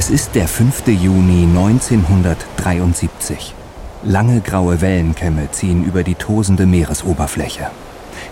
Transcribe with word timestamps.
Es 0.00 0.08
ist 0.08 0.34
der 0.34 0.48
5. 0.48 0.86
Juni 0.86 1.42
1973. 1.42 3.54
Lange 4.02 4.40
graue 4.40 4.80
Wellenkämme 4.80 5.50
ziehen 5.50 5.84
über 5.84 6.04
die 6.04 6.14
tosende 6.14 6.64
Meeresoberfläche. 6.64 7.66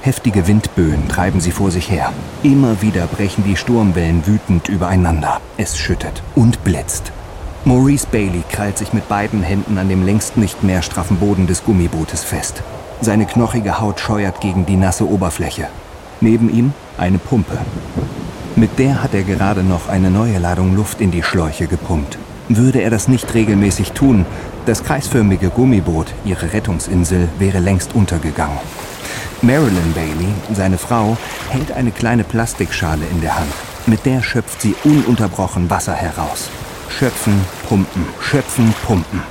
Heftige 0.00 0.46
Windböen 0.46 1.09
treiben 1.09 1.42
sie 1.42 1.50
vor 1.50 1.70
sich 1.70 1.91
her. 1.91 2.10
Immer 2.42 2.80
wieder 2.80 3.06
brechen 3.06 3.45
die 3.45 3.54
Sturmwellen 3.54 4.27
wütend 4.27 4.70
übereinander. 4.70 5.42
Es 5.59 5.77
schüttet 5.77 6.23
und 6.34 6.64
blitzt. 6.64 7.12
Maurice 7.66 8.06
Bailey 8.10 8.45
krallt 8.50 8.78
sich 8.78 8.95
mit 8.95 9.06
beiden 9.06 9.42
Händen 9.42 9.77
an 9.77 9.91
dem 9.91 10.06
längst 10.06 10.38
nicht 10.38 10.64
mehr 10.64 10.80
straffen 10.80 11.19
Boden 11.19 11.46
des 11.46 11.66
Gummibootes 11.66 12.24
fest. 12.24 12.62
Seine 13.02 13.27
knochige 13.27 13.78
Haut 13.78 14.00
scheuert 14.00 14.41
gegen 14.41 14.64
die 14.64 14.77
nasse 14.77 15.06
Oberfläche. 15.06 15.69
Neben 16.23 16.48
ihm 16.48 16.73
eine 16.96 17.19
Pumpe. 17.19 17.59
Mit 18.58 18.80
der 18.80 19.04
hat 19.04 19.14
er 19.14 19.22
gerade 19.22 19.62
noch 19.62 19.88
eine 19.88 20.10
neue 20.10 20.40
Ladung 20.40 20.74
Luft 20.74 21.00
in 21.00 21.12
die 21.12 21.22
Schläuche 21.22 21.68
gepumpt. 21.68 22.18
Würde 22.48 22.80
er 22.80 22.90
das 22.90 23.06
nicht 23.06 23.32
regelmäßig 23.32 23.92
tun, 23.92 24.26
das 24.66 24.82
kreisförmige 24.82 25.50
Gummiboot, 25.50 26.12
ihre 26.24 26.52
Rettungsinsel, 26.52 27.28
wäre 27.38 27.60
längst 27.60 27.94
untergegangen. 27.94 28.58
Marilyn 29.42 29.92
Bailey, 29.94 30.34
seine 30.52 30.76
Frau, 30.76 31.16
hält 31.50 31.70
eine 31.70 31.92
kleine 31.92 32.24
Plastikschale 32.24 33.04
in 33.12 33.20
der 33.20 33.36
Hand. 33.36 33.52
Mit 33.86 34.04
der 34.04 34.24
schöpft 34.24 34.60
sie 34.60 34.74
ununterbrochen 34.82 35.70
Wasser 35.70 35.95
heraus. 35.95 36.50
Schöpfen, 36.88 37.40
pumpen, 37.68 38.06
schöpfen, 38.18 38.74
pumpen. 38.84 39.22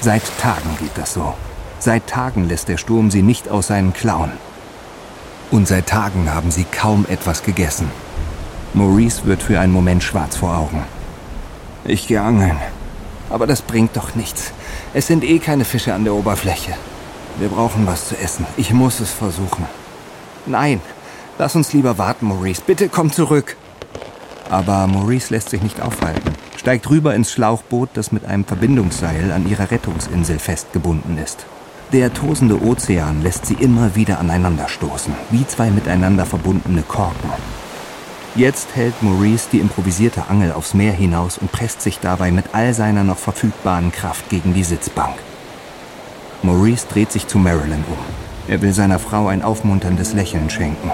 Seit 0.00 0.22
Tagen 0.40 0.76
geht 0.78 0.96
das 0.96 1.12
so. 1.12 1.34
Seit 1.80 2.06
Tagen 2.06 2.48
lässt 2.48 2.68
der 2.68 2.76
Sturm 2.76 3.10
sie 3.10 3.22
nicht 3.22 3.48
aus 3.48 3.66
seinen 3.66 3.92
Klauen. 3.92 4.30
Und 5.50 5.66
seit 5.66 5.88
Tagen 5.88 6.32
haben 6.32 6.52
sie 6.52 6.66
kaum 6.70 7.04
etwas 7.08 7.42
gegessen. 7.42 7.90
Maurice 8.78 9.26
wird 9.26 9.42
für 9.42 9.58
einen 9.58 9.72
Moment 9.72 10.04
schwarz 10.04 10.36
vor 10.36 10.56
Augen. 10.56 10.84
Ich 11.84 12.06
gehe 12.06 12.22
angeln. 12.22 12.56
Aber 13.28 13.48
das 13.48 13.60
bringt 13.60 13.96
doch 13.96 14.14
nichts. 14.14 14.52
Es 14.94 15.08
sind 15.08 15.24
eh 15.24 15.40
keine 15.40 15.64
Fische 15.64 15.94
an 15.94 16.04
der 16.04 16.14
Oberfläche. 16.14 16.74
Wir 17.40 17.48
brauchen 17.48 17.88
was 17.88 18.08
zu 18.08 18.16
essen. 18.16 18.46
Ich 18.56 18.72
muss 18.72 19.00
es 19.00 19.10
versuchen. 19.10 19.66
Nein, 20.46 20.80
lass 21.38 21.56
uns 21.56 21.72
lieber 21.72 21.98
warten, 21.98 22.26
Maurice. 22.26 22.62
Bitte 22.64 22.88
komm 22.88 23.10
zurück. 23.10 23.56
Aber 24.48 24.86
Maurice 24.86 25.34
lässt 25.34 25.50
sich 25.50 25.60
nicht 25.60 25.82
aufhalten, 25.82 26.32
steigt 26.56 26.88
rüber 26.88 27.16
ins 27.16 27.32
Schlauchboot, 27.32 27.90
das 27.94 28.12
mit 28.12 28.24
einem 28.26 28.44
Verbindungsseil 28.44 29.32
an 29.32 29.48
ihrer 29.48 29.72
Rettungsinsel 29.72 30.38
festgebunden 30.38 31.18
ist. 31.18 31.46
Der 31.92 32.14
tosende 32.14 32.62
Ozean 32.62 33.22
lässt 33.22 33.44
sie 33.44 33.54
immer 33.54 33.96
wieder 33.96 34.20
aneinanderstoßen, 34.20 35.14
wie 35.30 35.46
zwei 35.48 35.70
miteinander 35.70 36.24
verbundene 36.24 36.82
Korken. 36.82 37.32
Jetzt 38.38 38.76
hält 38.76 39.02
Maurice 39.02 39.48
die 39.50 39.58
improvisierte 39.58 40.28
Angel 40.28 40.52
aufs 40.52 40.72
Meer 40.72 40.92
hinaus 40.92 41.38
und 41.38 41.50
presst 41.50 41.82
sich 41.82 41.98
dabei 41.98 42.30
mit 42.30 42.44
all 42.52 42.72
seiner 42.72 43.02
noch 43.02 43.18
verfügbaren 43.18 43.90
Kraft 43.90 44.30
gegen 44.30 44.54
die 44.54 44.62
Sitzbank. 44.62 45.16
Maurice 46.44 46.86
dreht 46.86 47.10
sich 47.10 47.26
zu 47.26 47.38
Marilyn 47.38 47.82
um. 47.90 47.98
Er 48.46 48.62
will 48.62 48.72
seiner 48.72 49.00
Frau 49.00 49.26
ein 49.26 49.42
aufmunterndes 49.42 50.12
Lächeln 50.12 50.50
schenken. 50.50 50.92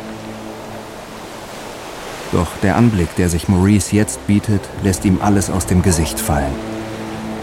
Doch 2.32 2.48
der 2.62 2.76
Anblick, 2.76 3.14
der 3.16 3.28
sich 3.28 3.46
Maurice 3.46 3.94
jetzt 3.94 4.26
bietet, 4.26 4.62
lässt 4.82 5.04
ihm 5.04 5.18
alles 5.20 5.50
aus 5.50 5.66
dem 5.66 5.82
Gesicht 5.82 6.18
fallen. 6.18 6.54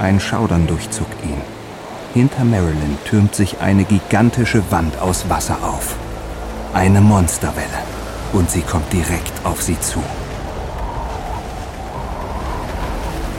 Ein 0.02 0.20
Schaudern 0.20 0.66
durchzuckt 0.66 1.24
ihn. 1.24 1.42
Hinter 2.16 2.44
Marilyn 2.44 2.98
türmt 3.06 3.36
sich 3.36 3.60
eine 3.60 3.84
gigantische 3.84 4.64
Wand 4.72 4.98
aus 4.98 5.30
Wasser 5.30 5.60
auf. 5.62 5.96
Eine 6.74 7.02
Monsterwelle. 7.02 8.01
Und 8.34 8.50
sie 8.50 8.62
kommt 8.62 8.92
direkt 8.94 9.34
auf 9.44 9.62
sie 9.62 9.80
zu. 9.80 10.02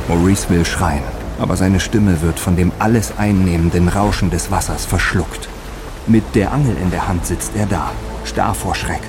Maurice 0.08 0.50
will 0.50 0.64
schreien, 0.64 1.04
aber 1.40 1.56
seine 1.56 1.80
Stimme 1.80 2.20
wird 2.20 2.38
von 2.38 2.56
dem 2.56 2.72
alles 2.78 3.14
einnehmenden 3.16 3.88
Rauschen 3.88 4.30
des 4.30 4.50
Wassers 4.50 4.84
verschluckt. 4.84 5.48
Mit 6.06 6.34
der 6.34 6.52
Angel 6.52 6.76
in 6.76 6.90
der 6.90 7.08
Hand 7.08 7.24
sitzt 7.26 7.52
er 7.56 7.66
da, 7.66 7.92
starr 8.24 8.54
vor 8.54 8.74
Schreck. 8.74 9.02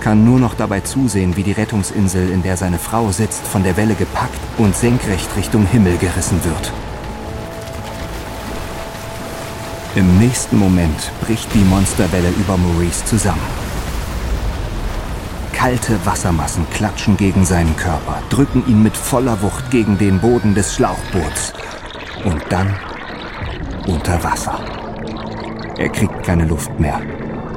Kann 0.00 0.24
nur 0.24 0.38
noch 0.38 0.54
dabei 0.54 0.80
zusehen, 0.80 1.36
wie 1.36 1.42
die 1.42 1.52
Rettungsinsel, 1.52 2.30
in 2.30 2.42
der 2.42 2.56
seine 2.56 2.78
Frau 2.78 3.10
sitzt, 3.10 3.46
von 3.46 3.62
der 3.64 3.76
Welle 3.76 3.94
gepackt 3.94 4.38
und 4.58 4.76
senkrecht 4.76 5.28
Richtung 5.36 5.66
Himmel 5.66 5.96
gerissen 5.98 6.44
wird. 6.44 6.72
Im 9.96 10.18
nächsten 10.18 10.58
Moment 10.58 11.10
bricht 11.20 11.52
die 11.54 11.64
Monsterwelle 11.64 12.30
über 12.30 12.56
Maurice 12.56 13.04
zusammen. 13.04 13.63
Kalte 15.64 15.98
Wassermassen 16.04 16.66
klatschen 16.74 17.16
gegen 17.16 17.46
seinen 17.46 17.74
Körper, 17.76 18.22
drücken 18.28 18.62
ihn 18.66 18.82
mit 18.82 18.94
voller 18.94 19.40
Wucht 19.40 19.70
gegen 19.70 19.96
den 19.96 20.20
Boden 20.20 20.54
des 20.54 20.74
Schlauchboots. 20.74 21.54
Und 22.22 22.42
dann 22.50 22.76
unter 23.86 24.22
Wasser. 24.22 24.58
Er 25.78 25.88
kriegt 25.88 26.22
keine 26.22 26.44
Luft 26.44 26.78
mehr. 26.78 27.00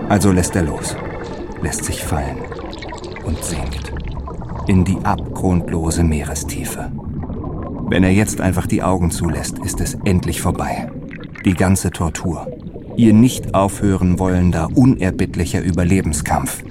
Also 0.07 0.31
lässt 0.31 0.55
er 0.55 0.61
los, 0.61 0.95
lässt 1.61 1.83
sich 1.83 2.01
fallen 2.01 2.37
und 3.25 3.43
sinkt 3.43 3.91
in 4.67 4.85
die 4.85 4.99
abgrundlose 5.03 6.05
Meerestiefe. 6.05 6.89
Wenn 7.89 8.05
er 8.05 8.13
jetzt 8.13 8.39
einfach 8.39 8.67
die 8.67 8.83
Augen 8.83 9.11
zulässt, 9.11 9.59
ist 9.59 9.81
es 9.81 9.95
endlich 10.05 10.39
vorbei. 10.39 10.89
Die 11.43 11.55
ganze 11.55 11.91
Tortur. 11.91 12.47
Ihr 12.95 13.11
nicht 13.11 13.53
aufhören 13.53 14.17
wollender, 14.17 14.69
unerbittlicher 14.75 15.61
Überlebenskampf. 15.61 16.63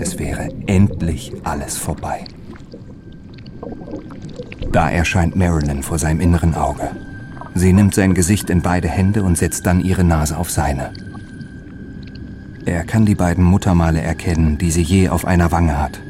Es 0.00 0.18
wäre 0.18 0.48
endlich 0.66 1.30
alles 1.44 1.76
vorbei. 1.76 2.24
Da 4.72 4.88
erscheint 4.88 5.36
Marilyn 5.36 5.82
vor 5.82 5.98
seinem 5.98 6.20
inneren 6.20 6.54
Auge. 6.54 6.90
Sie 7.54 7.74
nimmt 7.74 7.94
sein 7.94 8.14
Gesicht 8.14 8.48
in 8.48 8.62
beide 8.62 8.88
Hände 8.88 9.22
und 9.22 9.36
setzt 9.36 9.66
dann 9.66 9.84
ihre 9.84 10.02
Nase 10.02 10.38
auf 10.38 10.50
seine. 10.50 10.92
Er 12.64 12.84
kann 12.84 13.04
die 13.04 13.14
beiden 13.14 13.44
Muttermale 13.44 14.00
erkennen, 14.00 14.56
die 14.56 14.70
sie 14.70 14.82
je 14.82 15.10
auf 15.10 15.26
einer 15.26 15.52
Wange 15.52 15.78
hat. 15.78 16.00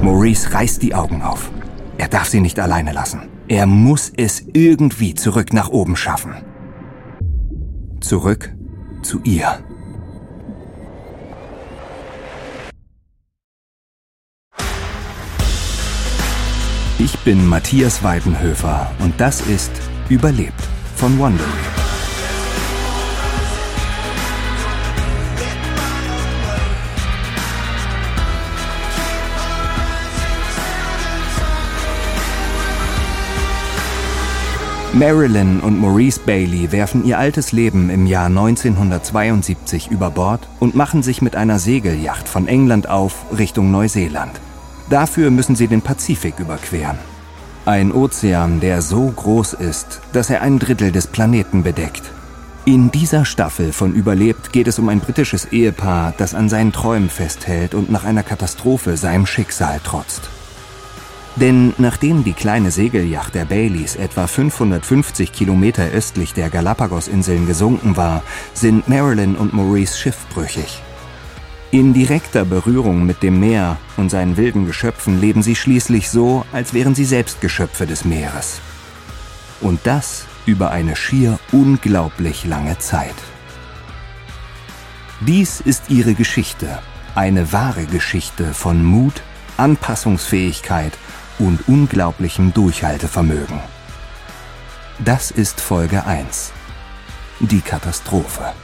Maurice 0.00 0.54
reißt 0.54 0.82
die 0.82 0.94
Augen 0.94 1.20
auf. 1.20 1.50
Er 1.98 2.08
darf 2.08 2.28
sie 2.28 2.40
nicht 2.40 2.58
alleine 2.60 2.92
lassen. 2.92 3.28
Er 3.46 3.66
muss 3.66 4.10
es 4.16 4.42
irgendwie 4.54 5.14
zurück 5.14 5.52
nach 5.52 5.68
oben 5.68 5.96
schaffen. 5.96 6.32
Zurück 8.00 8.54
zu 9.02 9.20
ihr. 9.24 9.58
Ich 17.00 17.16
bin 17.20 17.46
Matthias 17.46 18.02
Weidenhöfer 18.02 18.90
und 18.98 19.20
das 19.20 19.40
ist 19.42 19.70
Überlebt 20.08 20.60
von 20.96 21.16
Wondery. 21.16 21.46
Marilyn 34.92 35.60
und 35.60 35.78
Maurice 35.78 36.18
Bailey 36.18 36.72
werfen 36.72 37.04
ihr 37.04 37.20
altes 37.20 37.52
Leben 37.52 37.90
im 37.90 38.08
Jahr 38.08 38.26
1972 38.26 39.92
über 39.92 40.10
Bord 40.10 40.48
und 40.58 40.74
machen 40.74 41.04
sich 41.04 41.22
mit 41.22 41.36
einer 41.36 41.60
Segelyacht 41.60 42.26
von 42.26 42.48
England 42.48 42.88
auf 42.88 43.14
Richtung 43.38 43.70
Neuseeland. 43.70 44.40
Dafür 44.90 45.30
müssen 45.30 45.54
sie 45.54 45.68
den 45.68 45.82
Pazifik 45.82 46.38
überqueren. 46.38 46.98
Ein 47.66 47.92
Ozean, 47.92 48.60
der 48.60 48.80
so 48.80 49.12
groß 49.14 49.52
ist, 49.52 50.00
dass 50.14 50.30
er 50.30 50.40
ein 50.40 50.58
Drittel 50.58 50.92
des 50.92 51.06
Planeten 51.06 51.62
bedeckt. 51.62 52.02
In 52.64 52.90
dieser 52.90 53.24
Staffel 53.24 53.72
von 53.72 53.94
Überlebt 53.94 54.52
geht 54.52 54.68
es 54.68 54.78
um 54.78 54.88
ein 54.88 55.00
britisches 55.00 55.46
Ehepaar, 55.46 56.14
das 56.16 56.34
an 56.34 56.48
seinen 56.48 56.72
Träumen 56.72 57.10
festhält 57.10 57.74
und 57.74 57.90
nach 57.90 58.04
einer 58.04 58.22
Katastrophe 58.22 58.96
seinem 58.96 59.26
Schicksal 59.26 59.80
trotzt. 59.84 60.30
Denn 61.36 61.74
nachdem 61.78 62.24
die 62.24 62.32
kleine 62.32 62.70
Segelyacht 62.70 63.34
der 63.34 63.44
Baileys 63.44 63.96
etwa 63.96 64.26
550 64.26 65.32
Kilometer 65.32 65.86
östlich 65.88 66.34
der 66.34 66.50
Galapagos-Inseln 66.50 67.46
gesunken 67.46 67.96
war, 67.96 68.22
sind 68.54 68.88
Marilyn 68.88 69.36
und 69.36 69.52
Maurice 69.52 69.96
schiffbrüchig. 69.96 70.82
In 71.70 71.92
direkter 71.92 72.46
Berührung 72.46 73.04
mit 73.04 73.22
dem 73.22 73.40
Meer 73.40 73.76
und 73.98 74.08
seinen 74.08 74.38
wilden 74.38 74.64
Geschöpfen 74.64 75.20
leben 75.20 75.42
sie 75.42 75.54
schließlich 75.54 76.08
so, 76.08 76.46
als 76.50 76.72
wären 76.72 76.94
sie 76.94 77.04
selbst 77.04 77.42
Geschöpfe 77.42 77.86
des 77.86 78.06
Meeres. 78.06 78.62
Und 79.60 79.80
das 79.84 80.24
über 80.46 80.70
eine 80.70 80.96
schier 80.96 81.38
unglaublich 81.52 82.46
lange 82.46 82.78
Zeit. 82.78 83.14
Dies 85.20 85.60
ist 85.60 85.90
ihre 85.90 86.14
Geschichte, 86.14 86.78
eine 87.14 87.52
wahre 87.52 87.84
Geschichte 87.84 88.54
von 88.54 88.82
Mut, 88.82 89.20
Anpassungsfähigkeit 89.58 90.96
und 91.38 91.68
unglaublichem 91.68 92.54
Durchhaltevermögen. 92.54 93.60
Das 95.00 95.30
ist 95.30 95.60
Folge 95.60 96.06
1. 96.06 96.50
Die 97.40 97.60
Katastrophe. 97.60 98.54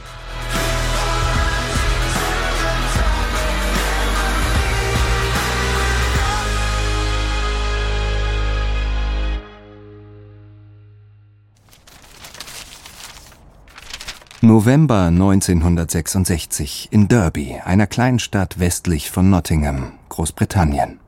November 14.45 15.05
1966 15.07 16.89
in 16.91 17.07
Derby, 17.07 17.59
einer 17.65 17.87
Kleinstadt 17.87 18.59
westlich 18.59 19.09
von 19.09 19.31
Nottingham, 19.31 19.93
Großbritannien. 20.09 20.99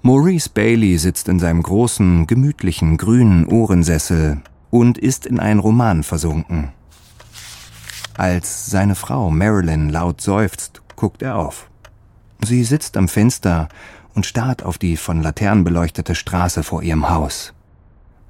Maurice 0.00 0.48
Bailey 0.48 0.96
sitzt 0.96 1.28
in 1.28 1.38
seinem 1.38 1.62
großen, 1.62 2.26
gemütlichen, 2.26 2.96
grünen 2.96 3.44
Ohrensessel 3.44 4.38
und 4.70 4.96
ist 4.96 5.26
in 5.26 5.40
einen 5.40 5.60
Roman 5.60 6.04
versunken. 6.04 6.72
Als 8.16 8.70
seine 8.70 8.94
Frau 8.94 9.30
Marilyn 9.30 9.90
laut 9.90 10.22
seufzt, 10.22 10.80
guckt 10.96 11.20
er 11.20 11.36
auf. 11.36 11.68
Sie 12.42 12.64
sitzt 12.64 12.96
am 12.96 13.08
Fenster 13.08 13.68
und 14.14 14.24
starrt 14.24 14.62
auf 14.62 14.78
die 14.78 14.96
von 14.96 15.22
Laternen 15.22 15.64
beleuchtete 15.64 16.14
Straße 16.14 16.62
vor 16.62 16.82
ihrem 16.82 17.10
Haus. 17.10 17.52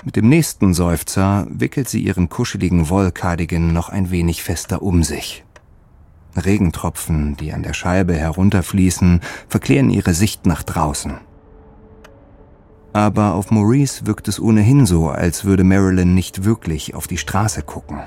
Mit 0.04 0.16
dem 0.16 0.28
nächsten 0.28 0.74
Seufzer 0.74 1.46
wickelt 1.48 1.88
sie 1.88 2.02
ihren 2.02 2.28
kuscheligen 2.28 2.90
Wollcardigan 2.90 3.72
noch 3.72 3.88
ein 3.88 4.10
wenig 4.10 4.42
fester 4.42 4.82
um 4.82 5.02
sich. 5.02 5.44
Regentropfen, 6.36 7.38
die 7.38 7.54
an 7.54 7.62
der 7.62 7.72
Scheibe 7.72 8.14
herunterfließen, 8.14 9.20
verklären 9.48 9.88
ihre 9.88 10.12
Sicht 10.12 10.44
nach 10.44 10.62
draußen. 10.62 11.14
Aber 12.92 13.34
auf 13.34 13.50
Maurice 13.50 14.06
wirkt 14.06 14.28
es 14.28 14.38
ohnehin 14.38 14.84
so, 14.84 15.08
als 15.08 15.46
würde 15.46 15.64
Marilyn 15.64 16.14
nicht 16.14 16.44
wirklich 16.44 16.94
auf 16.94 17.06
die 17.06 17.18
Straße 17.18 17.62
gucken. 17.62 18.00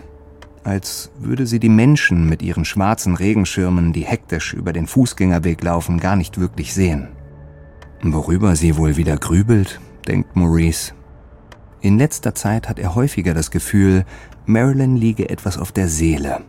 Als 0.64 1.10
würde 1.18 1.48
sie 1.48 1.60
die 1.60 1.70
Menschen 1.70 2.30
mit 2.30 2.44
ihren 2.44 2.66
schwarzen 2.66 3.16
Regenschirmen, 3.16 3.92
die 3.92 4.06
hektisch 4.06 4.54
über 4.54 4.72
den 4.72 4.86
Fußgängerweg 4.86 5.64
laufen, 5.64 6.00
gar 6.00 6.16
nicht 6.16 6.40
wirklich 6.40 6.76
sehen. 6.76 7.08
Worüber 8.04 8.56
sie 8.56 8.78
wohl 8.78 8.98
wieder 8.98 9.18
grübelt, 9.18 9.82
denkt 10.08 10.36
Maurice. 10.36 10.94
In 11.82 11.98
letzter 11.98 12.34
Zeit 12.34 12.68
hat 12.70 12.80
er 12.80 12.96
häufiger 12.96 13.34
das 13.34 13.52
Gefühl, 13.52 14.06
Marilyn 14.46 14.96
liege 14.96 15.30
etwas 15.30 15.58
auf 15.58 15.72
der 15.72 15.88
Seele. 15.88 16.42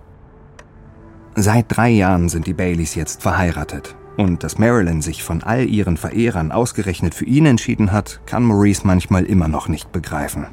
Seit 1.34 1.66
drei 1.68 1.90
Jahren 1.90 2.28
sind 2.28 2.46
die 2.46 2.54
Baileys 2.54 2.94
jetzt 2.94 3.22
verheiratet. 3.22 3.94
Und 4.16 4.42
dass 4.42 4.58
Marilyn 4.58 5.00
sich 5.00 5.22
von 5.22 5.44
all 5.44 5.68
ihren 5.68 5.96
Verehrern 5.96 6.50
ausgerechnet 6.50 7.14
für 7.14 7.24
ihn 7.24 7.46
entschieden 7.46 7.92
hat, 7.92 8.20
kann 8.26 8.42
Maurice 8.42 8.84
manchmal 8.84 9.24
immer 9.24 9.46
noch 9.46 9.68
nicht 9.68 9.92
begreifen. 9.92 10.48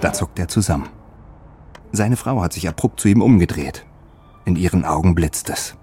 Da 0.00 0.12
zuckt 0.12 0.40
er 0.40 0.48
zusammen. 0.48 0.88
Seine 1.92 2.16
Frau 2.16 2.42
hat 2.42 2.52
sich 2.52 2.68
abrupt 2.68 2.98
zu 2.98 3.06
ihm 3.06 3.22
umgedreht. 3.22 3.86
In 4.44 4.56
ihren 4.56 4.84
Augen 4.84 5.14
blitzt 5.14 5.50
es. 5.50 5.76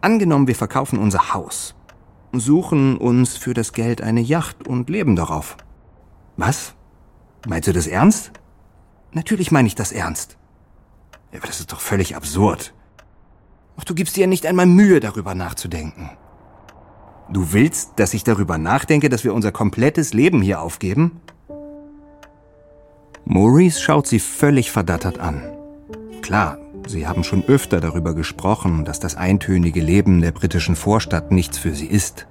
Angenommen, 0.00 0.46
wir 0.46 0.54
verkaufen 0.54 1.00
unser 1.00 1.34
Haus, 1.34 1.74
suchen 2.30 2.96
uns 2.98 3.36
für 3.36 3.54
das 3.54 3.72
Geld 3.72 4.00
eine 4.00 4.20
Yacht 4.20 4.68
und 4.68 4.88
leben 4.88 5.16
darauf. 5.16 5.56
Was? 6.36 6.75
Meinst 7.46 7.68
du 7.68 7.72
das 7.72 7.86
ernst? 7.86 8.32
Natürlich 9.12 9.52
meine 9.52 9.68
ich 9.68 9.76
das 9.76 9.92
ernst. 9.92 10.36
Ja, 11.32 11.38
aber 11.38 11.46
das 11.46 11.60
ist 11.60 11.72
doch 11.72 11.80
völlig 11.80 12.16
absurd. 12.16 12.74
Ach, 13.78 13.84
du 13.84 13.94
gibst 13.94 14.16
dir 14.16 14.26
nicht 14.26 14.46
einmal 14.46 14.66
Mühe, 14.66 15.00
darüber 15.00 15.34
nachzudenken. 15.34 16.10
Du 17.30 17.52
willst, 17.52 17.92
dass 17.96 18.14
ich 18.14 18.24
darüber 18.24 18.58
nachdenke, 18.58 19.08
dass 19.08 19.22
wir 19.22 19.32
unser 19.32 19.52
komplettes 19.52 20.12
Leben 20.12 20.42
hier 20.42 20.60
aufgeben? 20.60 21.20
Maurice 23.24 23.80
schaut 23.80 24.06
sie 24.06 24.20
völlig 24.20 24.70
verdattert 24.70 25.18
an. 25.18 25.42
Klar, 26.22 26.58
sie 26.86 27.06
haben 27.06 27.24
schon 27.24 27.44
öfter 27.44 27.80
darüber 27.80 28.14
gesprochen, 28.14 28.84
dass 28.84 29.00
das 29.00 29.16
eintönige 29.16 29.80
Leben 29.80 30.20
der 30.20 30.32
britischen 30.32 30.76
Vorstadt 30.76 31.30
nichts 31.30 31.58
für 31.58 31.74
sie 31.74 31.86
ist. 31.86 32.26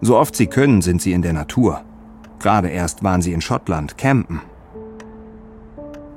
So 0.00 0.18
oft 0.18 0.34
sie 0.34 0.46
können, 0.46 0.82
sind 0.82 1.00
sie 1.00 1.12
in 1.12 1.22
der 1.22 1.32
Natur. 1.32 1.84
Gerade 2.42 2.68
erst 2.68 3.04
waren 3.04 3.22
sie 3.22 3.32
in 3.32 3.40
Schottland, 3.40 3.96
campen. 3.96 4.40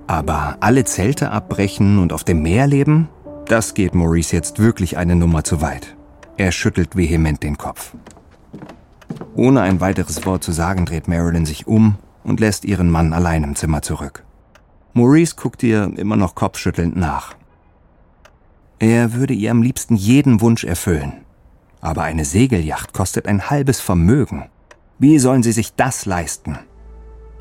Aber 0.08 0.58
alle 0.60 0.84
Zelte 0.84 1.32
abbrechen 1.32 2.00
und 2.00 2.12
auf 2.12 2.24
dem 2.24 2.42
Meer 2.42 2.68
leben? 2.68 3.10
Das 3.46 3.76
geht 3.76 3.94
Maurice 3.94 4.36
jetzt 4.36 4.60
wirklich 4.60 4.98
eine 4.98 5.16
Nummer 5.16 5.44
zu 5.44 5.62
weit. 5.62 5.96
Er 6.38 6.52
schüttelt 6.52 6.96
vehement 6.98 7.44
den 7.44 7.58
Kopf. 7.58 7.94
Ohne 9.36 9.62
ein 9.62 9.82
weiteres 9.82 10.26
Wort 10.26 10.44
zu 10.44 10.52
sagen, 10.52 10.86
dreht 10.86 11.08
Marilyn 11.08 11.46
sich 11.46 11.68
um 11.68 11.96
und 12.24 12.40
lässt 12.40 12.66
ihren 12.66 12.90
Mann 12.90 13.14
allein 13.14 13.44
im 13.44 13.56
Zimmer 13.56 13.82
zurück. 13.82 14.24
Maurice 14.94 15.36
guckt 15.36 15.62
ihr 15.62 15.92
immer 15.96 16.16
noch 16.16 16.36
kopfschüttelnd 16.36 16.96
nach. 16.96 17.36
Er 18.80 19.14
würde 19.14 19.34
ihr 19.34 19.52
am 19.52 19.62
liebsten 19.62 19.96
jeden 19.96 20.42
Wunsch 20.42 20.64
erfüllen. 20.64 21.14
Aber 21.82 22.04
eine 22.04 22.26
Segelyacht 22.26 22.94
kostet 22.94 23.28
ein 23.28 23.50
halbes 23.50 23.80
Vermögen. 23.80 24.46
Wie 25.00 25.20
sollen 25.20 25.44
sie 25.44 25.52
sich 25.52 25.76
das 25.76 26.06
leisten? 26.06 26.58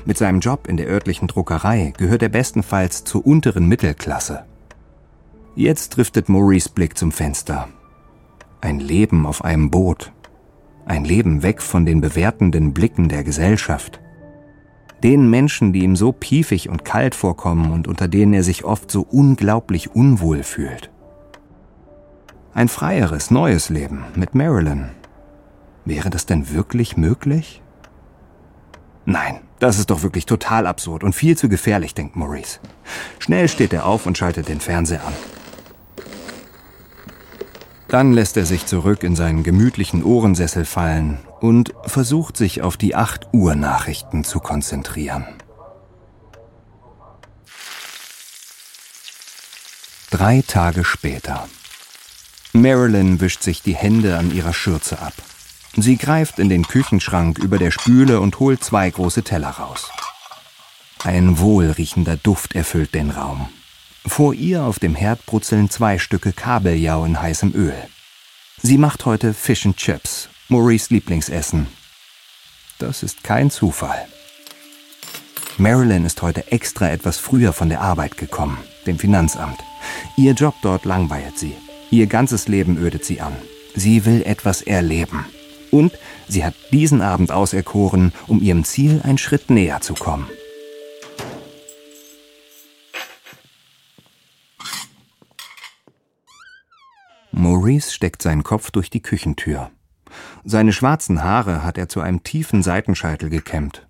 Mit 0.05 0.17
seinem 0.17 0.39
Job 0.39 0.67
in 0.67 0.77
der 0.77 0.87
örtlichen 0.87 1.27
Druckerei 1.27 1.93
gehört 1.97 2.21
er 2.21 2.29
bestenfalls 2.29 3.03
zur 3.03 3.25
unteren 3.25 3.67
Mittelklasse. 3.67 4.45
Jetzt 5.55 5.89
driftet 5.89 6.29
Maurice 6.29 6.69
Blick 6.69 6.97
zum 6.97 7.11
Fenster. 7.11 7.69
Ein 8.61 8.79
Leben 8.79 9.25
auf 9.25 9.43
einem 9.43 9.71
Boot. 9.71 10.11
Ein 10.85 11.05
Leben 11.05 11.43
weg 11.43 11.61
von 11.61 11.85
den 11.85 12.01
bewertenden 12.01 12.73
Blicken 12.73 13.09
der 13.09 13.23
Gesellschaft 13.23 13.99
den 15.05 15.29
Menschen, 15.29 15.71
die 15.71 15.83
ihm 15.83 15.95
so 15.95 16.11
piefig 16.11 16.67
und 16.67 16.83
kalt 16.83 17.13
vorkommen 17.13 17.71
und 17.71 17.87
unter 17.87 18.07
denen 18.07 18.33
er 18.33 18.41
sich 18.41 18.63
oft 18.63 18.89
so 18.89 19.01
unglaublich 19.01 19.93
unwohl 19.93 20.41
fühlt. 20.41 20.89
Ein 22.55 22.69
freieres, 22.69 23.29
neues 23.29 23.69
Leben 23.69 24.05
mit 24.15 24.33
Marilyn. 24.33 24.89
Wäre 25.85 26.09
das 26.09 26.25
denn 26.25 26.51
wirklich 26.51 26.97
möglich? 26.97 27.61
Nein, 29.05 29.41
das 29.59 29.77
ist 29.77 29.91
doch 29.91 30.01
wirklich 30.01 30.25
total 30.25 30.65
absurd 30.65 31.03
und 31.03 31.13
viel 31.13 31.37
zu 31.37 31.47
gefährlich, 31.47 31.93
denkt 31.93 32.15
Maurice. 32.15 32.59
Schnell 33.19 33.47
steht 33.47 33.71
er 33.71 33.85
auf 33.85 34.07
und 34.07 34.17
schaltet 34.17 34.49
den 34.49 34.59
Fernseher 34.59 35.05
an. 35.05 35.13
Dann 37.87 38.13
lässt 38.13 38.35
er 38.35 38.47
sich 38.47 38.65
zurück 38.65 39.03
in 39.03 39.15
seinen 39.15 39.43
gemütlichen 39.43 40.03
Ohrensessel 40.03 40.65
fallen 40.65 41.19
und 41.39 41.73
versucht 41.85 42.35
sich 42.35 42.63
auf 42.63 42.77
die 42.77 42.95
8 42.95 43.27
Uhr 43.31 43.53
Nachrichten 43.53 44.23
zu 44.23 44.39
konzentrieren. 44.39 45.25
Drei 50.09 50.43
Tage 50.47 50.83
später. 50.83 51.47
Marilyn 52.53 53.21
wischt 53.21 53.43
sich 53.43 53.61
die 53.61 53.75
Hände 53.75 54.17
an 54.17 54.33
ihrer 54.33 54.53
Schürze 54.53 54.99
ab. 54.99 55.13
Sie 55.77 55.97
greift 55.97 56.39
in 56.39 56.47
den 56.47 56.65
Küchenschrank 56.65 57.37
über 57.37 57.57
der 57.57 57.71
Spüle 57.71 58.21
und 58.21 58.39
holt 58.39 58.63
zwei 58.63 58.89
große 58.89 59.23
Teller 59.23 59.49
raus. 59.49 59.89
Ein 61.03 61.39
wohlriechender 61.39 62.15
Duft 62.17 62.55
erfüllt 62.55 62.95
den 62.95 63.11
Raum. 63.11 63.49
Vor 64.07 64.33
ihr 64.33 64.63
auf 64.63 64.79
dem 64.79 64.95
Herd 64.95 65.25
brutzeln 65.25 65.69
zwei 65.69 65.97
Stücke 65.97 66.31
Kabeljau 66.31 67.03
in 67.05 67.21
heißem 67.21 67.53
Öl. 67.53 67.75
Sie 68.61 68.77
macht 68.77 69.05
heute 69.05 69.33
Fish 69.33 69.65
and 69.65 69.75
Chips, 69.75 70.29
Maurice 70.47 70.93
Lieblingsessen. 70.93 71.67
Das 72.79 73.03
ist 73.03 73.23
kein 73.23 73.51
Zufall. 73.51 74.07
Marilyn 75.57 76.05
ist 76.05 76.21
heute 76.21 76.51
extra 76.51 76.89
etwas 76.89 77.17
früher 77.17 77.53
von 77.53 77.69
der 77.69 77.81
Arbeit 77.81 78.17
gekommen, 78.17 78.57
dem 78.85 78.97
Finanzamt. 78.97 79.59
Ihr 80.17 80.33
Job 80.33 80.55
dort 80.61 80.85
langweilt 80.85 81.37
sie. 81.37 81.55
Ihr 81.91 82.07
ganzes 82.07 82.47
Leben 82.47 82.77
ödet 82.77 83.05
sie 83.05 83.21
an. 83.21 83.35
Sie 83.75 84.05
will 84.05 84.21
etwas 84.23 84.61
erleben. 84.61 85.25
Und 85.71 85.97
sie 86.27 86.43
hat 86.45 86.53
diesen 86.71 87.01
Abend 87.01 87.31
auserkoren, 87.31 88.13
um 88.27 88.41
ihrem 88.41 88.63
Ziel 88.63 89.01
einen 89.03 89.17
Schritt 89.17 89.49
näher 89.49 89.81
zu 89.81 89.93
kommen. 89.93 90.27
Maurice 97.31 97.91
steckt 97.93 98.21
seinen 98.21 98.43
Kopf 98.43 98.71
durch 98.71 98.89
die 98.89 99.01
Küchentür. 99.01 99.69
Seine 100.45 100.71
schwarzen 100.71 101.23
Haare 101.23 101.63
hat 101.63 101.77
er 101.77 101.89
zu 101.89 101.99
einem 101.99 102.23
tiefen 102.23 102.63
Seitenscheitel 102.63 103.29
gekämmt. 103.29 103.85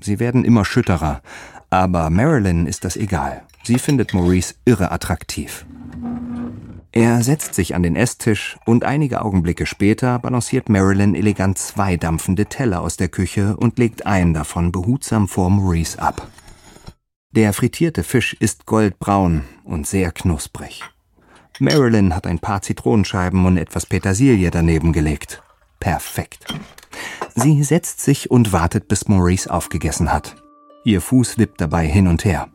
Sie 0.00 0.18
werden 0.18 0.44
immer 0.44 0.64
schütterer, 0.64 1.22
aber 1.70 2.10
Marilyn 2.10 2.66
ist 2.66 2.84
das 2.84 2.96
egal. 2.96 3.42
Sie 3.64 3.78
findet 3.78 4.12
Maurice 4.12 4.54
irre 4.64 4.90
attraktiv. 4.90 5.64
Er 6.92 7.22
setzt 7.22 7.54
sich 7.54 7.74
an 7.76 7.84
den 7.84 7.94
Esstisch 7.94 8.58
und 8.66 8.84
einige 8.84 9.22
Augenblicke 9.22 9.64
später 9.64 10.18
balanciert 10.18 10.68
Marilyn 10.68 11.14
elegant 11.14 11.56
zwei 11.56 11.96
dampfende 11.96 12.46
Teller 12.46 12.80
aus 12.80 12.96
der 12.96 13.08
Küche 13.08 13.56
und 13.56 13.78
legt 13.78 14.06
einen 14.06 14.34
davon 14.34 14.72
behutsam 14.72 15.28
vor 15.28 15.50
Maurice 15.50 16.00
ab. 16.00 16.26
Der 17.30 17.52
frittierte 17.52 18.02
Fisch 18.02 18.34
ist 18.34 18.66
goldbraun 18.66 19.44
und 19.62 19.86
sehr 19.86 20.10
knusprig. 20.10 20.82
Marilyn 21.60 22.16
hat 22.16 22.26
ein 22.26 22.40
paar 22.40 22.62
Zitronenscheiben 22.62 23.46
und 23.46 23.56
etwas 23.56 23.86
Petersilie 23.86 24.50
daneben 24.50 24.92
gelegt. 24.92 25.42
Perfekt. 25.78 26.46
Sie 27.36 27.62
setzt 27.62 28.00
sich 28.00 28.30
und 28.30 28.52
wartet, 28.52 28.88
bis 28.88 29.06
Maurice 29.06 29.48
aufgegessen 29.48 30.12
hat. 30.12 30.34
Ihr 30.84 31.00
Fuß 31.00 31.38
wippt 31.38 31.60
dabei 31.60 31.86
hin 31.86 32.08
und 32.08 32.24
her. 32.24 32.48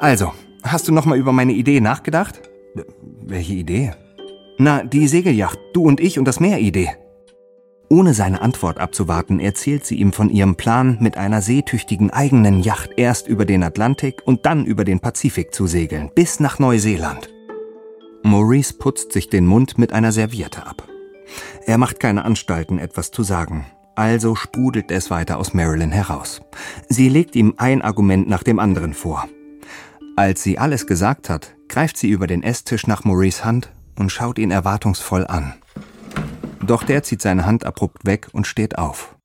Also, 0.00 0.32
hast 0.64 0.88
du 0.88 0.92
noch 0.92 1.04
mal 1.04 1.18
über 1.18 1.32
meine 1.32 1.52
Idee 1.52 1.80
nachgedacht? 1.80 2.40
Welche 3.24 3.54
Idee? 3.54 3.92
Na, 4.58 4.84
die 4.84 5.08
Segelyacht, 5.08 5.58
du 5.72 5.84
und 5.84 6.00
ich 6.00 6.18
und 6.18 6.24
das 6.24 6.40
Meer-Idee. 6.40 6.90
Ohne 7.88 8.14
seine 8.14 8.40
Antwort 8.40 8.78
abzuwarten, 8.78 9.38
erzählt 9.38 9.84
sie 9.84 9.96
ihm 9.96 10.12
von 10.12 10.30
ihrem 10.30 10.56
Plan, 10.56 10.96
mit 11.00 11.18
einer 11.18 11.42
seetüchtigen 11.42 12.10
eigenen 12.10 12.60
Yacht 12.60 12.90
erst 12.96 13.28
über 13.28 13.44
den 13.44 13.62
Atlantik 13.62 14.22
und 14.24 14.46
dann 14.46 14.64
über 14.64 14.84
den 14.84 15.00
Pazifik 15.00 15.52
zu 15.52 15.66
segeln, 15.66 16.10
bis 16.14 16.40
nach 16.40 16.58
Neuseeland. 16.58 17.28
Maurice 18.22 18.72
putzt 18.72 19.12
sich 19.12 19.28
den 19.28 19.46
Mund 19.46 19.76
mit 19.76 19.92
einer 19.92 20.12
Serviette 20.12 20.64
ab. 20.66 20.88
Er 21.66 21.76
macht 21.76 22.00
keine 22.00 22.24
Anstalten, 22.24 22.78
etwas 22.78 23.10
zu 23.10 23.22
sagen. 23.22 23.66
Also 23.94 24.36
sprudelt 24.36 24.90
es 24.90 25.10
weiter 25.10 25.36
aus 25.38 25.52
Marilyn 25.52 25.92
heraus. 25.92 26.40
Sie 26.88 27.10
legt 27.10 27.36
ihm 27.36 27.54
ein 27.58 27.82
Argument 27.82 28.26
nach 28.26 28.42
dem 28.42 28.58
anderen 28.58 28.94
vor. 28.94 29.28
Als 30.16 30.42
sie 30.42 30.58
alles 30.58 30.86
gesagt 30.86 31.28
hat, 31.28 31.54
greift 31.72 31.96
sie 31.96 32.10
über 32.10 32.26
den 32.26 32.42
Esstisch 32.42 32.86
nach 32.86 33.04
Maurice 33.04 33.46
Hand 33.46 33.72
und 33.96 34.12
schaut 34.12 34.38
ihn 34.38 34.50
erwartungsvoll 34.50 35.26
an. 35.26 35.54
Doch 36.60 36.82
der 36.82 37.02
zieht 37.02 37.22
seine 37.22 37.46
Hand 37.46 37.64
abrupt 37.64 38.04
weg 38.04 38.28
und 38.32 38.46
steht 38.46 38.76
auf. 38.76 39.16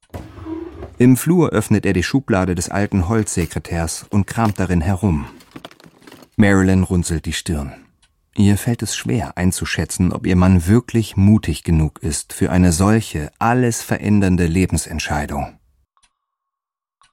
Im 0.98 1.18
Flur 1.18 1.50
öffnet 1.50 1.86
er 1.86 1.92
die 1.92 2.04
Schublade 2.04 2.56
des 2.56 2.70
alten 2.70 3.10
Holzsekretärs 3.10 4.06
und 4.10 4.28
kramt 4.28 4.62
darin 4.62 4.80
herum. 4.80 5.28
Marilyn 6.38 6.84
runzelt 6.84 7.26
die 7.26 7.34
Stirn. 7.34 7.74
Ihr 8.34 8.58
fällt 8.58 8.82
es 8.82 8.96
schwer 8.96 9.38
einzuschätzen, 9.38 10.14
ob 10.14 10.26
ihr 10.26 10.38
Mann 10.38 10.68
wirklich 10.68 11.18
mutig 11.18 11.64
genug 11.64 12.02
ist 12.02 12.32
für 12.32 12.50
eine 12.50 12.72
solche, 12.72 13.30
alles 13.40 13.82
verändernde 13.82 14.48
Lebensentscheidung. 14.48 15.60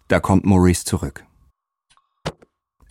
Da 0.06 0.20
kommt 0.20 0.44
Maurice 0.44 0.84
zurück. 0.84 1.26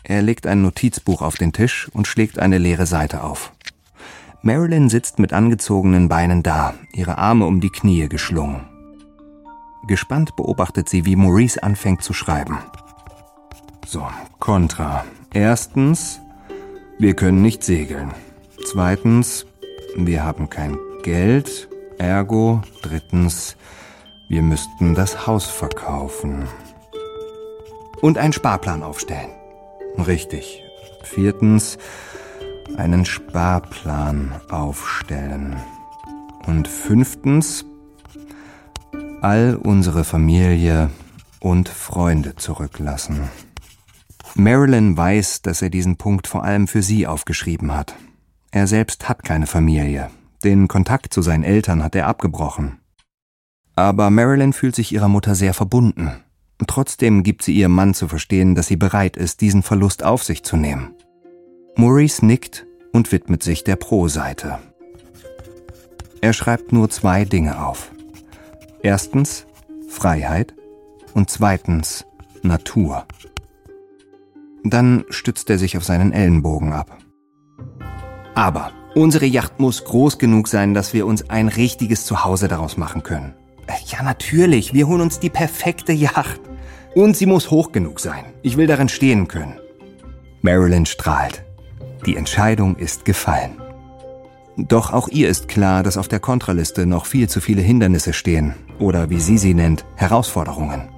Er 0.03 0.21
legt 0.21 0.47
ein 0.47 0.61
Notizbuch 0.61 1.21
auf 1.21 1.35
den 1.35 1.53
Tisch 1.53 1.89
und 1.93 2.07
schlägt 2.07 2.37
eine 2.37 2.57
leere 2.57 2.85
Seite 2.85 3.23
auf. 3.23 3.53
Marilyn 4.41 4.89
sitzt 4.89 5.19
mit 5.19 5.31
angezogenen 5.31 6.09
Beinen 6.09 6.43
da, 6.43 6.73
ihre 6.91 7.17
Arme 7.17 7.45
um 7.45 7.61
die 7.61 7.69
Knie 7.69 8.09
geschlungen. 8.09 8.67
Gespannt 9.87 10.35
beobachtet 10.35 10.89
sie, 10.89 11.05
wie 11.05 11.15
Maurice 11.15 11.63
anfängt 11.63 12.03
zu 12.03 12.13
schreiben. 12.13 12.57
So, 13.85 14.05
Kontra. 14.39 15.05
Erstens, 15.33 16.19
wir 16.99 17.15
können 17.15 17.41
nicht 17.41 17.63
segeln. 17.63 18.11
Zweitens, 18.65 19.45
wir 19.95 20.23
haben 20.23 20.49
kein 20.49 20.77
Geld. 21.03 21.69
Ergo, 21.97 22.61
drittens, 22.81 23.55
wir 24.27 24.41
müssten 24.41 24.95
das 24.95 25.27
Haus 25.27 25.45
verkaufen. 25.45 26.47
Und 28.01 28.17
einen 28.17 28.33
Sparplan 28.33 28.83
aufstellen. 28.83 29.29
Richtig. 29.97 30.63
Viertens, 31.03 31.77
einen 32.77 33.05
Sparplan 33.05 34.33
aufstellen. 34.49 35.55
Und 36.45 36.67
fünftens, 36.67 37.65
all 39.21 39.55
unsere 39.55 40.03
Familie 40.03 40.89
und 41.39 41.69
Freunde 41.69 42.35
zurücklassen. 42.35 43.29
Marilyn 44.35 44.97
weiß, 44.97 45.41
dass 45.43 45.61
er 45.61 45.69
diesen 45.69 45.97
Punkt 45.97 46.27
vor 46.27 46.43
allem 46.43 46.67
für 46.67 46.81
sie 46.81 47.05
aufgeschrieben 47.05 47.73
hat. 47.73 47.95
Er 48.51 48.67
selbst 48.67 49.07
hat 49.07 49.23
keine 49.23 49.47
Familie. 49.47 50.09
Den 50.43 50.67
Kontakt 50.67 51.13
zu 51.13 51.21
seinen 51.21 51.43
Eltern 51.43 51.83
hat 51.83 51.95
er 51.95 52.07
abgebrochen. 52.07 52.79
Aber 53.75 54.09
Marilyn 54.09 54.53
fühlt 54.53 54.75
sich 54.75 54.91
ihrer 54.91 55.07
Mutter 55.07 55.35
sehr 55.35 55.53
verbunden. 55.53 56.11
Trotzdem 56.67 57.23
gibt 57.23 57.43
sie 57.43 57.53
ihrem 57.53 57.73
Mann 57.73 57.93
zu 57.93 58.07
verstehen, 58.07 58.55
dass 58.55 58.67
sie 58.67 58.77
bereit 58.77 59.17
ist, 59.17 59.41
diesen 59.41 59.63
Verlust 59.63 60.03
auf 60.03 60.23
sich 60.23 60.43
zu 60.43 60.55
nehmen. 60.57 60.95
Maurice 61.75 62.25
nickt 62.25 62.65
und 62.91 63.11
widmet 63.11 63.43
sich 63.43 63.63
der 63.63 63.75
Pro-Seite. 63.75 64.59
Er 66.21 66.33
schreibt 66.33 66.71
nur 66.71 66.89
zwei 66.89 67.25
Dinge 67.25 67.65
auf. 67.65 67.91
Erstens 68.81 69.45
Freiheit 69.89 70.53
und 71.13 71.29
zweitens 71.29 72.05
Natur. 72.43 73.05
Dann 74.63 75.03
stützt 75.09 75.49
er 75.49 75.57
sich 75.57 75.75
auf 75.77 75.83
seinen 75.83 76.13
Ellenbogen 76.13 76.71
ab. 76.71 76.97
Aber 78.35 78.71
unsere 78.95 79.25
Yacht 79.25 79.59
muss 79.59 79.83
groß 79.83 80.17
genug 80.17 80.47
sein, 80.47 80.73
dass 80.73 80.93
wir 80.93 81.05
uns 81.05 81.29
ein 81.29 81.47
richtiges 81.47 82.05
Zuhause 82.05 82.47
daraus 82.47 82.77
machen 82.77 83.03
können. 83.03 83.33
Ja, 83.87 84.03
natürlich, 84.03 84.73
wir 84.73 84.87
holen 84.87 85.01
uns 85.01 85.19
die 85.19 85.29
perfekte 85.29 85.93
Yacht. 85.93 86.41
Und 86.95 87.17
sie 87.17 87.25
muss 87.25 87.49
hoch 87.49 87.71
genug 87.71 87.99
sein. 87.99 88.25
Ich 88.41 88.57
will 88.57 88.67
darin 88.67 88.89
stehen 88.89 89.27
können. 89.27 89.59
Marilyn 90.41 90.85
strahlt. 90.85 91.43
Die 92.05 92.17
Entscheidung 92.17 92.75
ist 92.75 93.05
gefallen. 93.05 93.61
Doch 94.57 94.93
auch 94.93 95.07
ihr 95.07 95.29
ist 95.29 95.47
klar, 95.47 95.81
dass 95.81 95.97
auf 95.97 96.07
der 96.07 96.19
Kontraliste 96.19 96.85
noch 96.85 97.05
viel 97.05 97.27
zu 97.27 97.41
viele 97.41 97.61
Hindernisse 97.61 98.13
stehen, 98.13 98.53
oder 98.77 99.09
wie 99.09 99.19
sie 99.19 99.37
sie 99.37 99.53
nennt, 99.53 99.85
Herausforderungen. 99.95 100.89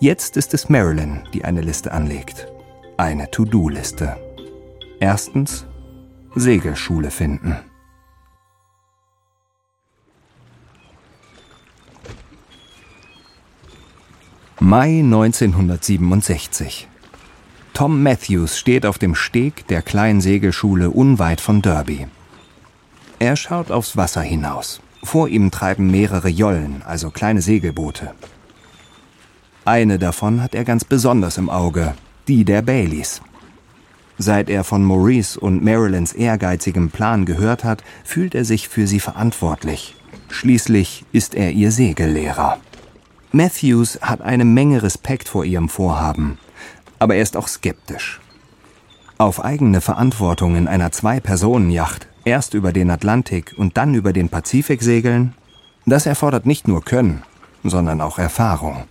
Jetzt 0.00 0.36
ist 0.36 0.52
es 0.54 0.68
Marilyn, 0.68 1.22
die 1.32 1.44
eine 1.44 1.62
Liste 1.62 1.92
anlegt. 1.92 2.48
Eine 2.96 3.30
To-Do-Liste. 3.30 4.16
Erstens 4.98 5.66
Segelschule 6.34 7.10
finden. 7.10 7.56
Mai 14.62 14.98
1967 14.98 16.86
Tom 17.72 18.02
Matthews 18.02 18.58
steht 18.58 18.84
auf 18.84 18.98
dem 18.98 19.14
Steg 19.14 19.66
der 19.68 19.80
kleinen 19.80 20.20
Segelschule 20.20 20.90
unweit 20.90 21.40
von 21.40 21.62
Derby. 21.62 22.06
Er 23.18 23.36
schaut 23.36 23.70
aufs 23.70 23.96
Wasser 23.96 24.20
hinaus. 24.20 24.82
Vor 25.02 25.28
ihm 25.28 25.50
treiben 25.50 25.90
mehrere 25.90 26.28
Jollen, 26.28 26.82
also 26.84 27.10
kleine 27.10 27.40
Segelboote. 27.40 28.12
Eine 29.64 29.98
davon 29.98 30.42
hat 30.42 30.54
er 30.54 30.64
ganz 30.64 30.84
besonders 30.84 31.38
im 31.38 31.48
Auge, 31.48 31.94
die 32.28 32.44
der 32.44 32.60
Baileys. 32.60 33.22
Seit 34.18 34.50
er 34.50 34.62
von 34.62 34.84
Maurice 34.84 35.40
und 35.40 35.64
Marilyns 35.64 36.12
ehrgeizigem 36.12 36.90
Plan 36.90 37.24
gehört 37.24 37.64
hat, 37.64 37.82
fühlt 38.04 38.34
er 38.34 38.44
sich 38.44 38.68
für 38.68 38.86
sie 38.86 39.00
verantwortlich. 39.00 39.96
Schließlich 40.28 41.06
ist 41.12 41.34
er 41.34 41.50
ihr 41.52 41.72
Segellehrer. 41.72 42.58
Matthews 43.32 44.00
hat 44.02 44.20
eine 44.20 44.44
Menge 44.44 44.82
Respekt 44.82 45.28
vor 45.28 45.44
ihrem 45.44 45.68
Vorhaben 45.68 46.38
aber 47.00 47.16
er 47.16 47.22
ist 47.22 47.36
auch 47.36 47.48
skeptisch. 47.48 48.20
Auf 49.18 49.42
eigene 49.44 49.80
Verantwortung 49.80 50.54
in 50.54 50.68
einer 50.68 50.92
Zwei-Personen-Yacht 50.92 52.06
erst 52.24 52.54
über 52.54 52.72
den 52.72 52.90
Atlantik 52.90 53.54
und 53.56 53.76
dann 53.76 53.94
über 53.94 54.12
den 54.12 54.28
Pazifik 54.28 54.82
segeln, 54.82 55.34
das 55.86 56.06
erfordert 56.06 56.46
nicht 56.46 56.68
nur 56.68 56.84
Können, 56.84 57.22
sondern 57.64 58.00
auch 58.00 58.18
Erfahrung. 58.18 58.84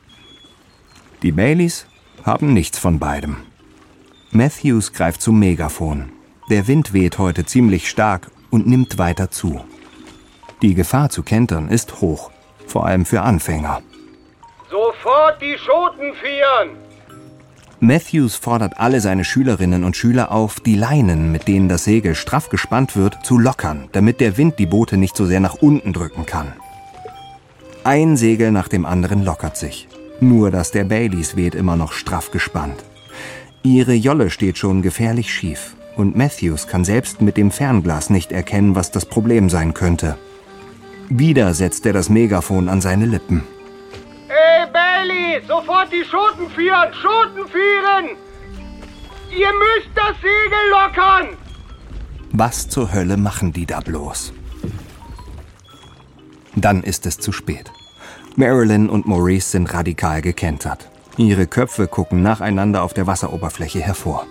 Die 1.22 1.32
Baileys 1.32 1.86
haben 2.24 2.54
nichts 2.54 2.78
von 2.78 3.00
beidem. 3.00 3.38
Matthews 4.32 4.92
greift 4.92 5.22
zum 5.22 5.40
Megafon. 5.40 6.12
Der 6.50 6.68
Wind 6.68 6.94
weht 6.94 7.20
heute 7.20 7.46
ziemlich 7.46 7.90
stark 7.90 8.32
und 8.50 8.68
nimmt 8.68 8.98
weiter 8.98 9.32
zu. 9.32 9.62
Die 10.62 10.74
Gefahr 10.74 11.10
zu 11.10 11.24
kentern 11.24 11.70
ist 11.70 12.02
hoch, 12.02 12.32
vor 12.68 12.86
allem 12.86 13.06
für 13.06 13.22
Anfänger. 13.22 13.82
Sofort 15.10 15.42
die 15.42 15.58
Schoten 15.58 16.14
vieren! 16.22 16.78
Matthews 17.80 18.36
fordert 18.36 18.80
alle 18.80 19.02
seine 19.02 19.24
Schülerinnen 19.24 19.84
und 19.84 19.98
Schüler 19.98 20.32
auf, 20.32 20.60
die 20.60 20.76
Leinen, 20.76 21.32
mit 21.32 21.48
denen 21.48 21.68
das 21.68 21.84
Segel 21.84 22.14
straff 22.14 22.50
gespannt 22.50 22.96
wird, 22.96 23.26
zu 23.26 23.40
lockern, 23.40 23.90
damit 23.92 24.20
der 24.20 24.38
Wind 24.38 24.60
die 24.60 24.68
Boote 24.68 24.98
nicht 24.98 25.18
so 25.18 25.26
sehr 25.26 25.40
nach 25.40 25.56
unten 25.56 25.94
drücken 25.94 26.28
kann. 26.28 26.54
Ein 27.84 28.18
Segel 28.18 28.52
nach 28.52 28.68
dem 28.68 28.86
anderen 28.86 29.26
lockert 29.26 29.58
sich. 29.58 29.88
Nur 30.20 30.52
dass 30.52 30.70
der 30.70 30.84
Baileys 30.84 31.36
weht 31.36 31.56
immer 31.56 31.76
noch 31.76 31.94
straff 31.94 32.30
gespannt. 32.30 32.84
Ihre 33.64 33.94
Jolle 33.94 34.30
steht 34.30 34.60
schon 34.60 34.84
gefährlich 34.84 35.34
schief 35.34 35.76
und 35.96 36.16
Matthews 36.16 36.68
kann 36.68 36.86
selbst 36.86 37.20
mit 37.20 37.36
dem 37.36 37.50
Fernglas 37.50 38.12
nicht 38.12 38.32
erkennen, 38.32 38.76
was 38.76 38.92
das 38.92 39.06
Problem 39.06 39.50
sein 39.50 39.74
könnte. 39.74 40.20
Wieder 41.10 41.56
setzt 41.56 41.88
er 41.88 41.94
das 41.94 42.10
Megafon 42.10 42.70
an 42.70 42.80
seine 42.80 43.08
Lippen. 43.08 43.44
Bailey, 44.80 45.42
sofort 45.46 45.92
die 45.92 46.06
Schoten 46.06 46.50
führen! 46.50 46.94
Schoten 46.94 47.48
führen! 47.50 48.18
Ihr 49.30 49.52
müsst 49.64 49.92
das 49.96 50.16
Segel 50.22 50.64
lockern! 50.72 51.38
Was 52.32 52.70
zur 52.70 52.94
Hölle 52.94 53.18
machen 53.18 53.52
die 53.52 53.66
da 53.66 53.82
bloß? 53.82 54.32
Dann 56.56 56.84
ist 56.84 57.06
es 57.06 57.18
zu 57.18 57.32
spät. 57.32 57.72
Marilyn 58.36 58.90
und 58.90 59.06
Maurice 59.06 59.50
sind 59.50 59.74
radikal 59.74 60.22
gekentert. 60.22 60.90
Ihre 61.18 61.48
Köpfe 61.48 61.88
gucken 61.88 62.22
nacheinander 62.22 62.84
auf 62.84 62.94
der 62.94 63.08
Wasseroberfläche 63.08 63.82
hervor. 63.82 64.26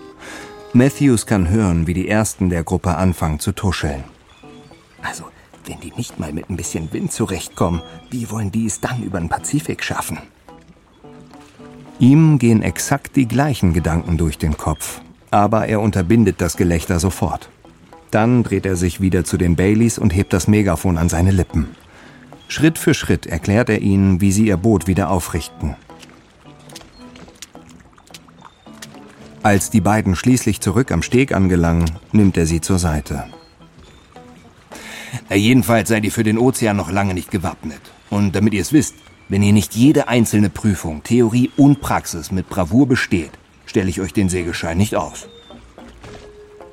Matthews 0.73 1.27
kann 1.27 1.49
hören, 1.49 1.85
wie 1.85 1.93
die 1.93 2.09
ersten 2.09 2.49
der 2.49 2.63
Gruppe 2.63 2.95
anfangen 2.95 3.39
zu 3.39 3.51
tuscheln. 3.51 4.03
Also, 5.03 5.25
wenn 5.65 5.79
die 5.79 5.93
nicht 5.95 6.19
mal 6.19 6.33
mit 6.33 6.49
ein 6.49 6.57
bisschen 6.57 6.91
Wind 6.91 7.11
zurechtkommen, 7.11 7.81
wie 8.09 8.31
wollen 8.31 8.51
die 8.51 8.65
es 8.65 8.81
dann 8.81 9.03
über 9.03 9.19
den 9.19 9.29
Pazifik 9.29 9.83
schaffen? 9.83 10.17
Ihm 11.99 12.39
gehen 12.39 12.61
exakt 12.61 13.17
die 13.17 13.27
gleichen 13.27 13.73
Gedanken 13.73 14.17
durch 14.17 14.37
den 14.37 14.55
Kopf, 14.55 15.01
aber 15.31 15.67
er 15.67 15.81
unterbindet 15.81 16.39
das 16.39 16.55
Gelächter 16.55 16.97
sofort. 16.97 17.49
Dann 18.09 18.43
dreht 18.43 18.65
er 18.65 18.77
sich 18.77 19.01
wieder 19.01 19.25
zu 19.25 19.37
den 19.37 19.57
Baileys 19.57 19.99
und 19.99 20.15
hebt 20.15 20.31
das 20.31 20.47
Megafon 20.47 20.97
an 20.97 21.09
seine 21.09 21.31
Lippen. 21.31 21.67
Schritt 22.47 22.77
für 22.77 22.93
Schritt 22.93 23.27
erklärt 23.27 23.69
er 23.69 23.81
ihnen, 23.81 24.21
wie 24.21 24.31
sie 24.31 24.47
ihr 24.47 24.55
Boot 24.55 24.87
wieder 24.87 25.09
aufrichten. 25.09 25.75
Als 29.43 29.69
die 29.69 29.81
beiden 29.81 30.15
schließlich 30.15 30.61
zurück 30.61 30.91
am 30.91 31.01
Steg 31.01 31.33
angelangen, 31.33 31.91
nimmt 32.13 32.37
er 32.37 32.45
sie 32.45 32.61
zur 32.61 32.79
Seite. 32.79 33.25
Na, 35.29 35.35
jedenfalls 35.35 35.89
seid 35.89 36.05
ihr 36.05 36.11
für 36.11 36.23
den 36.23 36.37
Ozean 36.37 36.77
noch 36.77 36.91
lange 36.91 37.13
nicht 37.13 37.29
gewappnet. 37.29 37.81
Und 38.09 38.35
damit 38.35 38.53
ihr 38.53 38.61
es 38.61 38.73
wisst, 38.73 38.95
wenn 39.29 39.43
ihr 39.43 39.53
nicht 39.53 39.75
jede 39.75 40.07
einzelne 40.07 40.49
Prüfung, 40.49 41.03
Theorie 41.03 41.51
und 41.55 41.79
Praxis 41.79 42.31
mit 42.31 42.49
Bravour 42.49 42.87
besteht, 42.87 43.31
stelle 43.65 43.89
ich 43.89 44.01
euch 44.01 44.11
den 44.11 44.27
Segelschein 44.27 44.77
nicht 44.77 44.95
aus. 44.95 45.27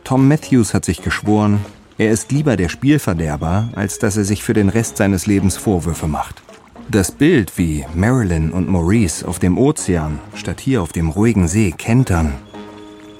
Tom 0.02 0.26
Matthews 0.26 0.72
hat 0.72 0.84
sich 0.84 1.02
geschworen, 1.02 1.60
er 1.98 2.10
ist 2.10 2.32
lieber 2.32 2.56
der 2.56 2.68
Spielverderber, 2.68 3.68
als 3.74 3.98
dass 3.98 4.16
er 4.16 4.24
sich 4.24 4.42
für 4.42 4.54
den 4.54 4.68
Rest 4.68 4.96
seines 4.96 5.26
Lebens 5.26 5.56
Vorwürfe 5.56 6.06
macht. 6.06 6.42
Das 6.90 7.10
Bild, 7.10 7.58
wie 7.58 7.84
Marilyn 7.94 8.52
und 8.52 8.68
Maurice 8.68 9.26
auf 9.26 9.38
dem 9.38 9.58
Ozean 9.58 10.18
statt 10.34 10.60
hier 10.60 10.82
auf 10.82 10.92
dem 10.92 11.08
ruhigen 11.08 11.48
See 11.48 11.72
kentern, 11.72 12.34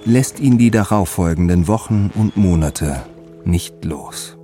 lässt 0.05 0.39
ihn 0.41 0.57
die 0.57 0.71
darauffolgenden 0.71 1.67
Wochen 1.67 2.11
und 2.15 2.37
Monate 2.37 3.03
nicht 3.45 3.85
los. 3.85 4.36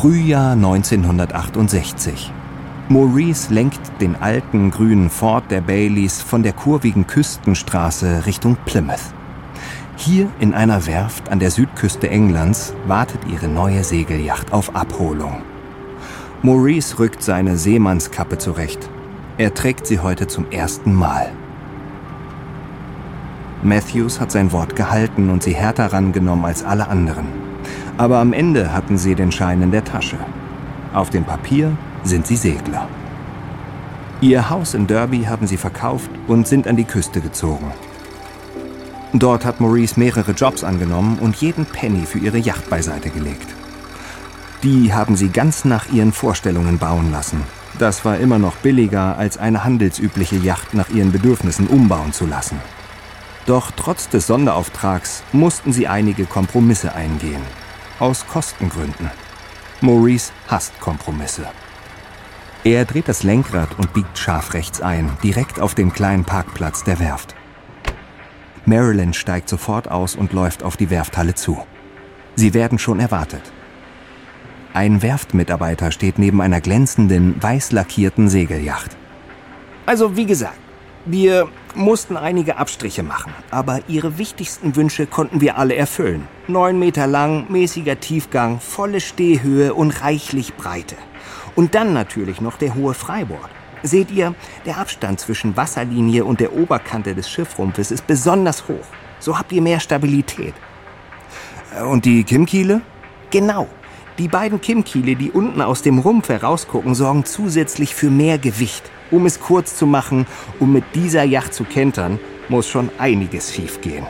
Frühjahr 0.00 0.52
1968. 0.52 2.32
Maurice 2.88 3.52
lenkt 3.52 3.80
den 4.00 4.14
alten 4.14 4.70
grünen 4.70 5.10
Ford 5.10 5.50
der 5.50 5.60
Baileys 5.60 6.22
von 6.22 6.44
der 6.44 6.52
kurvigen 6.52 7.08
Küstenstraße 7.08 8.24
Richtung 8.24 8.56
Plymouth. 8.64 9.12
Hier 9.96 10.28
in 10.38 10.54
einer 10.54 10.86
Werft 10.86 11.30
an 11.30 11.40
der 11.40 11.50
Südküste 11.50 12.08
Englands 12.08 12.74
wartet 12.86 13.22
ihre 13.28 13.48
neue 13.48 13.82
Segelyacht 13.82 14.52
auf 14.52 14.76
Abholung. 14.76 15.42
Maurice 16.42 17.00
rückt 17.00 17.20
seine 17.20 17.56
Seemannskappe 17.56 18.38
zurecht. 18.38 18.88
Er 19.36 19.52
trägt 19.52 19.84
sie 19.84 19.98
heute 19.98 20.28
zum 20.28 20.48
ersten 20.52 20.94
Mal. 20.94 21.32
Matthews 23.64 24.20
hat 24.20 24.30
sein 24.30 24.52
Wort 24.52 24.76
gehalten 24.76 25.28
und 25.28 25.42
sie 25.42 25.56
härter 25.56 25.92
rangenommen 25.92 26.44
als 26.44 26.62
alle 26.62 26.86
anderen. 26.86 27.47
Aber 27.98 28.18
am 28.18 28.32
Ende 28.32 28.72
hatten 28.72 28.96
sie 28.96 29.16
den 29.16 29.32
Schein 29.32 29.60
in 29.60 29.72
der 29.72 29.84
Tasche. 29.84 30.18
Auf 30.94 31.10
dem 31.10 31.24
Papier 31.24 31.76
sind 32.04 32.28
sie 32.28 32.36
Segler. 32.36 32.88
Ihr 34.20 34.50
Haus 34.50 34.74
in 34.74 34.86
Derby 34.86 35.24
haben 35.24 35.48
sie 35.48 35.56
verkauft 35.56 36.10
und 36.28 36.46
sind 36.46 36.68
an 36.68 36.76
die 36.76 36.84
Küste 36.84 37.20
gezogen. 37.20 37.72
Dort 39.12 39.44
hat 39.44 39.60
Maurice 39.60 39.98
mehrere 39.98 40.30
Jobs 40.30 40.62
angenommen 40.62 41.18
und 41.18 41.36
jeden 41.36 41.66
Penny 41.66 42.06
für 42.06 42.18
ihre 42.18 42.38
Yacht 42.38 42.70
beiseite 42.70 43.10
gelegt. 43.10 43.46
Die 44.62 44.92
haben 44.92 45.16
sie 45.16 45.28
ganz 45.28 45.64
nach 45.64 45.90
ihren 45.92 46.12
Vorstellungen 46.12 46.78
bauen 46.78 47.10
lassen. 47.10 47.42
Das 47.78 48.04
war 48.04 48.18
immer 48.18 48.38
noch 48.38 48.56
billiger, 48.56 49.18
als 49.18 49.38
eine 49.38 49.64
handelsübliche 49.64 50.36
Yacht 50.36 50.72
nach 50.72 50.88
ihren 50.90 51.10
Bedürfnissen 51.10 51.66
umbauen 51.66 52.12
zu 52.12 52.26
lassen. 52.26 52.60
Doch 53.46 53.70
trotz 53.74 54.08
des 54.08 54.26
Sonderauftrags 54.26 55.22
mussten 55.32 55.72
sie 55.72 55.88
einige 55.88 56.26
Kompromisse 56.26 56.94
eingehen. 56.94 57.42
Aus 58.00 58.24
Kostengründen. 58.28 59.10
Maurice 59.80 60.30
hasst 60.46 60.78
Kompromisse. 60.78 61.46
Er 62.62 62.84
dreht 62.84 63.08
das 63.08 63.24
Lenkrad 63.24 63.76
und 63.76 63.92
biegt 63.92 64.16
scharf 64.16 64.54
rechts 64.54 64.80
ein, 64.80 65.10
direkt 65.24 65.58
auf 65.58 65.74
dem 65.74 65.92
kleinen 65.92 66.24
Parkplatz 66.24 66.84
der 66.84 67.00
Werft. 67.00 67.34
Marilyn 68.66 69.14
steigt 69.14 69.48
sofort 69.48 69.90
aus 69.90 70.14
und 70.14 70.32
läuft 70.32 70.62
auf 70.62 70.76
die 70.76 70.90
Werfthalle 70.90 71.34
zu. 71.34 71.58
Sie 72.36 72.54
werden 72.54 72.78
schon 72.78 73.00
erwartet. 73.00 73.42
Ein 74.74 75.02
Werftmitarbeiter 75.02 75.90
steht 75.90 76.20
neben 76.20 76.40
einer 76.40 76.60
glänzenden, 76.60 77.42
weiß 77.42 77.72
lackierten 77.72 78.28
Segelyacht. 78.28 78.96
Also 79.86 80.16
wie 80.16 80.26
gesagt, 80.26 80.60
wir 81.04 81.48
mussten 81.78 82.16
einige 82.16 82.58
Abstriche 82.58 83.02
machen, 83.02 83.32
aber 83.50 83.80
Ihre 83.88 84.18
wichtigsten 84.18 84.76
Wünsche 84.76 85.06
konnten 85.06 85.40
wir 85.40 85.56
alle 85.56 85.76
erfüllen. 85.76 86.26
Neun 86.46 86.78
Meter 86.78 87.06
lang, 87.06 87.46
mäßiger 87.50 88.00
Tiefgang, 88.00 88.60
volle 88.60 89.00
Stehhöhe 89.00 89.72
und 89.74 90.02
reichlich 90.02 90.54
Breite. 90.54 90.96
Und 91.54 91.74
dann 91.74 91.92
natürlich 91.92 92.40
noch 92.40 92.58
der 92.58 92.74
hohe 92.74 92.94
Freibord. 92.94 93.50
Seht 93.82 94.10
ihr, 94.10 94.34
der 94.66 94.78
Abstand 94.78 95.20
zwischen 95.20 95.56
Wasserlinie 95.56 96.24
und 96.24 96.40
der 96.40 96.52
Oberkante 96.52 97.14
des 97.14 97.30
Schiffrumpfes 97.30 97.90
ist 97.90 98.06
besonders 98.06 98.68
hoch. 98.68 98.86
So 99.20 99.38
habt 99.38 99.52
ihr 99.52 99.62
mehr 99.62 99.80
Stabilität. 99.80 100.54
Äh, 101.76 101.82
und 101.82 102.04
die 102.04 102.24
Kimmkiele? 102.24 102.80
Genau. 103.30 103.68
Die 104.18 104.28
beiden 104.28 104.60
Kimmkiele, 104.60 105.14
die 105.14 105.30
unten 105.30 105.62
aus 105.62 105.82
dem 105.82 106.00
Rumpf 106.00 106.28
herausgucken, 106.28 106.96
sorgen 106.96 107.24
zusätzlich 107.24 107.94
für 107.94 108.10
mehr 108.10 108.38
Gewicht. 108.38 108.90
Um 109.10 109.26
es 109.26 109.40
kurz 109.40 109.76
zu 109.76 109.86
machen, 109.86 110.26
um 110.60 110.72
mit 110.72 110.84
dieser 110.94 111.24
Yacht 111.24 111.54
zu 111.54 111.64
kentern, 111.64 112.18
muss 112.48 112.68
schon 112.68 112.90
einiges 112.98 113.54
schiefgehen. 113.54 114.06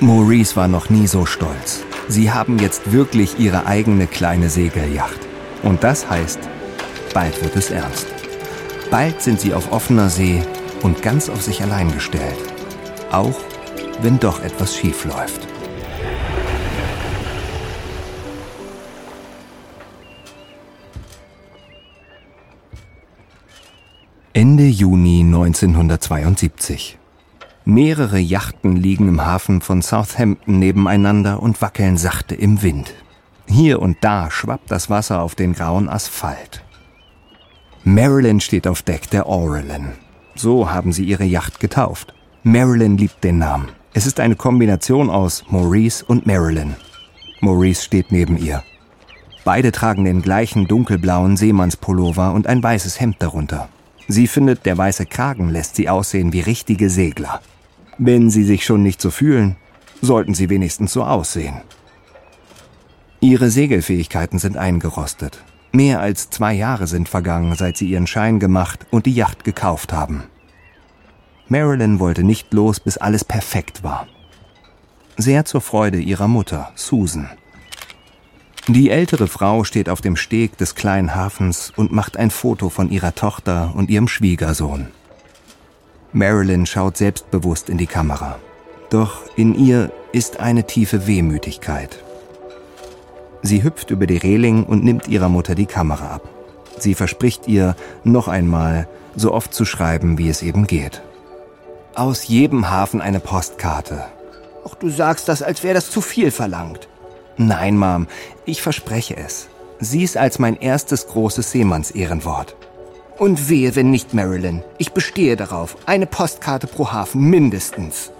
Maurice 0.00 0.56
war 0.56 0.68
noch 0.68 0.90
nie 0.90 1.06
so 1.06 1.24
stolz. 1.24 1.84
Sie 2.08 2.30
haben 2.30 2.58
jetzt 2.58 2.92
wirklich 2.92 3.38
ihre 3.38 3.66
eigene 3.66 4.06
kleine 4.06 4.50
Segelyacht. 4.50 5.18
Und 5.62 5.82
das 5.82 6.10
heißt, 6.10 6.40
bald 7.14 7.42
wird 7.42 7.56
es 7.56 7.70
ernst. 7.70 8.06
Bald 8.90 9.22
sind 9.22 9.40
sie 9.40 9.54
auf 9.54 9.72
offener 9.72 10.10
See 10.10 10.42
und 10.82 11.02
ganz 11.02 11.28
auf 11.28 11.42
sich 11.42 11.62
allein 11.62 11.92
gestellt. 11.92 12.38
Auch 13.10 13.40
wenn 14.02 14.18
doch 14.18 14.42
etwas 14.42 14.76
schief 14.76 15.04
läuft. 15.04 15.53
Ende 24.36 24.66
Juni 24.66 25.20
1972. 25.20 26.98
Mehrere 27.64 28.18
Yachten 28.18 28.74
liegen 28.74 29.06
im 29.06 29.24
Hafen 29.24 29.60
von 29.60 29.80
Southampton 29.80 30.58
nebeneinander 30.58 31.40
und 31.40 31.62
wackeln 31.62 31.96
sachte 31.96 32.34
im 32.34 32.60
Wind. 32.60 32.94
Hier 33.46 33.80
und 33.80 33.98
da 34.00 34.32
schwappt 34.32 34.72
das 34.72 34.90
Wasser 34.90 35.22
auf 35.22 35.36
den 35.36 35.52
grauen 35.52 35.88
Asphalt. 35.88 36.64
Marilyn 37.84 38.40
steht 38.40 38.66
auf 38.66 38.82
Deck 38.82 39.08
der 39.08 39.28
Aurelin. 39.28 39.92
So 40.34 40.68
haben 40.68 40.90
sie 40.90 41.04
ihre 41.04 41.22
Yacht 41.22 41.60
getauft. 41.60 42.12
Marilyn 42.42 42.98
liebt 42.98 43.22
den 43.22 43.38
Namen. 43.38 43.68
Es 43.92 44.04
ist 44.04 44.18
eine 44.18 44.34
Kombination 44.34 45.10
aus 45.10 45.44
Maurice 45.48 46.04
und 46.04 46.26
Marilyn. 46.26 46.74
Maurice 47.40 47.84
steht 47.84 48.10
neben 48.10 48.36
ihr. 48.36 48.64
Beide 49.44 49.70
tragen 49.70 50.04
den 50.04 50.22
gleichen 50.22 50.66
dunkelblauen 50.66 51.36
Seemannspullover 51.36 52.32
und 52.32 52.48
ein 52.48 52.60
weißes 52.60 52.98
Hemd 52.98 53.22
darunter. 53.22 53.68
Sie 54.08 54.26
findet, 54.26 54.66
der 54.66 54.76
weiße 54.76 55.06
Kragen 55.06 55.48
lässt 55.48 55.76
sie 55.76 55.88
aussehen 55.88 56.32
wie 56.32 56.40
richtige 56.40 56.90
Segler. 56.90 57.40
Wenn 57.98 58.30
sie 58.30 58.44
sich 58.44 58.64
schon 58.64 58.82
nicht 58.82 59.00
so 59.00 59.10
fühlen, 59.10 59.56
sollten 60.02 60.34
sie 60.34 60.50
wenigstens 60.50 60.92
so 60.92 61.04
aussehen. 61.04 61.62
Ihre 63.20 63.50
Segelfähigkeiten 63.50 64.38
sind 64.38 64.56
eingerostet. 64.56 65.42
Mehr 65.72 66.00
als 66.00 66.30
zwei 66.30 66.52
Jahre 66.52 66.86
sind 66.86 67.08
vergangen, 67.08 67.54
seit 67.56 67.76
sie 67.76 67.86
ihren 67.86 68.06
Schein 68.06 68.38
gemacht 68.38 68.86
und 68.90 69.06
die 69.06 69.14
Yacht 69.14 69.44
gekauft 69.44 69.92
haben. 69.92 70.24
Marilyn 71.48 71.98
wollte 72.00 72.22
nicht 72.22 72.52
los, 72.52 72.80
bis 72.80 72.96
alles 72.96 73.24
perfekt 73.24 73.82
war. 73.82 74.06
Sehr 75.16 75.44
zur 75.44 75.60
Freude 75.60 75.98
ihrer 75.98 76.28
Mutter, 76.28 76.70
Susan. 76.74 77.30
Die 78.66 78.88
ältere 78.88 79.26
Frau 79.26 79.62
steht 79.64 79.90
auf 79.90 80.00
dem 80.00 80.16
Steg 80.16 80.56
des 80.56 80.74
kleinen 80.74 81.14
Hafens 81.14 81.70
und 81.76 81.92
macht 81.92 82.16
ein 82.16 82.30
Foto 82.30 82.70
von 82.70 82.90
ihrer 82.90 83.14
Tochter 83.14 83.74
und 83.74 83.90
ihrem 83.90 84.08
Schwiegersohn. 84.08 84.88
Marilyn 86.14 86.64
schaut 86.64 86.96
selbstbewusst 86.96 87.68
in 87.68 87.76
die 87.76 87.86
Kamera. 87.86 88.38
Doch 88.88 89.20
in 89.36 89.54
ihr 89.54 89.92
ist 90.12 90.40
eine 90.40 90.66
tiefe 90.66 91.06
Wehmütigkeit. 91.06 92.02
Sie 93.42 93.62
hüpft 93.62 93.90
über 93.90 94.06
die 94.06 94.16
Reling 94.16 94.64
und 94.64 94.82
nimmt 94.82 95.08
ihrer 95.08 95.28
Mutter 95.28 95.54
die 95.54 95.66
Kamera 95.66 96.14
ab. 96.14 96.28
Sie 96.78 96.94
verspricht 96.94 97.46
ihr, 97.46 97.76
noch 98.02 98.28
einmal 98.28 98.88
so 99.14 99.32
oft 99.32 99.52
zu 99.52 99.66
schreiben, 99.66 100.16
wie 100.16 100.30
es 100.30 100.42
eben 100.42 100.66
geht. 100.66 101.02
Aus 101.94 102.26
jedem 102.26 102.70
Hafen 102.70 103.02
eine 103.02 103.20
Postkarte. 103.20 104.06
Ach, 104.66 104.74
du 104.74 104.88
sagst 104.88 105.28
das, 105.28 105.42
als 105.42 105.62
wäre 105.62 105.74
das 105.74 105.90
zu 105.90 106.00
viel 106.00 106.30
verlangt. 106.30 106.88
Nein, 107.36 107.76
Mom, 107.76 108.06
ich 108.44 108.62
verspreche 108.62 109.16
es. 109.16 109.48
Sieh's 109.80 110.16
als 110.16 110.38
mein 110.38 110.56
erstes 110.56 111.08
großes 111.08 111.50
Seemannsehrenwort. 111.50 112.56
Und 113.18 113.48
wehe, 113.48 113.76
wenn 113.76 113.90
nicht, 113.90 114.14
Marilyn. 114.14 114.62
Ich 114.78 114.92
bestehe 114.92 115.36
darauf. 115.36 115.76
Eine 115.86 116.06
Postkarte 116.06 116.66
pro 116.66 116.92
Hafen, 116.92 117.28
mindestens. 117.28 118.10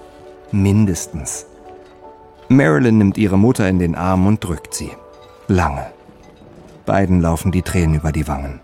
Mindestens. 0.53 1.47
Marilyn 2.49 2.99
nimmt 2.99 3.19
ihre 3.19 3.39
Mutter 3.39 3.69
in 3.69 3.79
den 3.79 3.95
Arm 3.95 4.27
und 4.27 4.45
drückt 4.45 4.75
sie. 4.75 4.91
Lange. 5.49 5.87
Beiden 6.87 7.21
laufen 7.21 7.51
die 7.51 7.63
Tränen 7.63 7.97
über 7.97 8.13
die 8.13 8.29
Wangen. 8.29 8.61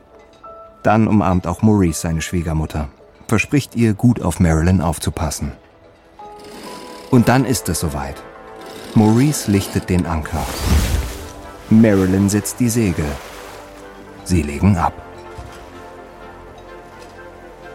Dann 0.83 1.09
umarmt 1.09 1.47
auch 1.47 1.63
Maurice 1.63 2.01
seine 2.01 2.23
Schwiegermutter, 2.23 2.89
verspricht 3.29 3.77
ihr, 3.77 3.95
gut 3.95 4.23
auf 4.23 4.41
Marilyn 4.41 4.81
aufzupassen. 4.81 5.53
Und 7.11 7.29
dann 7.29 7.45
ist 7.45 7.69
es 7.69 7.81
soweit. 7.81 8.23
Maurice 8.95 9.49
lichtet 9.49 9.89
den 9.89 10.05
Anker. 10.05 10.45
Marilyn 11.71 12.29
setzt 12.29 12.59
die 12.59 12.69
Segel. 12.69 13.07
Sie 14.25 14.43
legen 14.43 14.77
ab. 14.77 14.93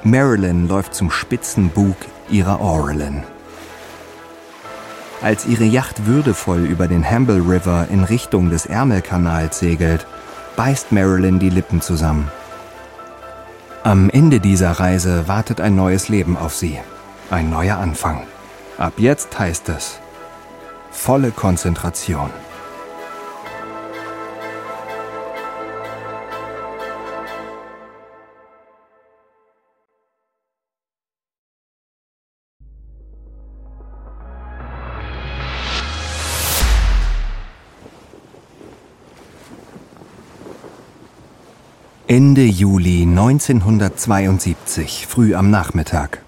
Marilyn 0.03 0.67
läuft 0.67 0.93
zum 0.93 1.09
spitzen 1.09 1.69
Bug 1.69 1.95
ihrer 2.29 2.59
Orlin. 2.59 3.23
Als 5.21 5.45
ihre 5.45 5.63
Yacht 5.63 6.05
würdevoll 6.05 6.65
über 6.65 6.89
den 6.89 7.09
Hamble 7.09 7.39
River 7.39 7.87
in 7.89 8.03
Richtung 8.03 8.49
des 8.49 8.65
Ärmelkanals 8.65 9.59
segelt, 9.59 10.05
beißt 10.57 10.91
Marilyn 10.91 11.39
die 11.39 11.49
Lippen 11.49 11.79
zusammen. 11.79 12.29
Am 13.83 14.09
Ende 14.09 14.41
dieser 14.41 14.71
Reise 14.71 15.29
wartet 15.29 15.61
ein 15.61 15.77
neues 15.77 16.09
Leben 16.09 16.35
auf 16.35 16.55
sie. 16.55 16.77
Ein 17.29 17.49
neuer 17.49 17.77
Anfang. 17.77 18.23
Ab 18.77 18.93
jetzt 18.97 19.39
heißt 19.39 19.69
es 19.69 19.99
volle 20.95 21.31
Konzentration. 21.31 22.29
Ende 42.07 42.43
Juli 42.43 43.01
1972, 43.01 45.07
früh 45.07 45.35
am 45.35 45.49
Nachmittag. 45.49 46.24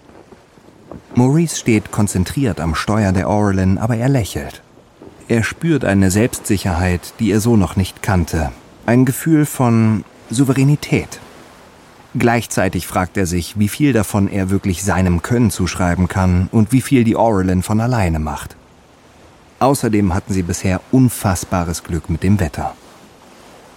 Maurice 1.18 1.58
steht 1.58 1.92
konzentriert 1.92 2.60
am 2.60 2.76
Steuer 2.76 3.12
der 3.12 3.28
Orlin, 3.28 3.80
aber 3.80 3.98
er 3.98 4.08
lächelt. 4.08 4.62
Er 5.28 5.42
spürt 5.42 5.84
eine 5.84 6.12
Selbstsicherheit, 6.12 7.16
die 7.20 7.32
er 7.32 7.40
so 7.40 7.58
noch 7.58 7.76
nicht 7.76 8.04
kannte. 8.04 8.52
Ein 8.86 9.04
Gefühl 9.04 9.48
von 9.48 10.06
Souveränität. 10.30 11.20
Gleichzeitig 12.14 12.86
fragt 12.86 13.18
er 13.18 13.26
sich, 13.26 13.58
wie 13.58 13.68
viel 13.68 13.94
davon 13.94 14.28
er 14.28 14.52
wirklich 14.52 14.84
seinem 14.84 15.24
Können 15.24 15.50
zuschreiben 15.50 16.08
kann 16.08 16.50
und 16.52 16.72
wie 16.72 16.82
viel 16.82 17.04
die 17.04 17.16
Orlin 17.16 17.64
von 17.64 17.82
alleine 17.82 18.20
macht. 18.20 18.56
Außerdem 19.58 20.14
hatten 20.14 20.34
sie 20.34 20.44
bisher 20.44 20.82
unfassbares 20.92 21.84
Glück 21.84 22.12
mit 22.12 22.22
dem 22.22 22.40
Wetter. 22.40 22.76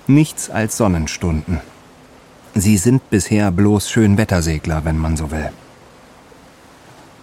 Nichts 0.06 0.50
als 0.50 0.76
Sonnenstunden. 0.76 1.62
Sie 2.54 2.76
sind 2.76 3.08
bisher 3.08 3.50
bloß 3.50 3.88
Schönwettersegler, 3.88 4.84
wenn 4.84 4.98
man 4.98 5.16
so 5.16 5.30
will. 5.30 5.50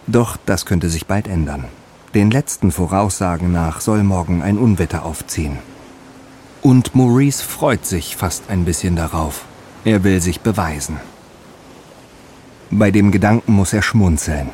Doch 0.08 0.38
das 0.46 0.66
könnte 0.66 0.90
sich 0.90 1.06
bald 1.06 1.28
ändern. 1.28 1.66
Den 2.14 2.32
letzten 2.32 2.72
Voraussagen 2.72 3.52
nach 3.52 3.82
soll 3.82 4.04
morgen 4.04 4.42
ein 4.42 4.58
Unwetter 4.58 5.06
aufziehen. 5.06 5.58
Und 6.62 6.96
Maurice 6.96 7.44
freut 7.44 7.86
sich 7.86 8.16
fast 8.16 8.50
ein 8.50 8.66
bisschen 8.66 8.96
darauf. 8.96 9.46
Er 9.84 10.04
will 10.04 10.22
sich 10.22 10.40
beweisen. 10.42 10.98
Bei 12.72 12.92
dem 12.92 13.12
Gedanken 13.12 13.54
muss 13.54 13.74
er 13.74 13.82
schmunzeln. 13.82 14.50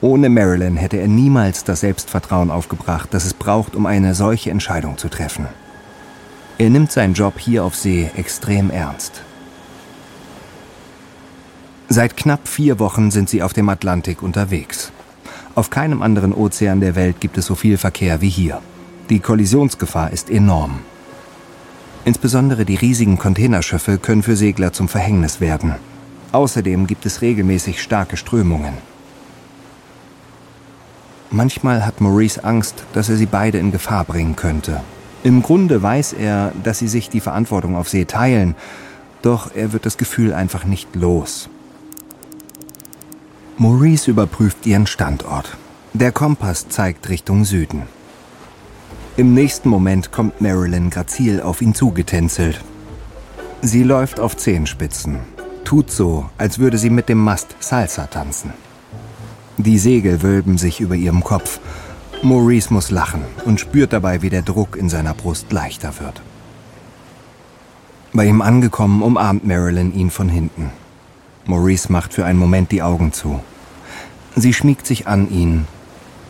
Ohne 0.00 0.28
Marilyn 0.28 0.76
hätte 0.76 0.96
er 0.98 1.08
niemals 1.08 1.64
das 1.64 1.80
Selbstvertrauen 1.80 2.50
aufgebracht, 2.50 3.08
das 3.12 3.24
es 3.24 3.34
braucht, 3.34 3.76
um 3.76 3.86
eine 3.86 4.14
solche 4.14 4.50
Entscheidung 4.50 4.96
zu 4.96 5.08
treffen. 5.08 5.46
Er 6.56 6.70
nimmt 6.70 6.92
seinen 6.92 7.14
Job 7.14 7.38
hier 7.38 7.64
auf 7.64 7.76
See 7.76 8.10
extrem 8.16 8.70
ernst. 8.70 9.22
Seit 11.90 12.18
knapp 12.18 12.46
vier 12.46 12.78
Wochen 12.78 13.10
sind 13.10 13.30
sie 13.30 13.42
auf 13.42 13.54
dem 13.54 13.70
Atlantik 13.70 14.22
unterwegs. 14.22 14.92
Auf 15.54 15.70
keinem 15.70 16.02
anderen 16.02 16.34
Ozean 16.34 16.80
der 16.80 16.94
Welt 16.94 17.18
gibt 17.18 17.38
es 17.38 17.46
so 17.46 17.54
viel 17.54 17.78
Verkehr 17.78 18.20
wie 18.20 18.28
hier. 18.28 18.60
Die 19.08 19.20
Kollisionsgefahr 19.20 20.10
ist 20.10 20.28
enorm. 20.28 20.80
Insbesondere 22.04 22.66
die 22.66 22.74
riesigen 22.74 23.18
Containerschiffe 23.18 23.96
können 23.96 24.22
für 24.22 24.36
Segler 24.36 24.74
zum 24.74 24.88
Verhängnis 24.88 25.40
werden. 25.40 25.76
Außerdem 26.32 26.86
gibt 26.86 27.06
es 27.06 27.22
regelmäßig 27.22 27.80
starke 27.80 28.18
Strömungen. 28.18 28.74
Manchmal 31.30 31.86
hat 31.86 32.02
Maurice 32.02 32.44
Angst, 32.44 32.84
dass 32.92 33.08
er 33.08 33.16
sie 33.16 33.26
beide 33.26 33.58
in 33.58 33.72
Gefahr 33.72 34.04
bringen 34.04 34.36
könnte. 34.36 34.82
Im 35.24 35.42
Grunde 35.42 35.82
weiß 35.82 36.12
er, 36.12 36.52
dass 36.62 36.78
sie 36.78 36.88
sich 36.88 37.08
die 37.08 37.20
Verantwortung 37.20 37.76
auf 37.76 37.88
See 37.88 38.04
teilen, 38.04 38.56
doch 39.22 39.54
er 39.54 39.72
wird 39.72 39.86
das 39.86 39.96
Gefühl 39.96 40.34
einfach 40.34 40.64
nicht 40.64 40.94
los. 40.94 41.48
Maurice 43.60 44.08
überprüft 44.08 44.66
ihren 44.66 44.86
Standort. 44.86 45.56
Der 45.92 46.12
Kompass 46.12 46.68
zeigt 46.68 47.08
Richtung 47.08 47.44
Süden. 47.44 47.82
Im 49.16 49.34
nächsten 49.34 49.68
Moment 49.68 50.12
kommt 50.12 50.40
Marilyn 50.40 50.90
grazil 50.90 51.40
auf 51.40 51.60
ihn 51.60 51.74
zugetänzelt. 51.74 52.60
Sie 53.60 53.82
läuft 53.82 54.20
auf 54.20 54.36
Zehenspitzen, 54.36 55.18
tut 55.64 55.90
so, 55.90 56.30
als 56.38 56.60
würde 56.60 56.78
sie 56.78 56.90
mit 56.90 57.08
dem 57.08 57.18
Mast 57.18 57.56
Salsa 57.58 58.06
tanzen. 58.06 58.52
Die 59.56 59.78
Segel 59.78 60.22
wölben 60.22 60.56
sich 60.56 60.80
über 60.80 60.94
ihrem 60.94 61.24
Kopf. 61.24 61.58
Maurice 62.22 62.72
muss 62.72 62.92
lachen 62.92 63.24
und 63.44 63.58
spürt 63.58 63.92
dabei, 63.92 64.22
wie 64.22 64.30
der 64.30 64.42
Druck 64.42 64.76
in 64.76 64.88
seiner 64.88 65.14
Brust 65.14 65.50
leichter 65.50 65.98
wird. 65.98 66.22
Bei 68.12 68.24
ihm 68.24 68.40
angekommen, 68.40 69.02
umarmt 69.02 69.44
Marilyn 69.44 69.92
ihn 69.92 70.12
von 70.12 70.28
hinten. 70.28 70.70
Maurice 71.48 71.90
macht 71.90 72.12
für 72.12 72.26
einen 72.26 72.38
Moment 72.38 72.70
die 72.72 72.82
Augen 72.82 73.12
zu. 73.12 73.40
Sie 74.36 74.52
schmiegt 74.52 74.86
sich 74.86 75.08
an 75.08 75.30
ihn, 75.30 75.66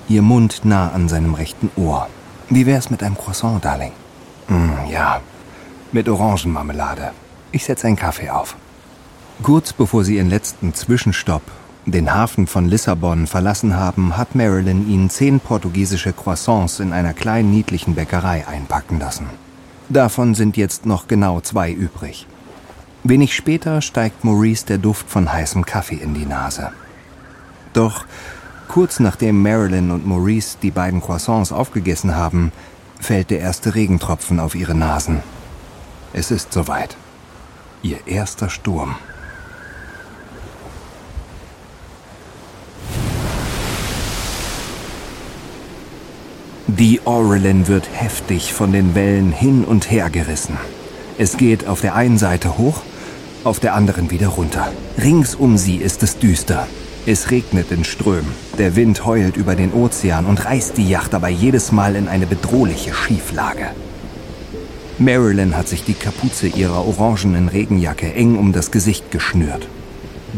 ihr 0.09 0.23
Mund 0.23 0.61
nah 0.65 0.93
an 0.93 1.09
seinem 1.09 1.35
rechten 1.35 1.71
Ohr. 1.77 2.09
Wie 2.49 2.67
wär's 2.67 2.89
mit 2.89 3.03
einem 3.03 3.19
Croissant, 3.19 3.65
Darling? 3.65 3.93
Mm, 4.49 4.91
ja, 4.91 5.21
mit 5.93 6.09
Orangenmarmelade. 6.09 7.11
Ich 7.51 7.65
setze 7.65 7.89
einen 7.89 7.97
Kaffee 7.97 8.31
auf. 8.31 8.57
Kurz 9.43 9.73
bevor 9.73 10.05
sie 10.05 10.17
ihren 10.17 10.31
letzten 10.31 10.73
Zwischenstopp, 10.73 11.43
den 11.85 12.15
Hafen 12.15 12.47
von 12.47 12.69
Lissabon, 12.69 13.27
verlassen 13.27 13.77
haben, 13.77 14.17
hat 14.17 14.35
Marilyn 14.35 14.89
ihnen 14.89 15.11
zehn 15.11 15.41
portugiesische 15.41 16.13
Croissants 16.13 16.81
in 16.81 16.93
einer 16.93 17.13
kleinen 17.13 17.51
niedlichen 17.51 17.95
Bäckerei 17.95 18.47
einpacken 18.47 19.01
lassen. 19.01 19.27
Davon 19.89 20.35
sind 20.35 20.57
jetzt 20.57 20.87
noch 20.87 21.09
genau 21.09 21.41
zwei 21.41 21.73
übrig. 21.73 22.27
Wenig 23.09 23.35
später 23.35 23.81
steigt 23.81 24.23
Maurice 24.23 24.67
der 24.67 24.77
Duft 24.77 25.09
von 25.09 25.33
heißem 25.33 25.65
Kaffee 25.65 25.95
in 25.95 26.13
die 26.13 26.27
Nase. 26.27 26.73
Doch 27.73 28.05
kurz 28.69 29.01
nachdem 29.01 29.41
Marilyn 29.41 29.91
und 29.91 30.07
Maurice 30.07 30.59
die 30.61 30.71
beiden 30.71 31.01
Croissants 31.01 31.51
aufgegessen 31.51 32.17
haben, 32.17 32.53
fällt 33.01 33.31
der 33.31 33.41
erste 33.41 33.75
Regentropfen 33.75 34.39
auf 34.39 34.55
ihre 34.55 34.75
Nasen. 34.75 35.23
Es 36.13 36.31
ist 36.31 36.53
soweit. 36.53 36.99
Ihr 37.83 38.07
erster 38.07 38.51
Sturm. 38.51 38.97
Die 46.67 47.01
Orelin 47.07 47.69
wird 47.69 47.89
heftig 47.91 48.53
von 48.53 48.73
den 48.73 48.95
Wellen 48.95 49.33
hin 49.33 49.65
und 49.65 49.91
her 49.91 50.11
gerissen. 50.11 50.59
Es 51.17 51.39
geht 51.39 51.67
auf 51.67 51.81
der 51.81 51.95
einen 51.95 52.19
Seite 52.19 52.59
hoch, 52.59 52.83
auf 53.49 53.61
der 53.61 53.75
anderen 53.75 54.11
wieder 54.11 54.29
runter. 54.29 54.71
Rings 55.03 55.35
um 55.35 55.57
sie 55.57 55.77
ist 55.77 56.03
es 56.03 56.19
düster. 56.19 56.69
Es 57.07 57.31
regnet 57.31 57.73
in 57.73 57.83
Strömen. 57.83 58.35
Der 58.59 58.77
Wind 58.77 59.07
heult 59.07 59.39
über 59.39 59.57
den 59.57 59.73
Ozean 59.73 60.27
und 60.27 60.45
reißt 60.45 60.77
die 60.77 60.89
Yacht 60.89 61.15
dabei 61.15 61.31
jedes 61.31 61.73
Mal 61.73 61.97
in 61.97 62.09
eine 62.09 62.27
bedrohliche 62.27 62.93
Schieflage. 62.93 63.69
Marilyn 64.99 65.57
hat 65.57 65.67
sich 65.67 65.83
die 65.83 65.95
Kapuze 65.95 66.47
ihrer 66.47 66.87
orangenen 66.87 67.49
Regenjacke 67.49 68.13
eng 68.13 68.37
um 68.37 68.53
das 68.53 68.71
Gesicht 68.71 69.11
geschnürt. 69.11 69.67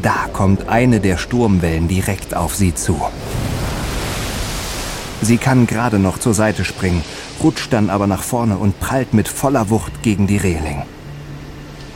Da 0.01 0.29
kommt 0.33 0.69
eine 0.69 1.01
der 1.01 1.17
Sturmwellen 1.17 1.89
direkt 1.89 2.37
auf 2.37 2.55
sie 2.55 2.75
zu. 2.75 3.01
Sie 5.21 5.39
kann 5.39 5.67
gerade 5.67 5.99
noch 5.99 6.19
zur 6.19 6.35
Seite 6.35 6.65
springen, 6.65 7.03
rutscht 7.43 7.73
dann 7.73 7.91
aber 7.91 8.07
nach 8.07 8.23
vorne 8.23 8.57
und 8.57 8.79
prallt 8.79 9.15
mit 9.15 9.27
voller 9.27 9.69
Wucht 9.69 10.03
gegen 10.03 10.29
die 10.29 10.37
Reling. 10.37 10.85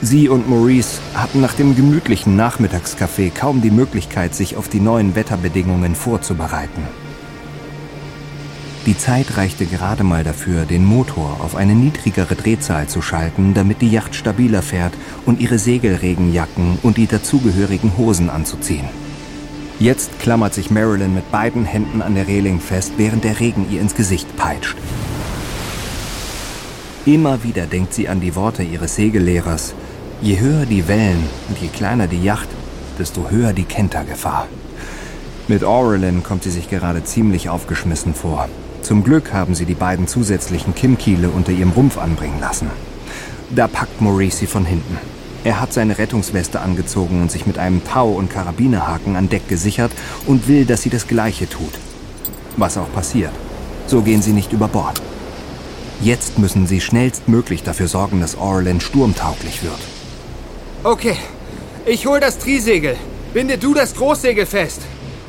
Sie 0.05 0.29
und 0.29 0.51
Maurice 0.51 1.01
hatten 1.15 1.41
nach 1.41 1.55
dem 1.55 1.75
gemütlichen 1.75 2.37
Nachmittagskaffee 2.37 3.31
kaum 3.31 3.63
die 3.63 3.71
Möglichkeit, 3.71 4.35
sich 4.35 4.57
auf 4.57 4.69
die 4.69 4.81
neuen 4.81 5.15
Wetterbedingungen 5.15 5.95
vorzubereiten. 5.95 6.83
Die 8.85 8.99
Zeit 8.99 9.39
reichte 9.39 9.65
gerade 9.65 10.05
mal 10.05 10.23
dafür, 10.23 10.67
den 10.67 10.85
Motor 10.85 11.39
auf 11.41 11.57
eine 11.57 11.75
niedrigere 11.75 12.35
Drehzahl 12.35 12.87
zu 12.87 13.01
schalten, 13.01 13.55
damit 13.55 13.81
die 13.81 13.91
Yacht 13.91 14.15
stabiler 14.15 14.61
fährt 14.61 14.93
und 15.25 15.41
ihre 15.41 15.59
Segelregenjacken 15.59 16.81
und 16.83 16.99
die 16.99 17.07
dazugehörigen 17.07 17.97
Hosen 17.97 18.29
anzuziehen. 18.29 18.89
Jetzt 19.79 20.19
klammert 20.19 20.53
sich 20.53 20.71
Marilyn 20.71 21.15
mit 21.15 21.33
beiden 21.33 21.65
Händen 21.65 22.03
an 22.03 22.15
der 22.15 22.29
Reling 22.29 22.61
fest, 22.61 22.93
während 22.99 23.25
der 23.25 23.41
Regen 23.41 23.67
ihr 23.71 23.81
ins 23.81 23.95
Gesicht 23.95 24.37
peitscht. 24.37 24.77
Immer 27.07 27.43
wieder 27.43 27.67
denkt 27.67 27.95
sie 27.95 28.09
an 28.09 28.21
die 28.21 28.35
Worte 28.35 28.63
ihres 28.63 28.97
Segellehrers. 28.97 29.75
Je 30.25 30.41
höher 30.41 30.65
die 30.65 30.89
Wellen 30.89 31.23
und 31.51 31.59
je 31.61 31.69
kleiner 31.69 32.07
die 32.07 32.25
Yacht, 32.25 32.49
desto 32.99 33.29
höher 33.29 33.53
die 33.53 33.65
Kentergefahr. 33.65 34.49
Mit 35.49 35.65
Aurelin 35.65 36.23
kommt 36.23 36.45
sie 36.45 36.51
sich 36.51 36.71
gerade 36.71 37.05
ziemlich 37.05 37.51
aufgeschmissen 37.51 38.15
vor. 38.15 38.49
Zum 38.81 39.05
Glück 39.05 39.35
haben 39.35 39.55
sie 39.55 39.67
die 39.67 39.75
beiden 39.75 40.09
zusätzlichen 40.09 40.75
Kimmkiele 40.75 41.29
unter 41.29 41.53
ihrem 41.53 41.73
Rumpf 41.73 41.99
anbringen 41.99 42.41
lassen. 42.41 42.71
Da 43.55 43.69
packt 43.69 44.01
Maurice 44.01 44.39
sie 44.39 44.47
von 44.47 44.65
hinten. 44.65 44.97
Er 45.45 45.61
hat 45.61 45.75
seine 45.75 45.99
Rettungsweste 45.99 46.59
angezogen 46.59 47.21
und 47.21 47.31
sich 47.31 47.45
mit 47.45 47.59
einem 47.59 47.85
Tau- 47.85 48.13
und 48.13 48.31
Karabinerhaken 48.31 49.17
an 49.17 49.29
Deck 49.29 49.47
gesichert 49.51 49.93
und 50.25 50.49
will, 50.49 50.65
dass 50.65 50.81
sie 50.81 50.89
das 50.91 51.07
Gleiche 51.07 51.51
tut. 51.51 51.75
Was 52.57 52.79
auch 52.79 52.91
passiert. 52.95 53.33
So 53.87 54.01
gehen 54.01 54.23
sie 54.23 54.33
nicht 54.33 54.55
über 54.55 54.69
Bord. 54.69 55.03
Jetzt 56.01 56.39
müssen 56.39 56.67
sie 56.67 56.81
schnellstmöglich 56.81 57.63
dafür 57.63 57.89
sorgen, 57.89 58.23
dass 58.23 58.39
Orland 58.39 58.83
sturmtauglich 58.83 59.63
wird. 59.63 59.94
Okay, 60.85 61.17
ich 61.87 62.07
hol 62.07 62.21
das 62.21 62.39
Trisegel. 62.39 62.97
Binde 63.33 63.57
du 63.57 63.73
das 63.73 63.95
Großsegel 63.95 64.45
fest. 64.45 64.83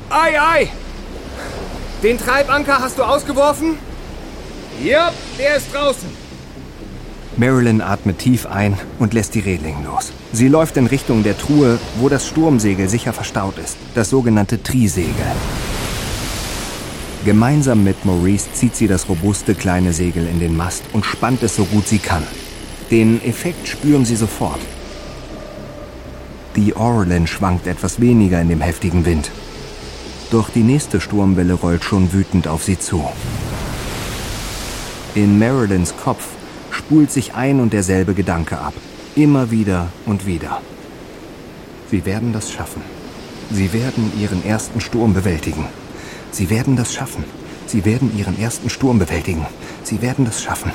Ei, 0.09 0.37
ei! 0.37 0.67
Den 2.03 2.17
Treibanker 2.17 2.79
hast 2.81 2.97
du 2.97 3.03
ausgeworfen? 3.03 3.77
Ja, 4.83 5.13
der 5.39 5.55
ist 5.55 5.73
draußen. 5.73 6.09
Marilyn 7.37 7.79
atmet 7.79 8.19
tief 8.19 8.45
ein 8.45 8.77
und 8.99 9.13
lässt 9.13 9.33
die 9.33 9.39
Reling 9.39 9.85
los. 9.85 10.11
Sie 10.33 10.49
läuft 10.49 10.75
in 10.75 10.87
Richtung 10.87 11.23
der 11.23 11.37
Truhe, 11.37 11.79
wo 12.01 12.09
das 12.09 12.27
Sturmsegel 12.27 12.89
sicher 12.89 13.13
verstaut 13.13 13.57
ist, 13.57 13.77
das 13.93 14.09
sogenannte 14.09 14.61
Trisegel. 14.61 15.31
Gemeinsam 17.23 17.85
mit 17.85 18.03
Maurice 18.03 18.51
zieht 18.51 18.75
sie 18.75 18.87
das 18.87 19.07
robuste 19.07 19.55
kleine 19.55 19.93
Segel 19.93 20.27
in 20.27 20.41
den 20.41 20.57
Mast 20.57 20.83
und 20.91 21.05
spannt 21.05 21.43
es 21.43 21.55
so 21.55 21.63
gut 21.63 21.87
sie 21.87 21.99
kann. 21.99 22.27
Den 22.91 23.23
Effekt 23.23 23.69
spüren 23.69 24.03
sie 24.03 24.17
sofort. 24.17 24.59
Die 26.55 26.73
Orlan 26.75 27.27
schwankt 27.27 27.67
etwas 27.67 27.99
weniger 27.99 28.39
in 28.39 28.47
dem 28.47 28.61
heftigen 28.61 29.05
Wind. 29.05 29.29
Doch 30.31 30.49
die 30.49 30.63
nächste 30.63 31.01
Sturmwelle 31.01 31.53
rollt 31.53 31.83
schon 31.83 32.13
wütend 32.13 32.47
auf 32.47 32.63
sie 32.63 32.79
zu. 32.79 33.03
In 35.15 35.37
Marilyns 35.37 35.93
Kopf 36.01 36.25
spult 36.71 37.11
sich 37.11 37.35
ein 37.35 37.59
und 37.59 37.73
derselbe 37.73 38.13
Gedanke 38.13 38.57
ab. 38.57 38.73
Immer 39.15 39.51
wieder 39.51 39.87
und 40.05 40.25
wieder. 40.25 40.61
Sie 41.91 42.05
werden 42.05 42.31
das 42.31 42.51
schaffen. 42.51 42.81
Sie 43.51 43.73
werden 43.73 44.11
ihren 44.19 44.45
ersten 44.45 44.79
Sturm 44.81 45.13
bewältigen. 45.13 45.65
Sie 46.31 46.49
werden 46.49 46.75
das 46.75 46.93
schaffen. 46.93 47.23
Sie 47.67 47.85
werden 47.85 48.17
ihren 48.17 48.39
ersten 48.39 48.69
Sturm 48.69 48.97
bewältigen. 48.97 49.45
Sie 49.83 50.01
werden 50.01 50.25
das 50.25 50.41
schaffen. 50.41 50.71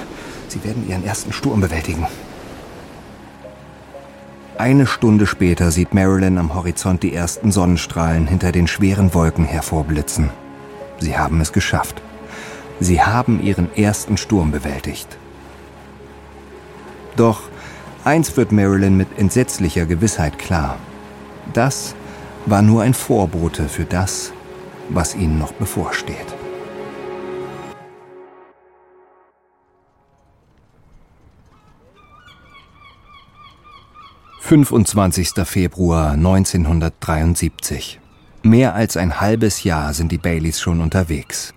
Sie 0.48 0.62
werden 0.62 0.88
ihren 0.88 1.04
ersten 1.04 1.32
Sturm 1.32 1.60
bewältigen. 1.60 2.06
Eine 4.60 4.86
Stunde 4.86 5.26
später 5.26 5.70
sieht 5.70 5.94
Marilyn 5.94 6.36
am 6.36 6.54
Horizont 6.54 7.02
die 7.02 7.14
ersten 7.14 7.50
Sonnenstrahlen 7.50 8.26
hinter 8.26 8.52
den 8.52 8.66
schweren 8.66 9.14
Wolken 9.14 9.46
hervorblitzen. 9.46 10.28
Sie 10.98 11.16
haben 11.16 11.40
es 11.40 11.54
geschafft. 11.54 12.02
Sie 12.78 13.00
haben 13.00 13.42
ihren 13.42 13.74
ersten 13.74 14.18
Sturm 14.18 14.50
bewältigt. 14.50 15.16
Doch 17.16 17.40
eins 18.04 18.36
wird 18.36 18.52
Marilyn 18.52 18.98
mit 18.98 19.18
entsetzlicher 19.18 19.86
Gewissheit 19.86 20.38
klar. 20.38 20.76
Das 21.54 21.94
war 22.44 22.60
nur 22.60 22.82
ein 22.82 22.92
Vorbote 22.92 23.66
für 23.66 23.86
das, 23.86 24.30
was 24.90 25.14
ihnen 25.14 25.38
noch 25.38 25.52
bevorsteht. 25.52 26.34
25. 34.40 35.44
Februar 35.44 36.12
1973. 36.12 38.00
Mehr 38.42 38.74
als 38.74 38.96
ein 38.96 39.20
halbes 39.20 39.62
Jahr 39.62 39.92
sind 39.94 40.10
die 40.10 40.18
Baileys 40.18 40.58
schon 40.58 40.80
unterwegs. 40.80 41.54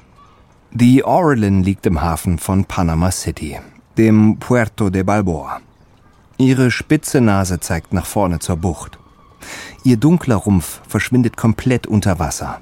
Die 0.71 1.03
Orlin 1.03 1.63
liegt 1.63 1.87
im 1.87 2.01
Hafen 2.01 2.37
von 2.37 2.65
Panama 2.65 3.09
City, 3.09 3.59
dem 3.97 4.37
Puerto 4.37 4.91
de 4.91 5.01
Balboa. 5.01 5.61
Ihre 6.37 6.69
spitze 6.69 7.19
Nase 7.19 7.59
zeigt 7.59 7.93
nach 7.93 8.05
vorne 8.05 8.37
zur 8.39 8.57
Bucht. 8.57 8.99
Ihr 9.83 9.97
dunkler 9.97 10.35
Rumpf 10.35 10.81
verschwindet 10.87 11.35
komplett 11.35 11.87
unter 11.87 12.19
Wasser. 12.19 12.61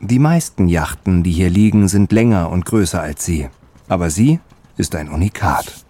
Die 0.00 0.18
meisten 0.18 0.68
Yachten, 0.68 1.22
die 1.22 1.32
hier 1.32 1.50
liegen, 1.50 1.88
sind 1.88 2.12
länger 2.12 2.48
und 2.50 2.64
größer 2.64 3.02
als 3.02 3.26
sie. 3.26 3.50
Aber 3.88 4.08
sie 4.08 4.40
ist 4.78 4.94
ein 4.94 5.10
Unikat. 5.10 5.84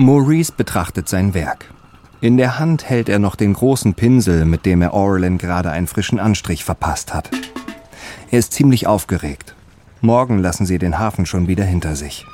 Maurice 0.00 0.52
betrachtet 0.52 1.08
sein 1.08 1.34
Werk. 1.34 1.74
In 2.20 2.36
der 2.36 2.60
Hand 2.60 2.88
hält 2.88 3.08
er 3.08 3.18
noch 3.18 3.34
den 3.34 3.52
großen 3.52 3.94
Pinsel, 3.94 4.44
mit 4.44 4.64
dem 4.64 4.80
er 4.80 4.94
Orlin 4.94 5.38
gerade 5.38 5.72
einen 5.72 5.88
frischen 5.88 6.20
Anstrich 6.20 6.64
verpasst 6.64 7.12
hat. 7.12 7.30
Er 8.30 8.38
ist 8.38 8.52
ziemlich 8.52 8.86
aufgeregt. 8.86 9.56
Morgen 10.00 10.38
lassen 10.38 10.66
sie 10.66 10.78
den 10.78 11.00
Hafen 11.00 11.26
schon 11.26 11.48
wieder 11.48 11.64
hinter 11.64 11.96
sich. 11.96 12.26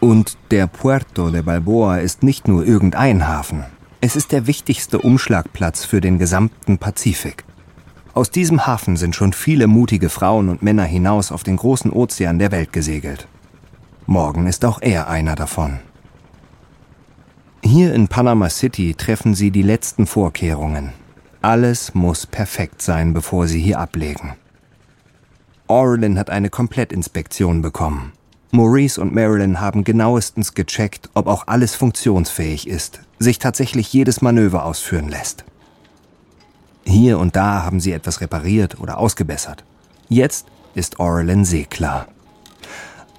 Und 0.00 0.38
der 0.50 0.66
Puerto 0.66 1.30
de 1.30 1.42
Balboa 1.42 1.98
ist 1.98 2.24
nicht 2.24 2.48
nur 2.48 2.66
irgendein 2.66 3.28
Hafen. 3.28 3.64
Es 4.00 4.16
ist 4.16 4.32
der 4.32 4.48
wichtigste 4.48 4.98
Umschlagplatz 4.98 5.84
für 5.84 6.00
den 6.00 6.18
gesamten 6.18 6.78
Pazifik. 6.78 7.44
Aus 8.12 8.32
diesem 8.32 8.66
Hafen 8.66 8.96
sind 8.96 9.14
schon 9.14 9.32
viele 9.32 9.68
mutige 9.68 10.08
Frauen 10.08 10.48
und 10.48 10.62
Männer 10.62 10.84
hinaus 10.84 11.30
auf 11.30 11.44
den 11.44 11.58
großen 11.58 11.92
Ozean 11.92 12.40
der 12.40 12.50
Welt 12.50 12.72
gesegelt. 12.72 13.28
Morgen 14.06 14.48
ist 14.48 14.64
auch 14.64 14.82
er 14.82 15.08
einer 15.08 15.36
davon. 15.36 15.78
Hier 17.62 17.94
in 17.94 18.08
Panama 18.08 18.48
City 18.48 18.94
treffen 18.94 19.34
sie 19.34 19.50
die 19.50 19.62
letzten 19.62 20.06
Vorkehrungen. 20.06 20.92
Alles 21.42 21.94
muss 21.94 22.26
perfekt 22.26 22.82
sein, 22.82 23.12
bevor 23.12 23.46
sie 23.48 23.60
hier 23.60 23.78
ablegen. 23.78 24.34
Orlin 25.66 26.18
hat 26.18 26.30
eine 26.30 26.50
Komplettinspektion 26.50 27.62
bekommen. 27.62 28.12
Maurice 28.50 29.00
und 29.00 29.14
Marilyn 29.14 29.60
haben 29.60 29.84
genauestens 29.84 30.54
gecheckt, 30.54 31.10
ob 31.14 31.28
auch 31.28 31.46
alles 31.46 31.74
funktionsfähig 31.76 32.66
ist, 32.66 33.00
sich 33.18 33.38
tatsächlich 33.38 33.92
jedes 33.92 34.22
Manöver 34.22 34.64
ausführen 34.64 35.08
lässt. 35.08 35.44
Hier 36.84 37.18
und 37.18 37.36
da 37.36 37.62
haben 37.62 37.78
sie 37.78 37.92
etwas 37.92 38.20
repariert 38.20 38.80
oder 38.80 38.98
ausgebessert. 38.98 39.64
Jetzt 40.08 40.46
ist 40.74 40.98
Orlin 40.98 41.44
seeklar. 41.44 42.08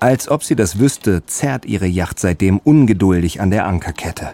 Als 0.02 0.30
ob 0.30 0.44
sie 0.44 0.56
das 0.56 0.80
wüsste, 0.80 1.28
zerrt 1.28 1.64
ihre 1.64 1.86
Yacht 1.86 2.20
seitdem 2.20 2.58
ungeduldig 2.58 3.40
an 3.40 3.52
der 3.52 3.68
Ankerkette. 3.68 4.32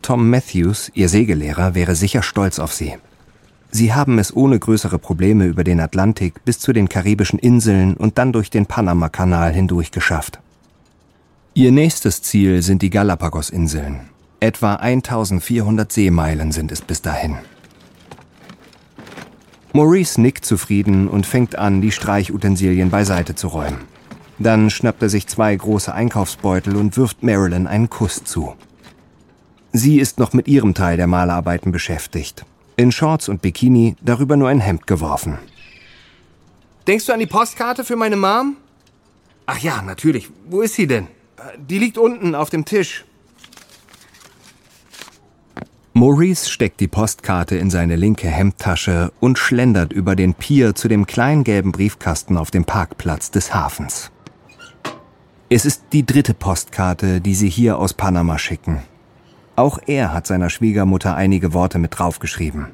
Tom 0.00 0.30
Matthews, 0.30 0.90
ihr 0.94 1.10
Segellehrer, 1.10 1.74
wäre 1.74 1.94
sicher 1.94 2.22
stolz 2.22 2.58
auf 2.58 2.72
sie. 2.72 2.94
Sie 3.70 3.92
haben 3.92 4.18
es 4.18 4.34
ohne 4.34 4.58
größere 4.58 4.98
Probleme 4.98 5.44
über 5.44 5.64
den 5.64 5.80
Atlantik 5.80 6.42
bis 6.46 6.58
zu 6.58 6.72
den 6.72 6.88
karibischen 6.88 7.38
Inseln 7.38 7.92
und 7.92 8.16
dann 8.16 8.32
durch 8.32 8.48
den 8.48 8.64
Panamakanal 8.64 9.52
hindurch 9.52 9.90
geschafft. 9.90 10.40
Ihr 11.52 11.70
nächstes 11.70 12.22
Ziel 12.22 12.62
sind 12.62 12.80
die 12.80 12.90
Galapagos-Inseln. 12.90 14.08
Etwa 14.40 14.76
1400 14.76 15.92
Seemeilen 15.92 16.52
sind 16.52 16.72
es 16.72 16.80
bis 16.80 17.02
dahin. 17.02 17.36
Maurice 19.74 20.18
nickt 20.18 20.46
zufrieden 20.46 21.06
und 21.06 21.26
fängt 21.26 21.56
an, 21.56 21.82
die 21.82 21.92
Streichutensilien 21.92 22.88
beiseite 22.88 23.34
zu 23.34 23.48
räumen. 23.48 23.95
Dann 24.38 24.70
schnappt 24.70 25.02
er 25.02 25.08
sich 25.08 25.26
zwei 25.26 25.54
große 25.54 25.92
Einkaufsbeutel 25.92 26.76
und 26.76 26.96
wirft 26.96 27.22
Marilyn 27.22 27.66
einen 27.66 27.88
Kuss 27.88 28.24
zu. 28.24 28.54
Sie 29.72 29.98
ist 29.98 30.18
noch 30.18 30.32
mit 30.32 30.48
ihrem 30.48 30.74
Teil 30.74 30.96
der 30.96 31.06
Malarbeiten 31.06 31.72
beschäftigt. 31.72 32.44
In 32.76 32.92
Shorts 32.92 33.28
und 33.28 33.42
Bikini, 33.42 33.96
darüber 34.02 34.36
nur 34.36 34.48
ein 34.48 34.60
Hemd 34.60 34.86
geworfen. 34.86 35.38
Denkst 36.86 37.06
du 37.06 37.12
an 37.12 37.20
die 37.20 37.26
Postkarte 37.26 37.84
für 37.84 37.96
meine 37.96 38.16
Mom? 38.16 38.56
Ach 39.46 39.58
ja, 39.58 39.82
natürlich. 39.82 40.28
Wo 40.48 40.60
ist 40.60 40.74
sie 40.74 40.86
denn? 40.86 41.08
Die 41.58 41.78
liegt 41.78 41.98
unten 41.98 42.34
auf 42.34 42.50
dem 42.50 42.64
Tisch. 42.64 43.04
Maurice 45.94 46.50
steckt 46.50 46.80
die 46.80 46.88
Postkarte 46.88 47.56
in 47.56 47.70
seine 47.70 47.96
linke 47.96 48.28
Hemdtasche 48.28 49.12
und 49.18 49.38
schlendert 49.38 49.94
über 49.94 50.14
den 50.14 50.34
Pier 50.34 50.74
zu 50.74 50.88
dem 50.88 51.06
kleinen 51.06 51.42
gelben 51.42 51.72
Briefkasten 51.72 52.36
auf 52.36 52.50
dem 52.50 52.66
Parkplatz 52.66 53.30
des 53.30 53.54
Hafens. 53.54 54.10
Es 55.48 55.64
ist 55.64 55.84
die 55.92 56.04
dritte 56.04 56.34
Postkarte, 56.34 57.20
die 57.20 57.36
sie 57.36 57.48
hier 57.48 57.78
aus 57.78 57.94
Panama 57.94 58.36
schicken. 58.36 58.82
Auch 59.54 59.78
er 59.86 60.12
hat 60.12 60.26
seiner 60.26 60.50
Schwiegermutter 60.50 61.14
einige 61.14 61.54
Worte 61.54 61.78
mit 61.78 61.96
draufgeschrieben. 61.96 62.66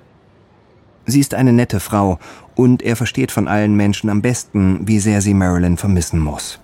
Sie 1.05 1.21
ist 1.21 1.35
eine 1.35 1.53
nette 1.53 1.81
Frau 1.81 2.19
und 2.55 2.83
er 2.83 2.97
versteht 2.97 3.31
von 3.31 3.47
allen 3.47 3.77
Menschen 3.77 4.09
am 4.09 4.23
besten, 4.23 4.89
wie 4.89 5.01
sehr 5.01 5.21
sie 5.21 5.35
Marilyn 5.35 5.77
vermissen 5.77 6.19
muss. 6.19 6.61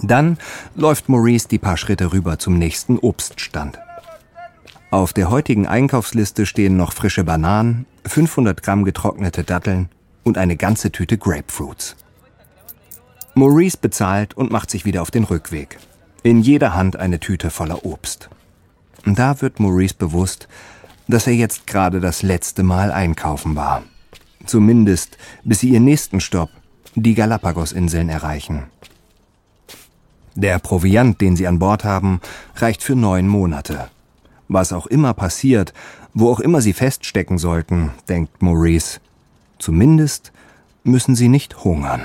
Dann 0.00 0.38
läuft 0.76 1.08
Maurice 1.08 1.48
die 1.48 1.58
paar 1.58 1.76
Schritte 1.76 2.12
rüber 2.12 2.38
zum 2.38 2.56
nächsten 2.56 3.00
Obststand. 3.00 3.80
Auf 4.92 5.12
der 5.12 5.28
heutigen 5.28 5.66
Einkaufsliste 5.66 6.46
stehen 6.46 6.76
noch 6.76 6.92
frische 6.92 7.24
Bananen, 7.24 7.84
500 8.06 8.62
Gramm 8.62 8.84
getrocknete 8.84 9.42
Datteln 9.42 9.88
und 10.22 10.38
eine 10.38 10.56
ganze 10.56 10.92
Tüte 10.92 11.18
Grapefruits. 11.18 11.96
Maurice 13.38 13.78
bezahlt 13.80 14.36
und 14.36 14.50
macht 14.50 14.68
sich 14.68 14.84
wieder 14.84 15.00
auf 15.00 15.12
den 15.12 15.22
Rückweg. 15.22 15.78
In 16.24 16.40
jeder 16.40 16.74
Hand 16.74 16.96
eine 16.96 17.20
Tüte 17.20 17.50
voller 17.50 17.84
Obst. 17.84 18.28
Da 19.04 19.40
wird 19.40 19.60
Maurice 19.60 19.94
bewusst, 19.94 20.48
dass 21.06 21.28
er 21.28 21.34
jetzt 21.34 21.68
gerade 21.68 22.00
das 22.00 22.22
letzte 22.22 22.64
Mal 22.64 22.90
einkaufen 22.90 23.54
war. 23.54 23.84
Zumindest 24.44 25.18
bis 25.44 25.60
sie 25.60 25.68
ihren 25.68 25.84
nächsten 25.84 26.18
Stopp, 26.18 26.50
die 26.96 27.14
Galapagosinseln, 27.14 28.08
erreichen. 28.08 28.64
Der 30.34 30.58
Proviant, 30.58 31.20
den 31.20 31.36
sie 31.36 31.46
an 31.46 31.60
Bord 31.60 31.84
haben, 31.84 32.20
reicht 32.56 32.82
für 32.82 32.96
neun 32.96 33.28
Monate. 33.28 33.88
Was 34.48 34.72
auch 34.72 34.88
immer 34.88 35.14
passiert, 35.14 35.72
wo 36.12 36.28
auch 36.32 36.40
immer 36.40 36.60
sie 36.60 36.72
feststecken 36.72 37.38
sollten, 37.38 37.92
denkt 38.08 38.42
Maurice, 38.42 38.98
zumindest 39.60 40.32
müssen 40.82 41.14
sie 41.14 41.28
nicht 41.28 41.62
hungern. 41.62 42.02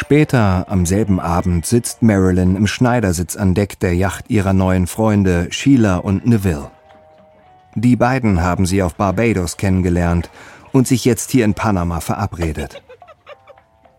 Später 0.00 0.66
am 0.68 0.86
selben 0.86 1.18
Abend 1.18 1.66
sitzt 1.66 2.02
Marilyn 2.02 2.54
im 2.54 2.68
Schneidersitz 2.68 3.34
an 3.34 3.54
Deck 3.54 3.80
der 3.80 3.96
Yacht 3.96 4.26
ihrer 4.28 4.52
neuen 4.52 4.86
Freunde 4.86 5.48
Sheila 5.50 5.96
und 5.96 6.24
Neville. 6.24 6.70
Die 7.74 7.96
beiden 7.96 8.40
haben 8.40 8.64
sie 8.64 8.84
auf 8.84 8.94
Barbados 8.94 9.56
kennengelernt 9.56 10.30
und 10.70 10.86
sich 10.86 11.04
jetzt 11.04 11.32
hier 11.32 11.44
in 11.44 11.54
Panama 11.54 11.98
verabredet. 11.98 12.80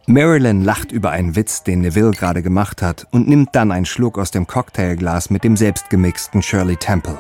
Marilyn 0.08 0.64
lacht 0.64 0.94
über 0.94 1.12
einen 1.12 1.36
Witz, 1.36 1.64
den 1.64 1.82
Neville 1.82 2.12
gerade 2.12 2.42
gemacht 2.42 2.82
hat, 2.82 3.06
und 3.12 3.28
nimmt 3.28 3.50
dann 3.52 3.74
einen 3.74 3.86
Schluck 3.86 4.18
aus 4.18 4.32
dem 4.32 4.48
Cocktailglas 4.48 5.30
mit 5.30 5.44
dem 5.44 5.58
selbstgemixten 5.58 6.42
Shirley 6.42 6.78
Temple. 6.78 7.20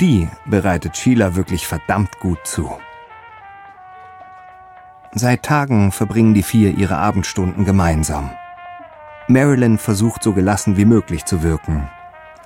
Die 0.00 0.26
bereitet 0.46 0.96
Sheila 0.96 1.36
wirklich 1.36 1.66
verdammt 1.66 2.18
gut 2.18 2.38
zu. 2.44 2.72
Seit 5.16 5.44
Tagen 5.44 5.92
verbringen 5.92 6.34
die 6.34 6.42
vier 6.42 6.76
ihre 6.76 6.96
Abendstunden 6.96 7.64
gemeinsam. 7.64 8.30
Marilyn 9.28 9.78
versucht 9.78 10.24
so 10.24 10.32
gelassen 10.32 10.76
wie 10.76 10.84
möglich 10.84 11.24
zu 11.24 11.44
wirken, 11.44 11.88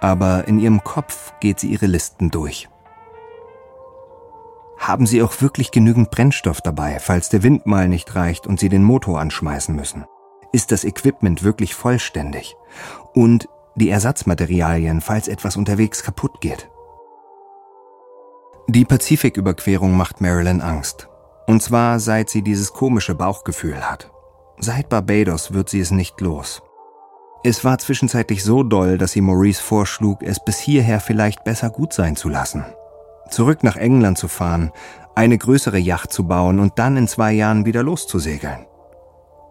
aber 0.01 0.47
in 0.47 0.59
ihrem 0.59 0.85
Kopf 0.85 1.33
geht 1.41 1.59
sie 1.59 1.69
ihre 1.69 1.87
Listen 1.87 2.31
durch. 2.31 2.69
Haben 4.79 5.07
sie 5.07 5.23
auch 5.23 5.41
wirklich 5.41 5.71
genügend 5.71 6.11
Brennstoff 6.11 6.61
dabei, 6.61 6.99
falls 7.01 7.31
der 7.31 7.43
Wind 7.43 7.67
mal 7.67 7.89
nicht 7.89 8.15
reicht 8.15 8.47
und 8.47 8.61
sie 8.61 8.69
den 8.69 8.85
Motor 8.85 9.19
anschmeißen 9.19 9.75
müssen? 9.75 10.05
Ist 10.53 10.71
das 10.71 10.85
Equipment 10.85 11.43
wirklich 11.43 11.75
vollständig? 11.75 12.55
Und 13.15 13.49
die 13.77 13.91
Ersatzmaterialien, 13.91 15.01
falls 15.01 15.27
etwas 15.27 15.57
unterwegs 15.57 16.03
kaputt 16.03 16.41
geht? 16.41 16.71
Die 18.69 18.85
Pazifiküberquerung 18.85 19.97
macht 19.97 20.21
Marilyn 20.21 20.61
Angst. 20.61 21.08
Und 21.49 21.63
zwar 21.63 21.99
seit 21.99 22.29
sie 22.29 22.43
dieses 22.43 22.75
komische 22.75 23.15
Bauchgefühl 23.15 23.81
hat. 23.91 24.11
Seit 24.59 24.91
Barbados 24.91 25.55
wird 25.55 25.71
sie 25.71 25.81
es 25.81 25.91
nicht 25.91 26.21
los. 26.21 26.61
Es 27.43 27.65
war 27.65 27.79
zwischenzeitlich 27.79 28.45
so 28.45 28.63
doll, 28.63 28.99
dass 28.99 29.13
sie 29.13 29.23
Maurice 29.23 29.63
vorschlug, 29.63 30.23
es 30.23 30.45
bis 30.45 30.59
hierher 30.59 31.01
vielleicht 31.01 31.45
besser 31.45 31.71
gut 31.71 31.95
sein 31.95 32.17
zu 32.17 32.29
lassen. 32.29 32.67
Zurück 33.31 33.65
nach 33.65 33.77
England 33.77 34.19
zu 34.19 34.29
fahren, 34.29 34.73
eine 35.15 35.39
größere 35.39 35.79
Yacht 35.79 36.13
zu 36.13 36.29
bauen 36.29 36.59
und 36.59 36.79
dann 36.79 36.99
in 36.99 37.09
zwei 37.09 37.33
Jahren 37.33 37.65
wieder 37.65 37.83
loszusegeln. 37.83 38.67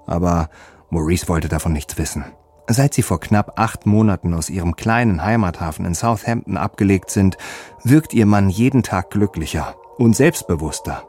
Aber 0.06 0.50
Maurice 0.92 1.28
wollte 1.28 1.48
davon 1.48 1.74
nichts 1.74 1.98
wissen. 1.98 2.26
Seit 2.68 2.94
sie 2.94 3.02
vor 3.02 3.20
knapp 3.20 3.60
acht 3.60 3.88
Monaten 3.88 4.36
aus 4.36 4.52
ihrem 4.52 4.76
kleinen 4.76 5.26
Heimathafen 5.26 5.84
in 5.84 5.96
Southampton 5.96 6.58
abgelegt 6.58 7.10
sind, 7.10 7.38
wirkt 7.84 8.14
ihr 8.14 8.28
Mann 8.28 8.50
jeden 8.50 8.84
Tag 8.84 9.10
glücklicher 9.10 9.76
und 9.98 10.16
selbstbewusster. 10.16 11.04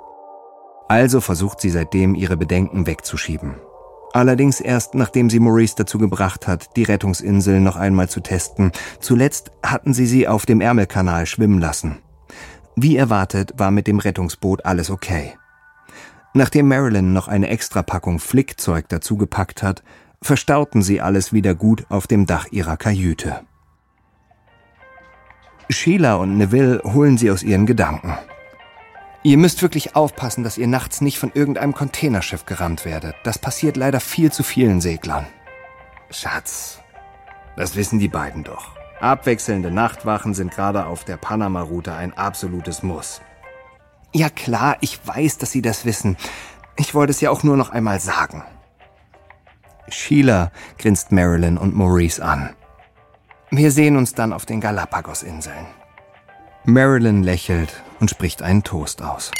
Also 0.88 1.20
versucht 1.20 1.60
sie 1.60 1.70
seitdem, 1.70 2.14
ihre 2.14 2.36
Bedenken 2.36 2.86
wegzuschieben. 2.86 3.56
Allerdings 4.12 4.60
erst 4.60 4.94
nachdem 4.94 5.28
sie 5.28 5.38
Maurice 5.38 5.76
dazu 5.76 5.98
gebracht 5.98 6.46
hat, 6.46 6.76
die 6.76 6.82
Rettungsinsel 6.82 7.60
noch 7.60 7.76
einmal 7.76 8.08
zu 8.08 8.20
testen. 8.20 8.72
Zuletzt 9.00 9.52
hatten 9.62 9.92
sie 9.92 10.06
sie 10.06 10.26
auf 10.26 10.46
dem 10.46 10.62
Ärmelkanal 10.62 11.26
schwimmen 11.26 11.60
lassen. 11.60 11.98
Wie 12.74 12.96
erwartet 12.96 13.52
war 13.58 13.70
mit 13.70 13.86
dem 13.86 13.98
Rettungsboot 13.98 14.64
alles 14.64 14.90
okay. 14.90 15.34
Nachdem 16.32 16.68
Marilyn 16.68 17.12
noch 17.12 17.28
eine 17.28 17.48
Extrapackung 17.48 18.18
Flickzeug 18.18 18.88
dazu 18.88 19.16
gepackt 19.16 19.62
hat, 19.62 19.82
verstauten 20.22 20.82
sie 20.82 21.00
alles 21.00 21.32
wieder 21.32 21.54
gut 21.54 21.84
auf 21.90 22.06
dem 22.06 22.26
Dach 22.26 22.46
ihrer 22.50 22.76
Kajüte. 22.76 23.40
Sheila 25.68 26.14
und 26.14 26.38
Neville 26.38 26.80
holen 26.82 27.18
sie 27.18 27.30
aus 27.30 27.42
ihren 27.42 27.66
Gedanken. 27.66 28.14
Ihr 29.28 29.36
müsst 29.36 29.60
wirklich 29.60 29.94
aufpassen, 29.94 30.42
dass 30.42 30.56
ihr 30.56 30.68
nachts 30.68 31.02
nicht 31.02 31.18
von 31.18 31.30
irgendeinem 31.34 31.74
Containerschiff 31.74 32.46
gerammt 32.46 32.86
werdet. 32.86 33.14
Das 33.24 33.38
passiert 33.38 33.76
leider 33.76 34.00
viel 34.00 34.32
zu 34.32 34.42
vielen 34.42 34.80
Seglern. 34.80 35.26
Schatz, 36.08 36.78
das 37.54 37.76
wissen 37.76 37.98
die 37.98 38.08
beiden 38.08 38.42
doch. 38.42 38.70
Abwechselnde 39.00 39.70
Nachtwachen 39.70 40.32
sind 40.32 40.50
gerade 40.50 40.86
auf 40.86 41.04
der 41.04 41.18
Panama-Route 41.18 41.92
ein 41.92 42.16
absolutes 42.16 42.82
Muss. 42.82 43.20
Ja 44.14 44.30
klar, 44.30 44.78
ich 44.80 44.98
weiß, 45.06 45.36
dass 45.36 45.50
Sie 45.50 45.60
das 45.60 45.84
wissen. 45.84 46.16
Ich 46.78 46.94
wollte 46.94 47.10
es 47.10 47.20
ja 47.20 47.28
auch 47.28 47.42
nur 47.42 47.58
noch 47.58 47.68
einmal 47.68 48.00
sagen. 48.00 48.44
Sheila 49.88 50.52
grinst 50.78 51.12
Marilyn 51.12 51.58
und 51.58 51.76
Maurice 51.76 52.24
an. 52.24 52.56
Wir 53.50 53.72
sehen 53.72 53.98
uns 53.98 54.14
dann 54.14 54.32
auf 54.32 54.46
den 54.46 54.62
Galapagos-Inseln. 54.62 55.66
Marilyn 56.64 57.22
lächelt 57.22 57.82
und 58.00 58.10
spricht 58.10 58.42
einen 58.42 58.64
Toast 58.64 59.02
aus. 59.02 59.30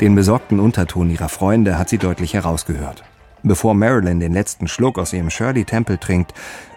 Den 0.00 0.14
besorgten 0.14 0.60
Unterton 0.60 1.10
ihrer 1.10 1.28
Freunde 1.28 1.78
hat 1.78 1.88
sie 1.88 1.98
deutlich 1.98 2.34
herausgehört. 2.34 3.04
Bevor 3.42 3.74
Marilyn 3.74 4.20
den 4.20 4.32
letzten 4.32 4.68
Schluck 4.68 4.98
aus 4.98 5.12
ihrem 5.12 5.30
Shirley 5.30 5.64
Temple 5.64 6.00
trinkt, 6.00 6.34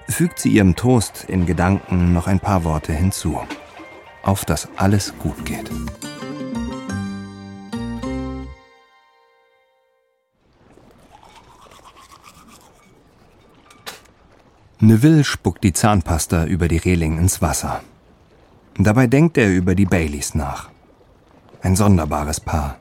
fügt 0.09 0.39
sie 0.39 0.49
ihrem 0.49 0.75
Toast 0.75 1.25
in 1.27 1.45
Gedanken 1.45 2.13
noch 2.13 2.27
ein 2.27 2.39
paar 2.39 2.63
Worte 2.63 2.93
hinzu. 2.93 3.39
Auf 4.21 4.45
dass 4.45 4.67
alles 4.75 5.13
gut 5.17 5.45
geht. 5.45 5.71
Neville 14.79 15.23
spuckt 15.23 15.63
die 15.63 15.73
Zahnpasta 15.73 16.45
über 16.45 16.67
die 16.67 16.77
Reling 16.77 17.17
ins 17.17 17.41
Wasser. 17.41 17.81
Dabei 18.79 19.07
denkt 19.07 19.37
er 19.37 19.51
über 19.53 19.73
die 19.73 19.85
Baileys 19.85 20.35
nach. 20.35 20.69
Ein 21.61 21.75
sonderbares 21.75 22.39
Paar. 22.39 22.77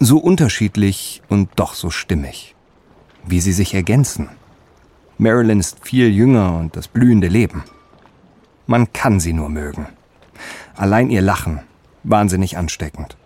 So 0.00 0.18
unterschiedlich 0.18 1.22
und 1.28 1.48
doch 1.56 1.74
so 1.74 1.90
stimmig. 1.90 2.56
Wie 3.24 3.40
sie 3.40 3.52
sich 3.52 3.74
ergänzen. 3.74 4.28
Marilyn 5.18 5.60
ist 5.60 5.86
viel 5.86 6.08
jünger 6.10 6.56
und 6.56 6.76
das 6.76 6.88
blühende 6.88 7.28
Leben. 7.28 7.62
Man 8.66 8.92
kann 8.92 9.20
sie 9.20 9.32
nur 9.32 9.48
mögen. 9.48 9.86
Allein 10.74 11.08
ihr 11.08 11.22
Lachen, 11.22 11.60
wahnsinnig 12.02 12.58
ansteckend. 12.58 13.16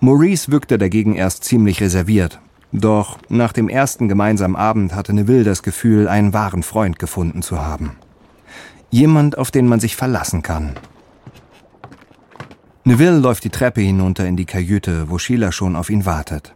Maurice 0.00 0.50
wirkte 0.50 0.78
dagegen 0.78 1.14
erst 1.14 1.44
ziemlich 1.44 1.80
reserviert. 1.82 2.40
Doch 2.72 3.18
nach 3.28 3.52
dem 3.52 3.68
ersten 3.68 4.08
gemeinsamen 4.08 4.56
Abend 4.56 4.94
hatte 4.94 5.12
Neville 5.12 5.44
das 5.44 5.62
Gefühl, 5.62 6.08
einen 6.08 6.32
wahren 6.32 6.62
Freund 6.62 6.98
gefunden 6.98 7.42
zu 7.42 7.60
haben. 7.60 7.96
Jemand, 8.90 9.38
auf 9.38 9.50
den 9.50 9.66
man 9.66 9.80
sich 9.80 9.96
verlassen 9.96 10.42
kann. 10.42 10.74
Neville 12.84 13.18
läuft 13.18 13.44
die 13.44 13.50
Treppe 13.50 13.80
hinunter 13.80 14.26
in 14.26 14.36
die 14.36 14.44
Kajüte, 14.44 15.10
wo 15.10 15.18
Sheila 15.18 15.50
schon 15.50 15.74
auf 15.74 15.90
ihn 15.90 16.06
wartet. 16.06 16.54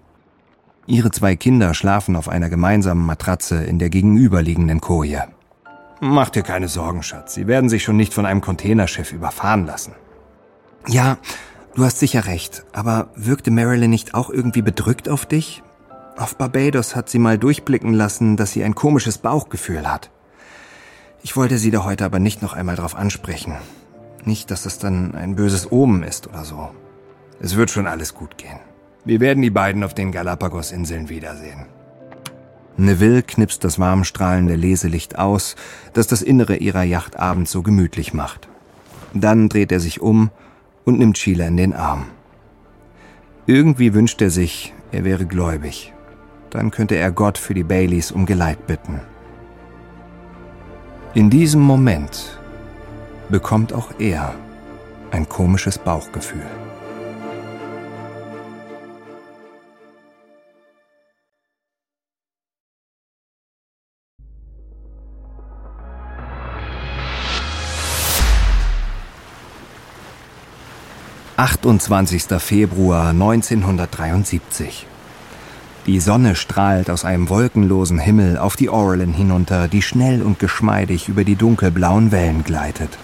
Ihre 0.87 1.11
zwei 1.11 1.37
Kinder 1.37 1.75
schlafen 1.75 2.17
auf 2.17 2.29
einer 2.29 2.49
gemeinsamen 2.49 3.05
Matratze 3.05 3.65
in 3.65 3.79
der 3.79 3.91
gegenüberliegenden 3.91 4.81
Koje. 4.81 5.25
Mach 6.01 6.31
dir 6.31 6.43
keine 6.43 6.69
Sorgen, 6.69 7.03
Schatz. 7.03 7.35
Sie 7.35 7.47
werden 7.47 7.69
sich 7.69 7.83
schon 7.83 7.97
nicht 7.97 8.15
von 8.15 8.27
einem 8.27 8.41
Containerschiff 8.41 9.13
überfahren 9.13 9.67
lassen. 9.67 9.93
Ja, 10.87 11.19
du 11.75 11.85
hast 11.85 11.99
sicher 11.99 12.27
recht. 12.27 12.65
Aber 12.73 13.09
wirkte 13.15 13.51
Marilyn 13.51 13.91
nicht 13.91 14.15
auch 14.15 14.31
irgendwie 14.31 14.63
bedrückt 14.63 15.09
auf 15.09 15.27
dich? 15.27 15.63
Auf 16.17 16.37
Barbados 16.37 16.97
hat 16.97 17.09
sie 17.09 17.19
mal 17.19 17.39
durchblicken 17.39 17.93
lassen, 17.93 18.37
dass 18.37 18.53
sie 18.53 18.65
ein 18.65 18.75
komisches 18.75 19.19
Bauchgefühl 19.19 19.91
hat. 19.91 20.11
Ich 21.23 21.37
wollte 21.37 21.59
sie 21.59 21.71
da 21.71 21.85
heute 21.85 22.05
aber 22.05 22.19
nicht 22.19 22.41
noch 22.43 22.55
einmal 22.55 22.77
drauf 22.77 22.97
ansprechen. 22.97 23.55
Nicht, 24.25 24.51
dass 24.51 24.63
das 24.63 24.79
dann 24.79 25.15
ein 25.15 25.37
böses 25.37 25.71
Omen 25.71 26.03
ist 26.03 26.29
oder 26.29 26.45
so. 26.45 26.71
Es 27.41 27.57
wird 27.57 27.71
schon 27.71 27.87
alles 27.87 28.15
gut 28.15 28.39
gehen. 28.39 28.59
Wir 29.05 29.21
werden 29.21 29.43
die 29.43 29.51
beiden 29.51 29.85
auf 29.85 29.95
den 29.95 30.13
Galapagos-Inseln 30.13 31.09
wiedersehen. 31.09 31.67
Neville 32.77 33.23
knipst 33.23 33.65
das 33.65 33.79
warmstrahlende 33.79 34.57
Leselicht 34.57 35.19
aus, 35.19 35.57
das 35.93 36.07
das 36.07 36.23
Innere 36.23 36.57
ihrer 36.57 36.83
Yacht 36.83 37.19
abends 37.19 37.51
so 37.51 37.63
gemütlich 37.63 38.15
macht. 38.15 38.49
Dann 39.13 39.49
dreht 39.49 39.73
er 39.73 39.81
sich 39.81 40.01
um 40.01 40.31
und 40.85 40.99
nimmt 40.99 41.19
Sheila 41.19 41.47
in 41.47 41.57
den 41.57 41.75
Arm. 41.75 42.07
Irgendwie 43.47 43.93
wünscht 43.95 44.23
er 44.23 44.31
sich, 44.31 44.73
er 44.93 45.05
wäre 45.05 45.27
gläubig. 45.27 45.93
Dann 46.51 46.71
könnte 46.71 46.97
er 46.97 47.11
Gott 47.11 47.37
für 47.37 47.55
die 47.55 47.65
Baileys 47.65 48.13
um 48.13 48.25
Geleit 48.27 48.67
bitten. 48.67 49.01
In 51.13 51.29
diesem 51.29 51.61
Moment 51.61 52.39
bekommt 53.29 53.73
auch 53.73 53.91
er 53.99 54.33
ein 55.11 55.29
komisches 55.29 55.77
Bauchgefühl. 55.77 56.47
28. 71.37 72.39
Februar 72.39 73.09
1973. 73.09 74.87
Die 75.87 75.99
Sonne 75.99 76.37
strahlt 76.37 76.91
aus 76.91 77.07
einem 77.07 77.31
wolkenlosen 77.31 77.99
Himmel 77.99 78.37
auf 78.37 78.55
die 78.55 78.69
Orlin 78.69 79.15
hinunter, 79.15 79.67
die 79.67 79.81
schnell 79.81 80.21
und 80.21 80.39
geschmeidig 80.39 81.09
über 81.09 81.25
die 81.25 81.37
dunkelblauen 81.37 82.13
Wellen 82.13 82.45
gleitet. 82.45 82.99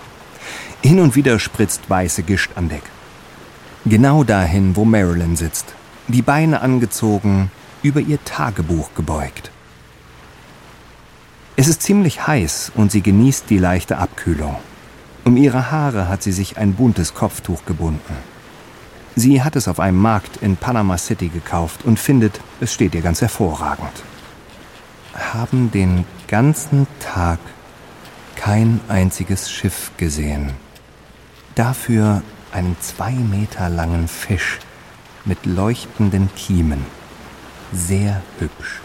Hin 0.83 1.01
und 1.01 1.17
wieder 1.17 1.39
spritzt 1.39 1.89
weiße 1.89 2.23
Gischt 2.23 2.51
an 2.55 2.69
Deck. 2.69 2.83
Genau 3.87 4.25
dahin, 4.25 4.77
wo 4.77 4.85
Marilyn 4.85 5.37
sitzt, 5.37 5.75
die 6.09 6.23
Beine 6.23 6.61
angezogen, 6.61 7.51
über 7.83 8.01
ihr 8.01 8.23
Tagebuch 8.25 8.91
gebeugt. 8.95 9.51
Es 11.57 11.69
ist 11.69 11.83
ziemlich 11.83 12.27
heiß 12.27 12.73
und 12.75 12.93
sie 12.93 13.01
genießt 13.01 13.49
die 13.49 13.59
leichte 13.59 13.97
Abkühlung. 13.97 14.57
Um 15.25 15.39
ihre 15.39 15.71
Haare 15.71 16.09
hat 16.09 16.23
sie 16.23 16.33
sich 16.33 16.59
ein 16.59 16.75
buntes 16.75 17.15
Kopftuch 17.15 17.65
gebunden. 17.65 18.17
Sie 19.19 19.43
hat 19.43 19.57
es 19.57 19.67
auf 19.67 19.81
einem 19.81 19.97
Markt 19.97 20.43
in 20.43 20.59
Panama 20.59 20.99
City 20.99 21.29
gekauft 21.29 21.87
und 21.87 21.99
findet, 21.99 22.39
es 22.61 22.75
steht 22.75 22.95
ihr 22.95 23.01
ganz 23.01 23.23
hervorragend. 23.23 24.05
Haben 25.15 25.71
den 25.71 26.05
ganzen 26.29 26.87
Tag 27.01 27.39
kein 28.35 28.79
einziges 28.89 29.51
Schiff 29.51 29.91
gesehen. 29.97 30.53
Dafür 31.55 32.23
einen 32.53 32.77
zwei 32.81 33.13
Meter 33.13 33.71
langen 33.71 34.07
Fisch 34.07 34.59
mit 35.25 35.47
leuchtenden 35.47 36.29
Kiemen. 36.37 36.85
Sehr 37.73 38.21
hübsch. 38.39 38.83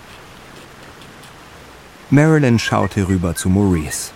Marilyn 2.10 2.58
schaut 2.58 2.96
herüber 2.96 3.36
zu 3.36 3.50
Maurice. 3.50 4.12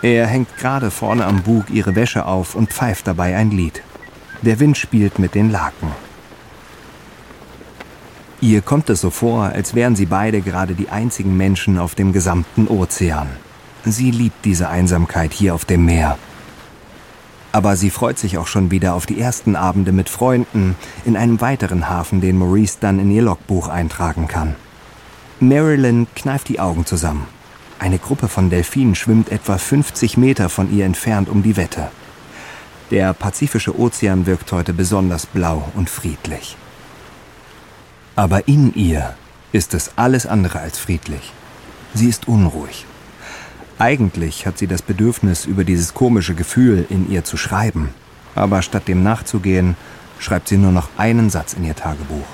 Er 0.00 0.28
hängt 0.28 0.56
gerade 0.56 0.92
vorne 0.92 1.24
am 1.26 1.42
Bug 1.42 1.70
ihre 1.70 1.96
Wäsche 1.96 2.26
auf 2.26 2.54
und 2.54 2.72
pfeift 2.72 3.08
dabei 3.08 3.36
ein 3.36 3.50
Lied. 3.50 3.82
Der 4.42 4.58
Wind 4.58 4.78
spielt 4.78 5.18
mit 5.18 5.34
den 5.34 5.50
Laken. 5.50 5.90
Ihr 8.40 8.62
kommt 8.62 8.88
es 8.88 9.02
so 9.02 9.10
vor, 9.10 9.44
als 9.44 9.74
wären 9.74 9.96
sie 9.96 10.06
beide 10.06 10.40
gerade 10.40 10.74
die 10.74 10.88
einzigen 10.88 11.36
Menschen 11.36 11.78
auf 11.78 11.94
dem 11.94 12.14
gesamten 12.14 12.66
Ozean. 12.68 13.28
Sie 13.84 14.10
liebt 14.10 14.46
diese 14.46 14.70
Einsamkeit 14.70 15.34
hier 15.34 15.54
auf 15.54 15.66
dem 15.66 15.84
Meer. 15.84 16.16
Aber 17.52 17.76
sie 17.76 17.90
freut 17.90 18.18
sich 18.18 18.38
auch 18.38 18.46
schon 18.46 18.70
wieder 18.70 18.94
auf 18.94 19.04
die 19.04 19.20
ersten 19.20 19.56
Abende 19.56 19.92
mit 19.92 20.08
Freunden 20.08 20.74
in 21.04 21.18
einem 21.18 21.42
weiteren 21.42 21.90
Hafen, 21.90 22.22
den 22.22 22.38
Maurice 22.38 22.78
dann 22.80 22.98
in 22.98 23.10
ihr 23.10 23.22
Logbuch 23.22 23.68
eintragen 23.68 24.26
kann. 24.26 24.54
Marilyn 25.40 26.06
kneift 26.14 26.48
die 26.48 26.60
Augen 26.60 26.86
zusammen. 26.86 27.26
Eine 27.78 27.98
Gruppe 27.98 28.28
von 28.28 28.48
Delfinen 28.48 28.94
schwimmt 28.94 29.30
etwa 29.30 29.58
50 29.58 30.16
Meter 30.16 30.48
von 30.48 30.72
ihr 30.72 30.86
entfernt 30.86 31.28
um 31.28 31.42
die 31.42 31.56
Wette. 31.56 31.90
Der 32.90 33.14
Pazifische 33.14 33.78
Ozean 33.78 34.26
wirkt 34.26 34.50
heute 34.50 34.72
besonders 34.72 35.26
blau 35.26 35.70
und 35.74 35.88
friedlich. 35.88 36.56
Aber 38.16 38.48
in 38.48 38.74
ihr 38.74 39.14
ist 39.52 39.74
es 39.74 39.92
alles 39.96 40.26
andere 40.26 40.58
als 40.58 40.76
friedlich. 40.78 41.32
Sie 41.94 42.08
ist 42.08 42.26
unruhig. 42.26 42.86
Eigentlich 43.78 44.44
hat 44.46 44.58
sie 44.58 44.66
das 44.66 44.82
Bedürfnis, 44.82 45.46
über 45.46 45.62
dieses 45.64 45.94
komische 45.94 46.34
Gefühl 46.34 46.84
in 46.90 47.08
ihr 47.10 47.24
zu 47.24 47.36
schreiben. 47.36 47.90
Aber 48.34 48.60
statt 48.62 48.88
dem 48.88 49.04
nachzugehen, 49.04 49.76
schreibt 50.18 50.48
sie 50.48 50.58
nur 50.58 50.72
noch 50.72 50.88
einen 50.98 51.30
Satz 51.30 51.52
in 51.54 51.64
ihr 51.64 51.76
Tagebuch. 51.76 52.26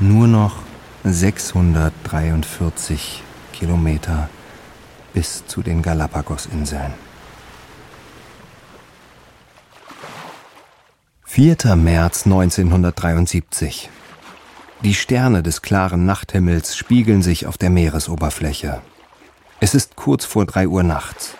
Nur 0.00 0.26
noch 0.26 0.56
643 1.04 3.22
Kilometer 3.52 4.28
bis 5.14 5.46
zu 5.46 5.62
den 5.62 5.82
Galapagos-Inseln. 5.82 7.09
4. 11.32 11.76
März 11.76 12.26
1973. 12.26 13.88
Die 14.82 14.94
Sterne 14.94 15.44
des 15.44 15.62
klaren 15.62 16.04
Nachthimmels 16.04 16.76
spiegeln 16.76 17.22
sich 17.22 17.46
auf 17.46 17.56
der 17.56 17.70
Meeresoberfläche. 17.70 18.82
Es 19.60 19.76
ist 19.76 19.94
kurz 19.94 20.24
vor 20.24 20.44
drei 20.44 20.66
Uhr 20.66 20.82
nachts. 20.82 21.36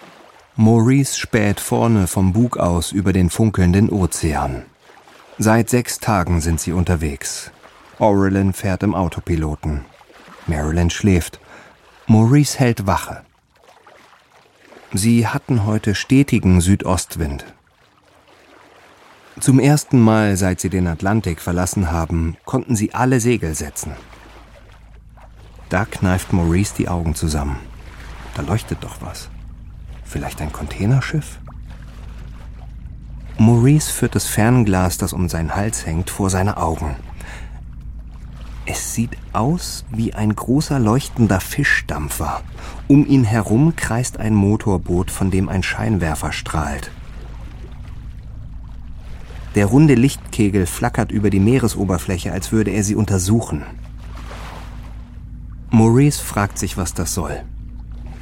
Maurice 0.54 1.18
späht 1.18 1.58
vorne 1.58 2.06
vom 2.06 2.32
Bug 2.32 2.56
aus 2.56 2.92
über 2.92 3.12
den 3.12 3.30
funkelnden 3.30 3.90
Ozean. 3.90 4.62
Seit 5.38 5.68
sechs 5.68 5.98
Tagen 5.98 6.40
sind 6.40 6.60
sie 6.60 6.70
unterwegs. 6.70 7.50
Aurelin 7.98 8.52
fährt 8.52 8.84
im 8.84 8.94
Autopiloten. 8.94 9.80
Marilyn 10.46 10.90
schläft. 10.90 11.40
Maurice 12.06 12.60
hält 12.60 12.86
Wache. 12.86 13.22
Sie 14.92 15.26
hatten 15.26 15.66
heute 15.66 15.96
stetigen 15.96 16.60
Südostwind. 16.60 17.44
Zum 19.38 19.58
ersten 19.58 20.00
Mal, 20.00 20.36
seit 20.36 20.60
sie 20.60 20.68
den 20.68 20.86
Atlantik 20.86 21.40
verlassen 21.40 21.90
haben, 21.90 22.36
konnten 22.44 22.74
sie 22.74 22.94
alle 22.94 23.20
Segel 23.20 23.54
setzen. 23.54 23.92
Da 25.68 25.84
kneift 25.84 26.32
Maurice 26.32 26.74
die 26.76 26.88
Augen 26.88 27.14
zusammen. 27.14 27.56
Da 28.34 28.42
leuchtet 28.42 28.82
doch 28.82 28.96
was. 29.00 29.30
Vielleicht 30.04 30.42
ein 30.42 30.52
Containerschiff? 30.52 31.38
Maurice 33.38 33.90
führt 33.90 34.16
das 34.16 34.26
Fernglas, 34.26 34.98
das 34.98 35.12
um 35.12 35.28
seinen 35.28 35.54
Hals 35.54 35.86
hängt, 35.86 36.10
vor 36.10 36.28
seine 36.28 36.56
Augen. 36.56 36.96
Es 38.66 38.94
sieht 38.94 39.16
aus 39.32 39.84
wie 39.90 40.12
ein 40.12 40.34
großer 40.34 40.78
leuchtender 40.78 41.40
Fischdampfer. 41.40 42.42
Um 42.88 43.06
ihn 43.06 43.24
herum 43.24 43.74
kreist 43.76 44.18
ein 44.18 44.34
Motorboot, 44.34 45.10
von 45.10 45.30
dem 45.30 45.48
ein 45.48 45.62
Scheinwerfer 45.62 46.32
strahlt. 46.32 46.90
Der 49.54 49.66
runde 49.66 49.94
Lichtkegel 49.94 50.66
flackert 50.66 51.10
über 51.10 51.28
die 51.28 51.40
Meeresoberfläche, 51.40 52.32
als 52.32 52.52
würde 52.52 52.70
er 52.70 52.84
sie 52.84 52.94
untersuchen. 52.94 53.64
Maurice 55.70 56.22
fragt 56.22 56.58
sich, 56.58 56.76
was 56.76 56.94
das 56.94 57.14
soll. 57.14 57.42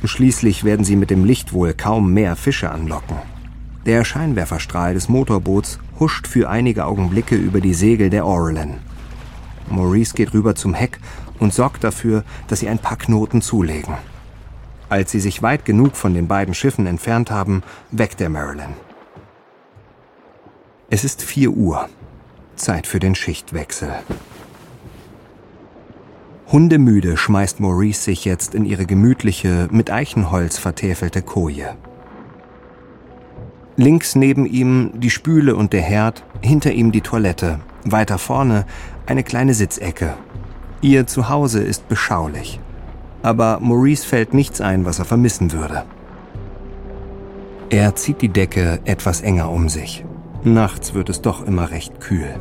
Schließlich 0.05 0.65
werden 0.65 0.85
sie 0.85 0.97
mit 0.97 1.11
dem 1.11 1.25
Licht 1.25 1.53
wohl 1.53 1.75
kaum 1.75 2.15
mehr 2.15 2.37
Fische 2.37 2.71
anlocken. 2.71 3.17
Der 3.85 4.05
Scheinwerferstrahl 4.05 4.95
des 4.95 5.09
Motorboots 5.09 5.79
huscht 5.99 6.27
für 6.27 6.49
einige 6.49 6.87
Augenblicke 6.87 7.37
über 7.37 7.61
die 7.61 7.75
Segel 7.75 8.11
der 8.11 8.27
Orlan. 8.27 8.79
Maurice 9.71 10.15
geht 10.15 10.33
rüber 10.33 10.55
zum 10.55 10.75
Heck 10.75 10.99
und 11.39 11.53
sorgt 11.53 11.85
dafür, 11.85 12.25
dass 12.47 12.61
sie 12.61 12.69
ein 12.69 12.79
paar 12.79 12.97
Knoten 12.97 13.43
zulegen. 13.43 13.95
Als 14.89 15.11
sie 15.11 15.21
sich 15.21 15.43
weit 15.43 15.65
genug 15.65 15.97
von 15.97 16.15
den 16.15 16.29
beiden 16.29 16.55
Schiffen 16.55 16.87
entfernt 16.87 17.31
haben, 17.31 17.63
weckt 17.91 18.21
er 18.21 18.31
Marilyn. 18.31 18.88
Es 20.91 21.05
ist 21.05 21.23
vier 21.23 21.51
Uhr. 21.51 21.87
Zeit 22.57 22.87
für 22.87 22.99
den 22.99 23.15
Schichtwechsel. 23.15 23.91
Hundemüde 26.51 27.19
schmeißt 27.19 27.61
Maurice 27.61 28.05
sich 28.05 28.25
jetzt 28.25 28.55
in 28.55 28.65
ihre 28.65 28.87
gemütliche, 28.87 29.69
mit 29.71 29.91
Eichenholz 29.91 30.57
vertäfelte 30.57 31.21
Koje. 31.21 31.77
Links 33.77 34.15
neben 34.15 34.47
ihm 34.47 34.93
die 34.95 35.11
Spüle 35.11 35.57
und 35.57 35.75
der 35.75 35.83
Herd, 35.83 36.25
hinter 36.41 36.73
ihm 36.73 36.91
die 36.91 37.03
Toilette, 37.03 37.61
weiter 37.85 38.17
vorne 38.17 38.65
eine 39.05 39.25
kleine 39.25 39.53
Sitzecke. 39.53 40.15
Ihr 40.81 41.07
Zuhause 41.07 41.63
ist 41.63 41.87
beschaulich. 41.91 42.61
Aber 43.23 43.61
Maurice 43.61 44.07
fällt 44.07 44.33
nichts 44.33 44.63
ein, 44.63 44.87
was 44.87 45.01
er 45.01 45.05
vermissen 45.05 45.53
würde. 45.53 45.85
Er 47.69 47.95
zieht 47.95 48.23
die 48.23 48.31
Decke 48.31 48.81
etwas 48.87 49.21
enger 49.21 49.51
um 49.51 49.69
sich. 49.69 50.03
Nachts 50.45 50.95
wird 50.95 51.09
es 51.09 51.21
doch 51.21 51.45
immer 51.45 51.71
recht 51.71 52.01
kühl. 52.01 52.41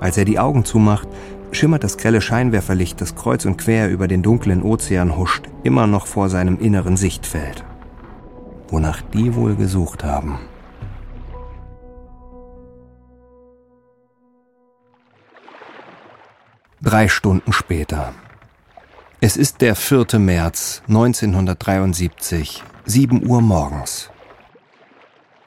Als 0.00 0.16
er 0.16 0.24
die 0.24 0.38
Augen 0.38 0.64
zumacht, 0.64 1.06
schimmert 1.52 1.84
das 1.84 1.98
grelle 1.98 2.20
Scheinwerferlicht, 2.20 3.00
das 3.00 3.14
kreuz 3.14 3.44
und 3.44 3.58
quer 3.58 3.90
über 3.90 4.08
den 4.08 4.22
dunklen 4.22 4.62
Ozean 4.62 5.16
huscht, 5.16 5.48
immer 5.62 5.86
noch 5.86 6.06
vor 6.06 6.28
seinem 6.28 6.58
inneren 6.58 6.96
Sichtfeld. 6.96 7.64
Wonach 8.68 9.02
die 9.12 9.34
wohl 9.34 9.54
gesucht 9.54 10.02
haben. 10.02 10.38
Drei 16.80 17.06
Stunden 17.06 17.52
später. 17.52 18.12
Es 19.20 19.36
ist 19.36 19.60
der 19.60 19.76
4. 19.76 20.18
März 20.18 20.82
1973, 20.88 22.64
7 22.86 23.24
Uhr 23.24 23.40
morgens. 23.40 24.10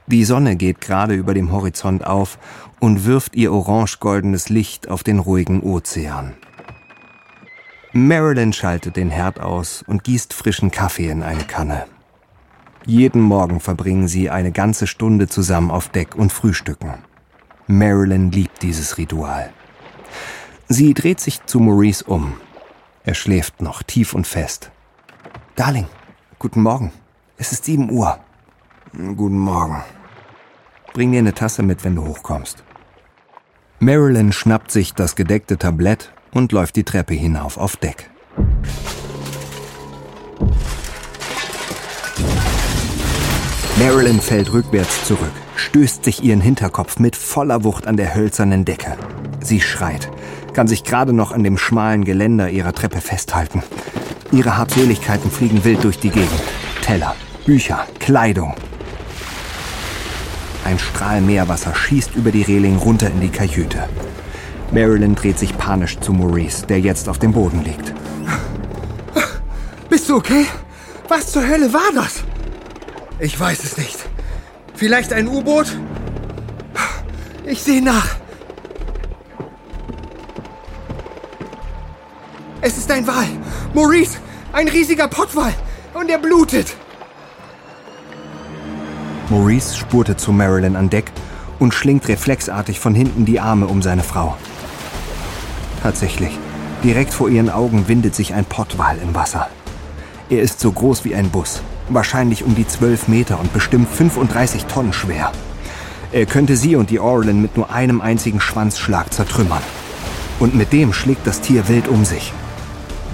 Die 0.08 0.24
Sonne 0.24 0.54
geht 0.54 0.80
gerade 0.80 1.14
über 1.14 1.34
dem 1.34 1.50
Horizont 1.50 2.06
auf 2.06 2.38
und 2.78 3.04
wirft 3.04 3.34
ihr 3.34 3.52
orange-goldenes 3.52 4.48
Licht 4.48 4.88
auf 4.88 5.02
den 5.02 5.18
ruhigen 5.18 5.62
Ozean. 5.62 6.34
Marilyn 7.92 8.52
schaltet 8.52 8.96
den 8.96 9.10
Herd 9.10 9.40
aus 9.40 9.82
und 9.86 10.04
gießt 10.04 10.32
frischen 10.32 10.70
Kaffee 10.70 11.08
in 11.08 11.22
eine 11.22 11.44
Kanne. 11.44 11.86
Jeden 12.84 13.20
Morgen 13.20 13.58
verbringen 13.58 14.06
sie 14.06 14.30
eine 14.30 14.52
ganze 14.52 14.86
Stunde 14.86 15.26
zusammen 15.26 15.72
auf 15.72 15.88
Deck 15.88 16.14
und 16.14 16.32
frühstücken. 16.32 16.94
Marilyn 17.66 18.30
liebt 18.30 18.62
dieses 18.62 18.98
Ritual. 18.98 19.50
Sie 20.68 20.94
dreht 20.94 21.18
sich 21.18 21.44
zu 21.46 21.58
Maurice 21.58 22.04
um. 22.04 22.34
Er 23.02 23.14
schläft 23.14 23.60
noch 23.60 23.82
tief 23.82 24.14
und 24.14 24.26
fest. 24.26 24.70
Darling, 25.56 25.86
guten 26.38 26.62
Morgen. 26.62 26.92
Es 27.38 27.50
ist 27.50 27.64
sieben 27.64 27.90
Uhr. 27.90 28.20
Guten 28.92 29.38
Morgen. 29.38 29.82
Bring 30.96 31.12
dir 31.12 31.18
eine 31.18 31.34
Tasse 31.34 31.62
mit, 31.62 31.84
wenn 31.84 31.94
du 31.94 32.06
hochkommst. 32.06 32.64
Marilyn 33.80 34.32
schnappt 34.32 34.70
sich 34.70 34.94
das 34.94 35.14
gedeckte 35.14 35.58
Tablett 35.58 36.10
und 36.32 36.52
läuft 36.52 36.74
die 36.74 36.84
Treppe 36.84 37.12
hinauf 37.12 37.58
auf 37.58 37.76
Deck. 37.76 38.08
Marilyn 43.78 44.22
fällt 44.22 44.54
rückwärts 44.54 45.04
zurück, 45.04 45.32
stößt 45.56 46.02
sich 46.02 46.24
ihren 46.24 46.40
Hinterkopf 46.40 46.98
mit 46.98 47.14
voller 47.14 47.62
Wucht 47.62 47.86
an 47.86 47.98
der 47.98 48.14
hölzernen 48.14 48.64
Decke. 48.64 48.96
Sie 49.40 49.60
schreit, 49.60 50.10
kann 50.54 50.66
sich 50.66 50.82
gerade 50.82 51.12
noch 51.12 51.30
an 51.30 51.44
dem 51.44 51.58
schmalen 51.58 52.06
Geländer 52.06 52.48
ihrer 52.48 52.72
Treppe 52.72 53.02
festhalten. 53.02 53.62
Ihre 54.32 54.56
Habseligkeiten 54.56 55.30
fliegen 55.30 55.62
wild 55.62 55.84
durch 55.84 55.98
die 55.98 56.08
Gegend. 56.08 56.42
Teller, 56.80 57.14
Bücher, 57.44 57.86
Kleidung. 57.98 58.54
Ein 60.66 60.80
Strahl 60.80 61.20
Meerwasser 61.20 61.76
schießt 61.76 62.16
über 62.16 62.32
die 62.32 62.42
Reling 62.42 62.76
runter 62.78 63.06
in 63.06 63.20
die 63.20 63.28
Kajüte. 63.28 63.88
Marilyn 64.72 65.14
dreht 65.14 65.38
sich 65.38 65.56
panisch 65.56 65.96
zu 66.00 66.12
Maurice, 66.12 66.66
der 66.66 66.80
jetzt 66.80 67.08
auf 67.08 67.20
dem 67.20 67.30
Boden 67.30 67.62
liegt. 67.62 67.94
Bist 69.88 70.08
du 70.08 70.16
okay? 70.16 70.44
Was 71.06 71.30
zur 71.30 71.46
Hölle 71.46 71.72
war 71.72 71.92
das? 71.94 72.24
Ich 73.20 73.38
weiß 73.38 73.62
es 73.62 73.76
nicht. 73.76 73.96
Vielleicht 74.74 75.12
ein 75.12 75.28
U-Boot? 75.28 75.68
Ich 77.44 77.62
sehe 77.62 77.80
nach. 77.80 78.16
Es 82.60 82.76
ist 82.76 82.90
ein 82.90 83.06
Wal. 83.06 83.28
Maurice, 83.72 84.18
ein 84.52 84.66
riesiger 84.66 85.06
Pottwal. 85.06 85.54
Und 85.94 86.10
er 86.10 86.18
blutet. 86.18 86.74
Maurice 89.28 89.76
spurte 89.76 90.16
zu 90.16 90.32
Marilyn 90.32 90.76
an 90.76 90.88
Deck 90.88 91.10
und 91.58 91.74
schlingt 91.74 92.06
reflexartig 92.06 92.78
von 92.78 92.94
hinten 92.94 93.24
die 93.24 93.40
Arme 93.40 93.66
um 93.66 93.82
seine 93.82 94.04
Frau. 94.04 94.36
Tatsächlich, 95.82 96.38
direkt 96.84 97.12
vor 97.12 97.28
ihren 97.28 97.50
Augen 97.50 97.88
windet 97.88 98.14
sich 98.14 98.34
ein 98.34 98.44
Pottwal 98.44 98.98
im 99.02 99.14
Wasser. 99.14 99.48
Er 100.30 100.42
ist 100.42 100.60
so 100.60 100.70
groß 100.70 101.04
wie 101.04 101.14
ein 101.14 101.30
Bus, 101.30 101.60
wahrscheinlich 101.88 102.44
um 102.44 102.54
die 102.54 102.66
12 102.66 103.08
Meter 103.08 103.40
und 103.40 103.52
bestimmt 103.52 103.88
35 103.88 104.66
Tonnen 104.66 104.92
schwer. 104.92 105.32
Er 106.12 106.26
könnte 106.26 106.56
sie 106.56 106.76
und 106.76 106.90
die 106.90 107.00
Orlin 107.00 107.42
mit 107.42 107.56
nur 107.56 107.70
einem 107.72 108.00
einzigen 108.00 108.40
Schwanzschlag 108.40 109.12
zertrümmern. 109.12 109.62
Und 110.38 110.54
mit 110.54 110.72
dem 110.72 110.92
schlägt 110.92 111.26
das 111.26 111.40
Tier 111.40 111.68
wild 111.68 111.88
um 111.88 112.04
sich. 112.04 112.32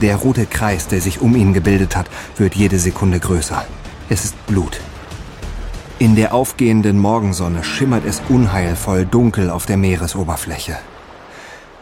Der 0.02 0.16
rote 0.16 0.46
Kreis, 0.46 0.88
der 0.88 1.00
sich 1.00 1.20
um 1.20 1.36
ihn 1.36 1.54
gebildet 1.54 1.96
hat, 1.96 2.06
wird 2.36 2.54
jede 2.54 2.78
Sekunde 2.78 3.18
größer. 3.18 3.64
Es 4.08 4.24
ist 4.24 4.46
Blut. 4.46 4.80
In 6.02 6.16
der 6.16 6.34
aufgehenden 6.34 6.98
Morgensonne 6.98 7.62
schimmert 7.62 8.04
es 8.04 8.20
unheilvoll 8.28 9.06
dunkel 9.06 9.48
auf 9.50 9.66
der 9.66 9.76
Meeresoberfläche. 9.76 10.76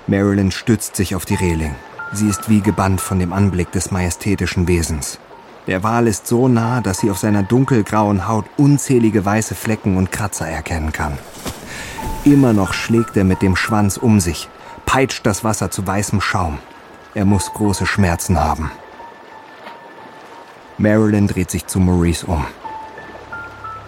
Marilyn 0.06 0.50
stützt 0.50 0.94
sich 0.94 1.14
auf 1.14 1.24
die 1.24 1.36
Reling. 1.36 1.74
Sie 2.12 2.28
ist 2.28 2.50
wie 2.50 2.60
gebannt 2.60 3.00
von 3.00 3.18
dem 3.18 3.32
Anblick 3.32 3.72
des 3.72 3.90
majestätischen 3.90 4.68
Wesens. 4.68 5.18
Der 5.66 5.82
Wal 5.82 6.06
ist 6.06 6.26
so 6.26 6.48
nah, 6.48 6.82
dass 6.82 6.98
sie 6.98 7.10
auf 7.10 7.16
seiner 7.16 7.42
dunkelgrauen 7.42 8.28
Haut 8.28 8.44
unzählige 8.58 9.24
weiße 9.24 9.54
Flecken 9.54 9.96
und 9.96 10.12
Kratzer 10.12 10.46
erkennen 10.46 10.92
kann. 10.92 11.16
Immer 12.26 12.52
noch 12.52 12.74
schlägt 12.74 13.16
er 13.16 13.24
mit 13.24 13.40
dem 13.40 13.56
Schwanz 13.56 13.96
um 13.96 14.20
sich, 14.20 14.50
peitscht 14.84 15.24
das 15.24 15.44
Wasser 15.44 15.70
zu 15.70 15.86
weißem 15.86 16.20
Schaum. 16.20 16.58
Er 17.14 17.24
muss 17.24 17.54
große 17.54 17.86
Schmerzen 17.86 18.38
haben. 18.38 18.70
Marilyn 20.76 21.26
dreht 21.26 21.50
sich 21.50 21.66
zu 21.66 21.80
Maurice 21.80 22.26
um. 22.26 22.44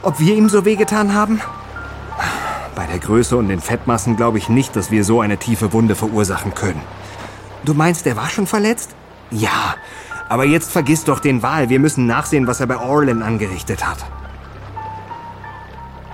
Ob 0.03 0.19
wir 0.19 0.35
ihm 0.35 0.49
so 0.49 0.65
wehgetan 0.65 1.15
haben? 1.15 1.41
Bei 2.75 2.87
der 2.87 2.99
Größe 2.99 3.37
und 3.37 3.49
den 3.49 3.61
Fettmassen 3.61 4.17
glaube 4.17 4.39
ich 4.39 4.49
nicht, 4.49 4.75
dass 4.75 4.91
wir 4.91 5.05
so 5.05 5.21
eine 5.21 5.37
tiefe 5.37 5.73
Wunde 5.73 5.95
verursachen 5.95 6.55
können. 6.55 6.81
Du 7.65 7.75
meinst, 7.75 8.07
er 8.07 8.17
war 8.17 8.29
schon 8.29 8.47
verletzt? 8.47 8.91
Ja, 9.31 9.77
aber 10.29 10.45
jetzt 10.45 10.71
vergiss 10.71 11.05
doch 11.05 11.21
den 11.21 11.43
Wal. 11.43 11.69
Wir 11.69 11.79
müssen 11.79 12.07
nachsehen, 12.07 12.47
was 12.47 12.61
er 12.61 12.67
bei 12.67 12.79
Orlin 12.79 13.23
angerichtet 13.23 13.87
hat. 13.87 13.99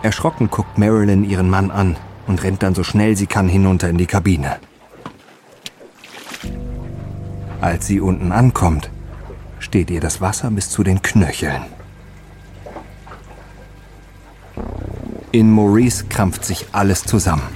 Erschrocken 0.03 0.51
guckt 0.51 0.77
Marilyn 0.79 1.25
ihren 1.25 1.49
Mann 1.49 1.71
an 1.71 1.97
und 2.27 2.43
rennt 2.43 2.63
dann 2.63 2.75
so 2.75 2.85
schnell 2.85 3.17
sie 3.17 3.27
kann 3.27 3.49
hinunter 3.49 3.89
in 3.89 3.99
die 3.99 4.07
Kabine. 4.07 4.57
Als 7.61 7.87
sie 7.87 8.01
unten 8.01 8.31
ankommt, 8.31 8.91
steht 9.59 9.91
ihr 9.91 10.01
das 10.01 10.21
Wasser 10.21 10.51
bis 10.51 10.71
zu 10.71 10.85
den 10.85 11.03
Knöcheln. 11.03 11.78
In 15.31 15.51
Maurice 15.51 16.07
krampft 16.09 16.45
sich 16.45 16.67
alles 16.73 17.05
zusammen. 17.05 17.47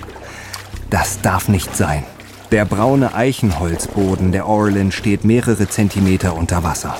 Das 0.90 1.22
darf 1.22 1.48
nicht 1.48 1.74
sein. 1.74 2.04
Der 2.50 2.66
braune 2.66 3.14
Eichenholzboden 3.14 4.30
der 4.30 4.46
Orlin 4.46 4.92
steht 4.92 5.24
mehrere 5.24 5.66
Zentimeter 5.66 6.36
unter 6.36 6.64
Wasser. 6.64 6.98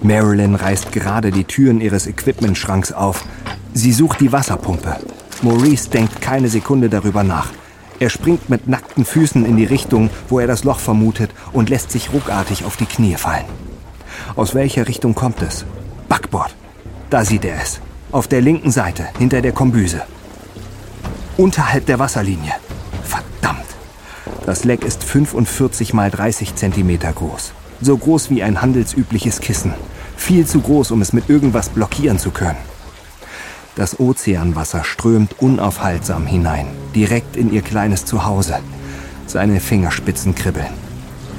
Marilyn 0.00 0.54
reißt 0.54 0.90
gerade 0.90 1.32
die 1.32 1.44
Türen 1.44 1.82
ihres 1.82 2.06
Equipmentschranks 2.06 2.92
auf. 2.92 3.26
Sie 3.74 3.92
sucht 3.92 4.20
die 4.20 4.32
Wasserpumpe. 4.32 4.96
Maurice 5.42 5.90
denkt 5.90 6.22
keine 6.22 6.48
Sekunde 6.48 6.88
darüber 6.88 7.24
nach. 7.24 7.50
Er 7.98 8.08
springt 8.08 8.48
mit 8.48 8.68
nackten 8.68 9.04
Füßen 9.04 9.44
in 9.44 9.58
die 9.58 9.64
Richtung, 9.64 10.08
wo 10.30 10.38
er 10.38 10.46
das 10.46 10.64
Loch 10.64 10.78
vermutet, 10.78 11.30
und 11.52 11.68
lässt 11.68 11.90
sich 11.90 12.10
ruckartig 12.10 12.64
auf 12.64 12.78
die 12.78 12.86
Knie 12.86 13.16
fallen. 13.16 13.44
Aus 14.34 14.54
welcher 14.54 14.88
Richtung 14.88 15.14
kommt 15.14 15.42
es? 15.42 15.66
Backbord. 16.08 16.54
Da 17.10 17.22
sieht 17.22 17.44
er 17.44 17.60
es. 17.60 17.80
Auf 18.12 18.28
der 18.28 18.40
linken 18.40 18.70
Seite, 18.70 19.04
hinter 19.18 19.42
der 19.42 19.50
Kombüse. 19.50 20.02
Unterhalb 21.36 21.86
der 21.86 21.98
Wasserlinie. 21.98 22.52
Verdammt. 23.02 23.66
Das 24.46 24.62
Leck 24.62 24.84
ist 24.84 25.02
45 25.02 25.92
mal 25.92 26.10
30 26.10 26.54
Zentimeter 26.54 27.12
groß. 27.12 27.52
So 27.80 27.96
groß 27.96 28.30
wie 28.30 28.44
ein 28.44 28.62
handelsübliches 28.62 29.40
Kissen. 29.40 29.74
Viel 30.16 30.46
zu 30.46 30.60
groß, 30.60 30.92
um 30.92 31.02
es 31.02 31.12
mit 31.12 31.28
irgendwas 31.28 31.68
blockieren 31.68 32.18
zu 32.18 32.30
können. 32.30 32.58
Das 33.74 33.98
Ozeanwasser 33.98 34.84
strömt 34.84 35.40
unaufhaltsam 35.40 36.26
hinein, 36.26 36.68
direkt 36.94 37.36
in 37.36 37.52
ihr 37.52 37.62
kleines 37.62 38.04
Zuhause. 38.04 38.60
Seine 39.26 39.58
Fingerspitzen 39.58 40.36
kribbeln. 40.36 40.72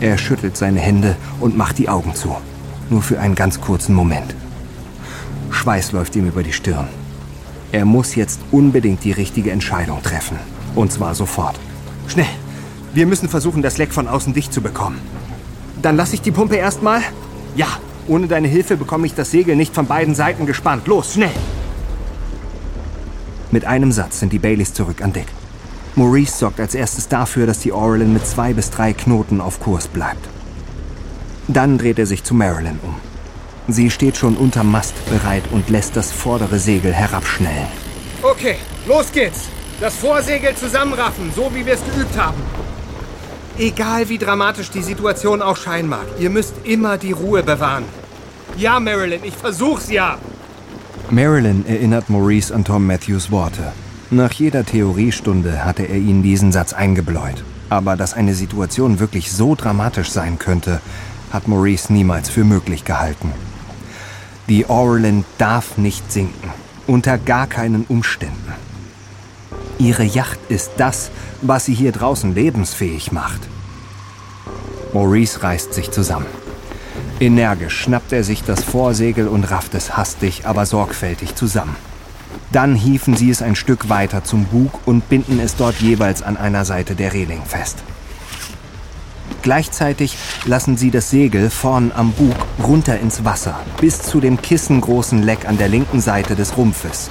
Er 0.02 0.18
schüttelt 0.18 0.58
seine 0.58 0.82
Hände 0.82 1.16
und 1.40 1.58
macht 1.58 1.78
die 1.78 1.88
Augen 1.88 2.14
zu. 2.14 2.36
Nur 2.90 3.02
für 3.02 3.20
einen 3.22 3.36
ganz 3.36 3.62
kurzen 3.62 3.96
Moment. 3.96 4.36
Schweiß 5.52 5.92
läuft 5.92 6.16
ihm 6.16 6.28
über 6.28 6.44
die 6.44 6.54
Stirn. 6.54 6.88
Er 7.72 7.86
muss 7.86 8.16
jetzt 8.16 8.40
unbedingt 8.52 9.04
die 9.04 9.12
richtige 9.12 9.52
Entscheidung 9.52 10.02
treffen. 10.02 10.38
Und 10.76 10.92
zwar 10.92 11.16
sofort. 11.16 11.56
Schnell! 12.08 12.26
Wir 12.94 13.06
müssen 13.06 13.30
versuchen, 13.30 13.62
das 13.62 13.78
Leck 13.78 13.94
von 13.94 14.08
außen 14.08 14.34
dicht 14.34 14.54
zu 14.54 14.62
bekommen. 14.62 15.00
Dann 15.82 15.98
lasse 15.98 16.16
ich 16.16 16.22
die 16.22 16.32
Pumpe 16.32 16.56
erstmal? 16.56 17.02
Ja, 17.56 17.68
ohne 18.08 18.28
deine 18.28 18.48
Hilfe 18.48 18.78
bekomme 18.78 19.06
ich 19.06 19.14
das 19.14 19.32
Segel 19.32 19.56
nicht 19.56 19.76
von 19.76 19.86
beiden 19.86 20.16
Seiten 20.16 20.46
gespannt. 20.46 20.88
Los, 20.88 21.14
schnell! 21.14 21.32
Mit 23.52 23.66
einem 23.66 23.92
Satz 23.92 24.20
sind 24.20 24.34
die 24.34 24.40
Baileys 24.40 24.74
zurück 24.74 25.02
an 25.02 25.14
Deck. 25.14 25.28
Maurice 25.96 26.38
sorgt 26.38 26.60
als 26.60 26.76
erstes 26.76 27.08
dafür, 27.08 27.48
dass 27.48 27.60
die 27.60 27.72
Orlin 27.72 28.14
mit 28.14 28.26
zwei 28.26 28.54
bis 28.54 28.70
drei 28.70 28.94
Knoten 28.94 29.42
auf 29.42 29.60
Kurs 29.60 29.88
bleibt. 29.88 30.28
Dann 31.48 31.78
dreht 31.78 31.98
er 32.00 32.06
sich 32.06 32.24
zu 32.24 32.34
Marilyn 32.34 32.80
um. 32.84 32.96
Sie 33.68 33.90
steht 33.90 34.16
schon 34.16 34.38
unterm 34.38 34.72
Mast 34.72 34.94
bereit 35.10 35.44
und 35.52 35.70
lässt 35.70 35.96
das 35.98 36.12
vordere 36.12 36.58
Segel 36.58 36.94
herabschnellen. 36.94 37.68
Okay, 38.24 38.56
los 38.88 39.12
geht's. 39.12 39.50
Das 39.82 39.96
Vorsegel 39.96 40.56
zusammenraffen, 40.56 41.32
so 41.36 41.52
wie 41.54 41.66
wir 41.66 41.74
es 41.74 41.84
geübt 41.84 42.18
haben. 42.18 42.42
Egal 43.60 44.08
wie 44.10 44.18
dramatisch 44.18 44.70
die 44.70 44.82
Situation 44.82 45.42
auch 45.42 45.58
scheinen 45.58 45.90
mag, 45.90 46.06
ihr 46.20 46.30
müsst 46.30 46.54
immer 46.64 46.98
die 46.98 47.12
Ruhe 47.12 47.44
bewahren. 47.44 47.84
Ja, 48.58 48.80
Marilyn, 48.80 49.24
ich 49.24 49.36
versuch's 49.36 49.90
ja. 49.90 50.18
Marilyn 51.10 51.66
erinnert 51.68 52.10
Maurice 52.10 52.54
an 52.54 52.64
Tom 52.64 52.88
Matthews 52.88 53.32
Worte. 53.32 53.72
Nach 54.10 54.32
jeder 54.32 54.66
Theoriestunde 54.66 55.66
hatte 55.66 55.84
er 55.84 55.98
ihnen 55.98 56.24
diesen 56.24 56.52
Satz 56.52 56.74
eingebläut. 56.74 57.44
Aber 57.70 57.98
dass 57.98 58.14
eine 58.14 58.34
Situation 58.34 59.00
wirklich 59.00 59.32
so 59.32 59.56
dramatisch 59.56 60.10
sein 60.10 60.40
könnte, 60.40 60.80
hat 61.32 61.48
Maurice 61.48 61.92
niemals 61.92 62.30
für 62.30 62.46
möglich 62.46 62.86
gehalten. 62.86 63.32
Die 64.50 64.70
Orlin 64.70 65.26
darf 65.38 65.78
nicht 65.78 66.10
sinken. 66.10 66.50
Unter 66.88 67.18
gar 67.18 67.48
keinen 67.48 67.84
Umständen. 67.84 68.54
Ihre 69.78 70.04
Yacht 70.04 70.40
ist 70.48 70.72
das, 70.78 71.12
was 71.42 71.66
sie 71.66 71.74
hier 71.74 71.92
draußen 71.92 72.34
lebensfähig 72.34 73.12
macht. 73.12 73.42
Maurice 74.94 75.44
reißt 75.44 75.74
sich 75.74 75.92
zusammen. 75.92 76.28
Energisch 77.20 77.78
schnappt 77.78 78.14
er 78.14 78.24
sich 78.24 78.42
das 78.42 78.64
Vorsegel 78.64 79.28
und 79.28 79.44
rafft 79.52 79.76
es 79.76 79.98
hastig, 79.98 80.46
aber 80.46 80.66
sorgfältig 80.66 81.36
zusammen. 81.36 81.76
Dann 82.54 82.74
hieven 82.74 83.18
sie 83.18 83.30
es 83.30 83.42
ein 83.42 83.56
Stück 83.56 83.90
weiter 83.90 84.24
zum 84.24 84.46
Bug 84.46 84.72
und 84.86 85.10
binden 85.10 85.42
es 85.42 85.58
dort 85.58 85.76
jeweils 85.82 86.24
an 86.24 86.38
einer 86.38 86.64
Seite 86.64 86.96
der 86.96 87.12
Reling 87.12 87.44
fest. 87.44 87.84
Gleichzeitig 89.42 90.18
lassen 90.46 90.78
sie 90.78 90.92
das 90.92 91.10
Segel 91.10 91.50
vorn 91.50 91.92
am 91.96 92.12
Bug 92.12 92.36
runter 92.64 93.00
ins 93.00 93.24
Wasser, 93.24 93.60
bis 93.80 94.02
zu 94.02 94.20
dem 94.20 94.42
kissengroßen 94.42 95.24
Leck 95.24 95.48
an 95.48 95.58
der 95.58 95.70
linken 95.70 96.02
Seite 96.02 96.36
des 96.36 96.58
Rumpfes. 96.58 97.10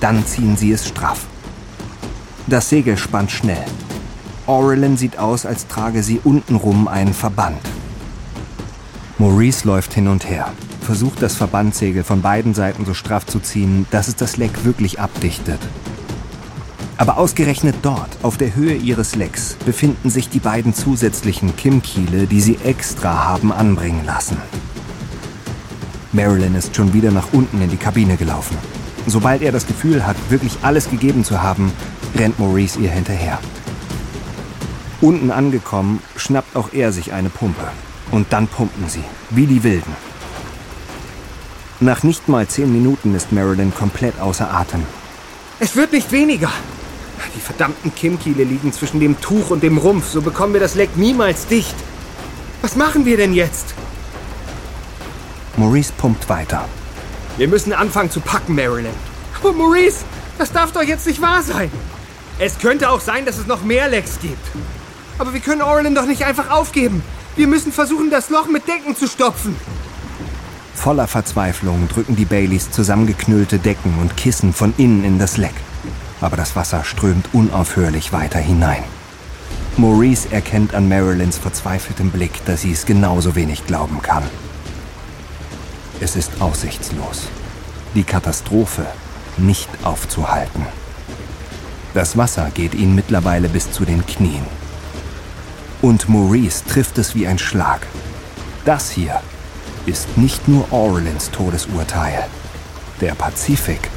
Dann 0.00 0.26
ziehen 0.26 0.56
sie 0.56 0.72
es 0.72 0.86
straff. 0.86 1.26
Das 2.46 2.68
Segel 2.68 2.98
spannt 2.98 3.30
schnell. 3.30 3.64
Aurelin 4.46 4.98
sieht 4.98 5.18
aus, 5.18 5.46
als 5.46 5.66
trage 5.66 6.02
sie 6.02 6.20
untenrum 6.22 6.88
einen 6.88 7.14
Verband. 7.14 7.60
Maurice 9.16 9.66
läuft 9.66 9.94
hin 9.94 10.08
und 10.08 10.28
her, 10.28 10.52
versucht 10.82 11.22
das 11.22 11.36
Verbandsegel 11.36 12.04
von 12.04 12.20
beiden 12.20 12.52
Seiten 12.52 12.84
so 12.84 12.92
straff 12.92 13.24
zu 13.24 13.40
ziehen, 13.40 13.86
dass 13.90 14.08
es 14.08 14.16
das 14.16 14.36
Leck 14.36 14.64
wirklich 14.64 15.00
abdichtet. 15.00 15.60
Aber 16.96 17.18
ausgerechnet 17.18 17.76
dort, 17.82 18.18
auf 18.22 18.36
der 18.36 18.54
Höhe 18.54 18.74
ihres 18.74 19.16
Lecks, 19.16 19.56
befinden 19.66 20.10
sich 20.10 20.28
die 20.28 20.38
beiden 20.38 20.74
zusätzlichen 20.74 21.56
Kimmkiele, 21.56 22.26
die 22.26 22.40
sie 22.40 22.56
extra 22.64 23.24
haben 23.24 23.52
anbringen 23.52 24.04
lassen. 24.04 24.36
Marilyn 26.12 26.54
ist 26.54 26.76
schon 26.76 26.94
wieder 26.94 27.10
nach 27.10 27.32
unten 27.32 27.60
in 27.60 27.70
die 27.70 27.76
Kabine 27.76 28.16
gelaufen. 28.16 28.56
Sobald 29.06 29.42
er 29.42 29.50
das 29.50 29.66
Gefühl 29.66 30.06
hat, 30.06 30.16
wirklich 30.28 30.58
alles 30.62 30.88
gegeben 30.88 31.24
zu 31.24 31.42
haben, 31.42 31.72
rennt 32.16 32.38
Maurice 32.38 32.78
ihr 32.78 32.90
hinterher. 32.90 33.40
Unten 35.00 35.32
angekommen, 35.32 36.00
schnappt 36.16 36.54
auch 36.54 36.72
er 36.72 36.92
sich 36.92 37.12
eine 37.12 37.28
Pumpe. 37.28 37.66
Und 38.12 38.32
dann 38.32 38.46
pumpen 38.46 38.88
sie, 38.88 39.02
wie 39.30 39.46
die 39.46 39.64
Wilden. 39.64 39.92
Nach 41.80 42.04
nicht 42.04 42.28
mal 42.28 42.46
zehn 42.46 42.72
Minuten 42.72 43.14
ist 43.14 43.32
Marilyn 43.32 43.74
komplett 43.74 44.20
außer 44.20 44.54
Atem. 44.54 44.84
Es 45.58 45.74
wird 45.74 45.92
nicht 45.92 46.12
weniger. 46.12 46.50
Die 47.34 47.40
verdammten 47.40 47.94
Kimmkiele 47.94 48.44
liegen 48.44 48.72
zwischen 48.72 49.00
dem 49.00 49.20
Tuch 49.20 49.50
und 49.50 49.62
dem 49.62 49.78
Rumpf, 49.78 50.08
so 50.08 50.22
bekommen 50.22 50.52
wir 50.52 50.60
das 50.60 50.74
Leck 50.74 50.96
niemals 50.96 51.46
dicht. 51.46 51.74
Was 52.62 52.76
machen 52.76 53.04
wir 53.04 53.16
denn 53.16 53.34
jetzt? 53.34 53.74
Maurice 55.56 55.92
pumpt 55.96 56.28
weiter. 56.28 56.68
Wir 57.36 57.48
müssen 57.48 57.72
anfangen 57.72 58.10
zu 58.10 58.20
packen, 58.20 58.54
Marilyn. 58.54 58.94
Aber 59.40 59.52
Maurice, 59.52 60.04
das 60.38 60.52
darf 60.52 60.72
doch 60.72 60.82
jetzt 60.82 61.06
nicht 61.06 61.20
wahr 61.20 61.42
sein. 61.42 61.70
Es 62.38 62.58
könnte 62.58 62.90
auch 62.90 63.00
sein, 63.00 63.24
dass 63.26 63.38
es 63.38 63.46
noch 63.46 63.62
mehr 63.62 63.88
Lecks 63.88 64.18
gibt. 64.20 64.46
Aber 65.18 65.32
wir 65.32 65.40
können 65.40 65.62
Orlin 65.62 65.94
doch 65.94 66.06
nicht 66.06 66.24
einfach 66.24 66.50
aufgeben. 66.50 67.02
Wir 67.36 67.46
müssen 67.46 67.72
versuchen, 67.72 68.10
das 68.10 68.30
Loch 68.30 68.46
mit 68.46 68.66
Decken 68.66 68.96
zu 68.96 69.06
stopfen. 69.06 69.56
Voller 70.74 71.06
Verzweiflung 71.06 71.88
drücken 71.88 72.16
die 72.16 72.24
Baileys 72.24 72.70
zusammengeknüllte 72.70 73.58
Decken 73.58 73.98
und 74.00 74.16
Kissen 74.16 74.52
von 74.52 74.74
innen 74.76 75.04
in 75.04 75.18
das 75.18 75.36
Leck. 75.36 75.54
Aber 76.20 76.36
das 76.36 76.56
Wasser 76.56 76.84
strömt 76.84 77.28
unaufhörlich 77.32 78.12
weiter 78.12 78.38
hinein. 78.38 78.84
Maurice 79.76 80.30
erkennt 80.30 80.74
an 80.74 80.88
Marilyns 80.88 81.38
verzweifeltem 81.38 82.10
Blick, 82.10 82.44
dass 82.46 82.62
sie 82.62 82.72
es 82.72 82.86
genauso 82.86 83.34
wenig 83.34 83.66
glauben 83.66 84.00
kann. 84.02 84.22
Es 86.00 86.16
ist 86.16 86.40
aussichtslos. 86.40 87.28
Die 87.94 88.04
Katastrophe 88.04 88.86
nicht 89.36 89.68
aufzuhalten. 89.82 90.64
Das 91.92 92.16
Wasser 92.16 92.50
geht 92.54 92.74
ihnen 92.74 92.94
mittlerweile 92.94 93.48
bis 93.48 93.70
zu 93.70 93.84
den 93.84 94.04
Knien. 94.06 94.44
Und 95.82 96.08
Maurice 96.08 96.64
trifft 96.64 96.98
es 96.98 97.14
wie 97.14 97.26
ein 97.26 97.38
Schlag. 97.38 97.86
Das 98.64 98.90
hier 98.90 99.20
ist 99.86 100.16
nicht 100.16 100.48
nur 100.48 100.72
Orlins 100.72 101.30
Todesurteil. 101.30 102.26
Der 103.00 103.14
Pazifik 103.14 103.90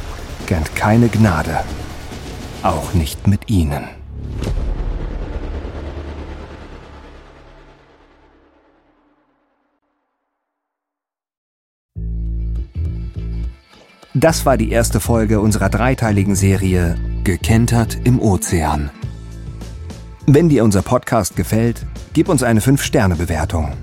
kennt 0.46 0.76
keine 0.76 1.08
Gnade. 1.08 1.60
Auch 2.64 2.94
nicht 2.94 3.28
mit 3.28 3.50
ihnen. 3.50 3.86
Das 14.20 14.48
war 14.48 14.58
die 14.58 14.72
erste 14.72 15.00
Folge 15.00 15.40
unserer 15.40 15.70
dreiteiligen 15.70 16.36
Serie 16.36 16.96
Gekentert 17.24 18.00
im 18.04 18.20
Ozean. 18.20 18.90
Wenn 20.26 20.50
dir 20.50 20.64
unser 20.64 20.82
Podcast 20.82 21.36
gefällt, 21.36 21.86
gib 22.14 22.28
uns 22.28 22.42
eine 22.42 22.60
5-Sterne-Bewertung. 22.60 23.74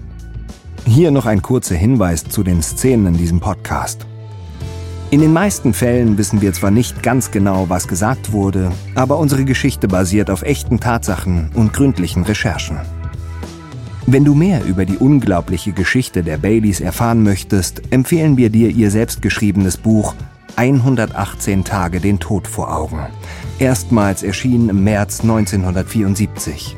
Hier 0.84 1.12
noch 1.12 1.26
ein 1.26 1.40
kurzer 1.40 1.76
Hinweis 1.76 2.24
zu 2.24 2.42
den 2.42 2.62
Szenen 2.62 3.06
in 3.06 3.16
diesem 3.16 3.38
Podcast. 3.38 4.06
In 5.14 5.20
den 5.20 5.32
meisten 5.32 5.72
Fällen 5.74 6.18
wissen 6.18 6.42
wir 6.42 6.52
zwar 6.52 6.72
nicht 6.72 7.04
ganz 7.04 7.30
genau, 7.30 7.68
was 7.68 7.86
gesagt 7.86 8.32
wurde, 8.32 8.72
aber 8.96 9.20
unsere 9.20 9.44
Geschichte 9.44 9.86
basiert 9.86 10.28
auf 10.28 10.42
echten 10.42 10.80
Tatsachen 10.80 11.52
und 11.54 11.72
gründlichen 11.72 12.24
Recherchen. 12.24 12.80
Wenn 14.06 14.24
du 14.24 14.34
mehr 14.34 14.64
über 14.64 14.84
die 14.84 14.96
unglaubliche 14.96 15.70
Geschichte 15.70 16.24
der 16.24 16.38
Baileys 16.38 16.80
erfahren 16.80 17.22
möchtest, 17.22 17.92
empfehlen 17.92 18.36
wir 18.36 18.50
dir 18.50 18.70
ihr 18.70 18.90
selbstgeschriebenes 18.90 19.76
Buch 19.76 20.16
118 20.56 21.62
Tage 21.62 22.00
den 22.00 22.18
Tod 22.18 22.48
vor 22.48 22.76
Augen 22.76 22.98
erstmals 23.60 24.24
erschienen 24.24 24.68
im 24.68 24.82
März 24.82 25.20
1974. 25.20 26.76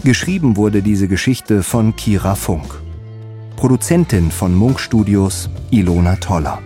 Geschrieben 0.03 0.57
wurde 0.57 0.82
diese 0.82 1.07
Geschichte 1.07 1.63
von 1.63 1.95
Kira 1.95 2.36
Funk. 2.36 2.82
Produzentin 3.55 4.30
von 4.30 4.53
Munk 4.53 4.78
Studios 4.82 5.49
Ilona 5.71 6.17
Toller. 6.17 6.61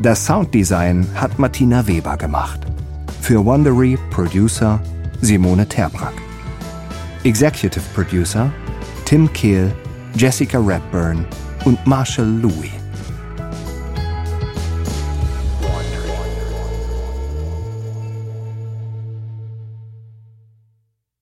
Das 0.00 0.24
Sounddesign 0.24 1.04
hat 1.16 1.36
Martina 1.36 1.88
Weber 1.88 2.16
gemacht. 2.16 2.60
Für 3.20 3.44
Wondery 3.44 3.98
Producer 4.10 4.80
Simone 5.20 5.66
Terbrack. 5.66 6.14
Executive 7.24 7.82
Producer 7.92 8.52
Tim 9.06 9.32
Kehl, 9.32 9.72
Jessica 10.16 10.58
Redburn 10.58 11.24
und 11.64 11.78
Marshall 11.86 12.26
Louis. 12.26 12.75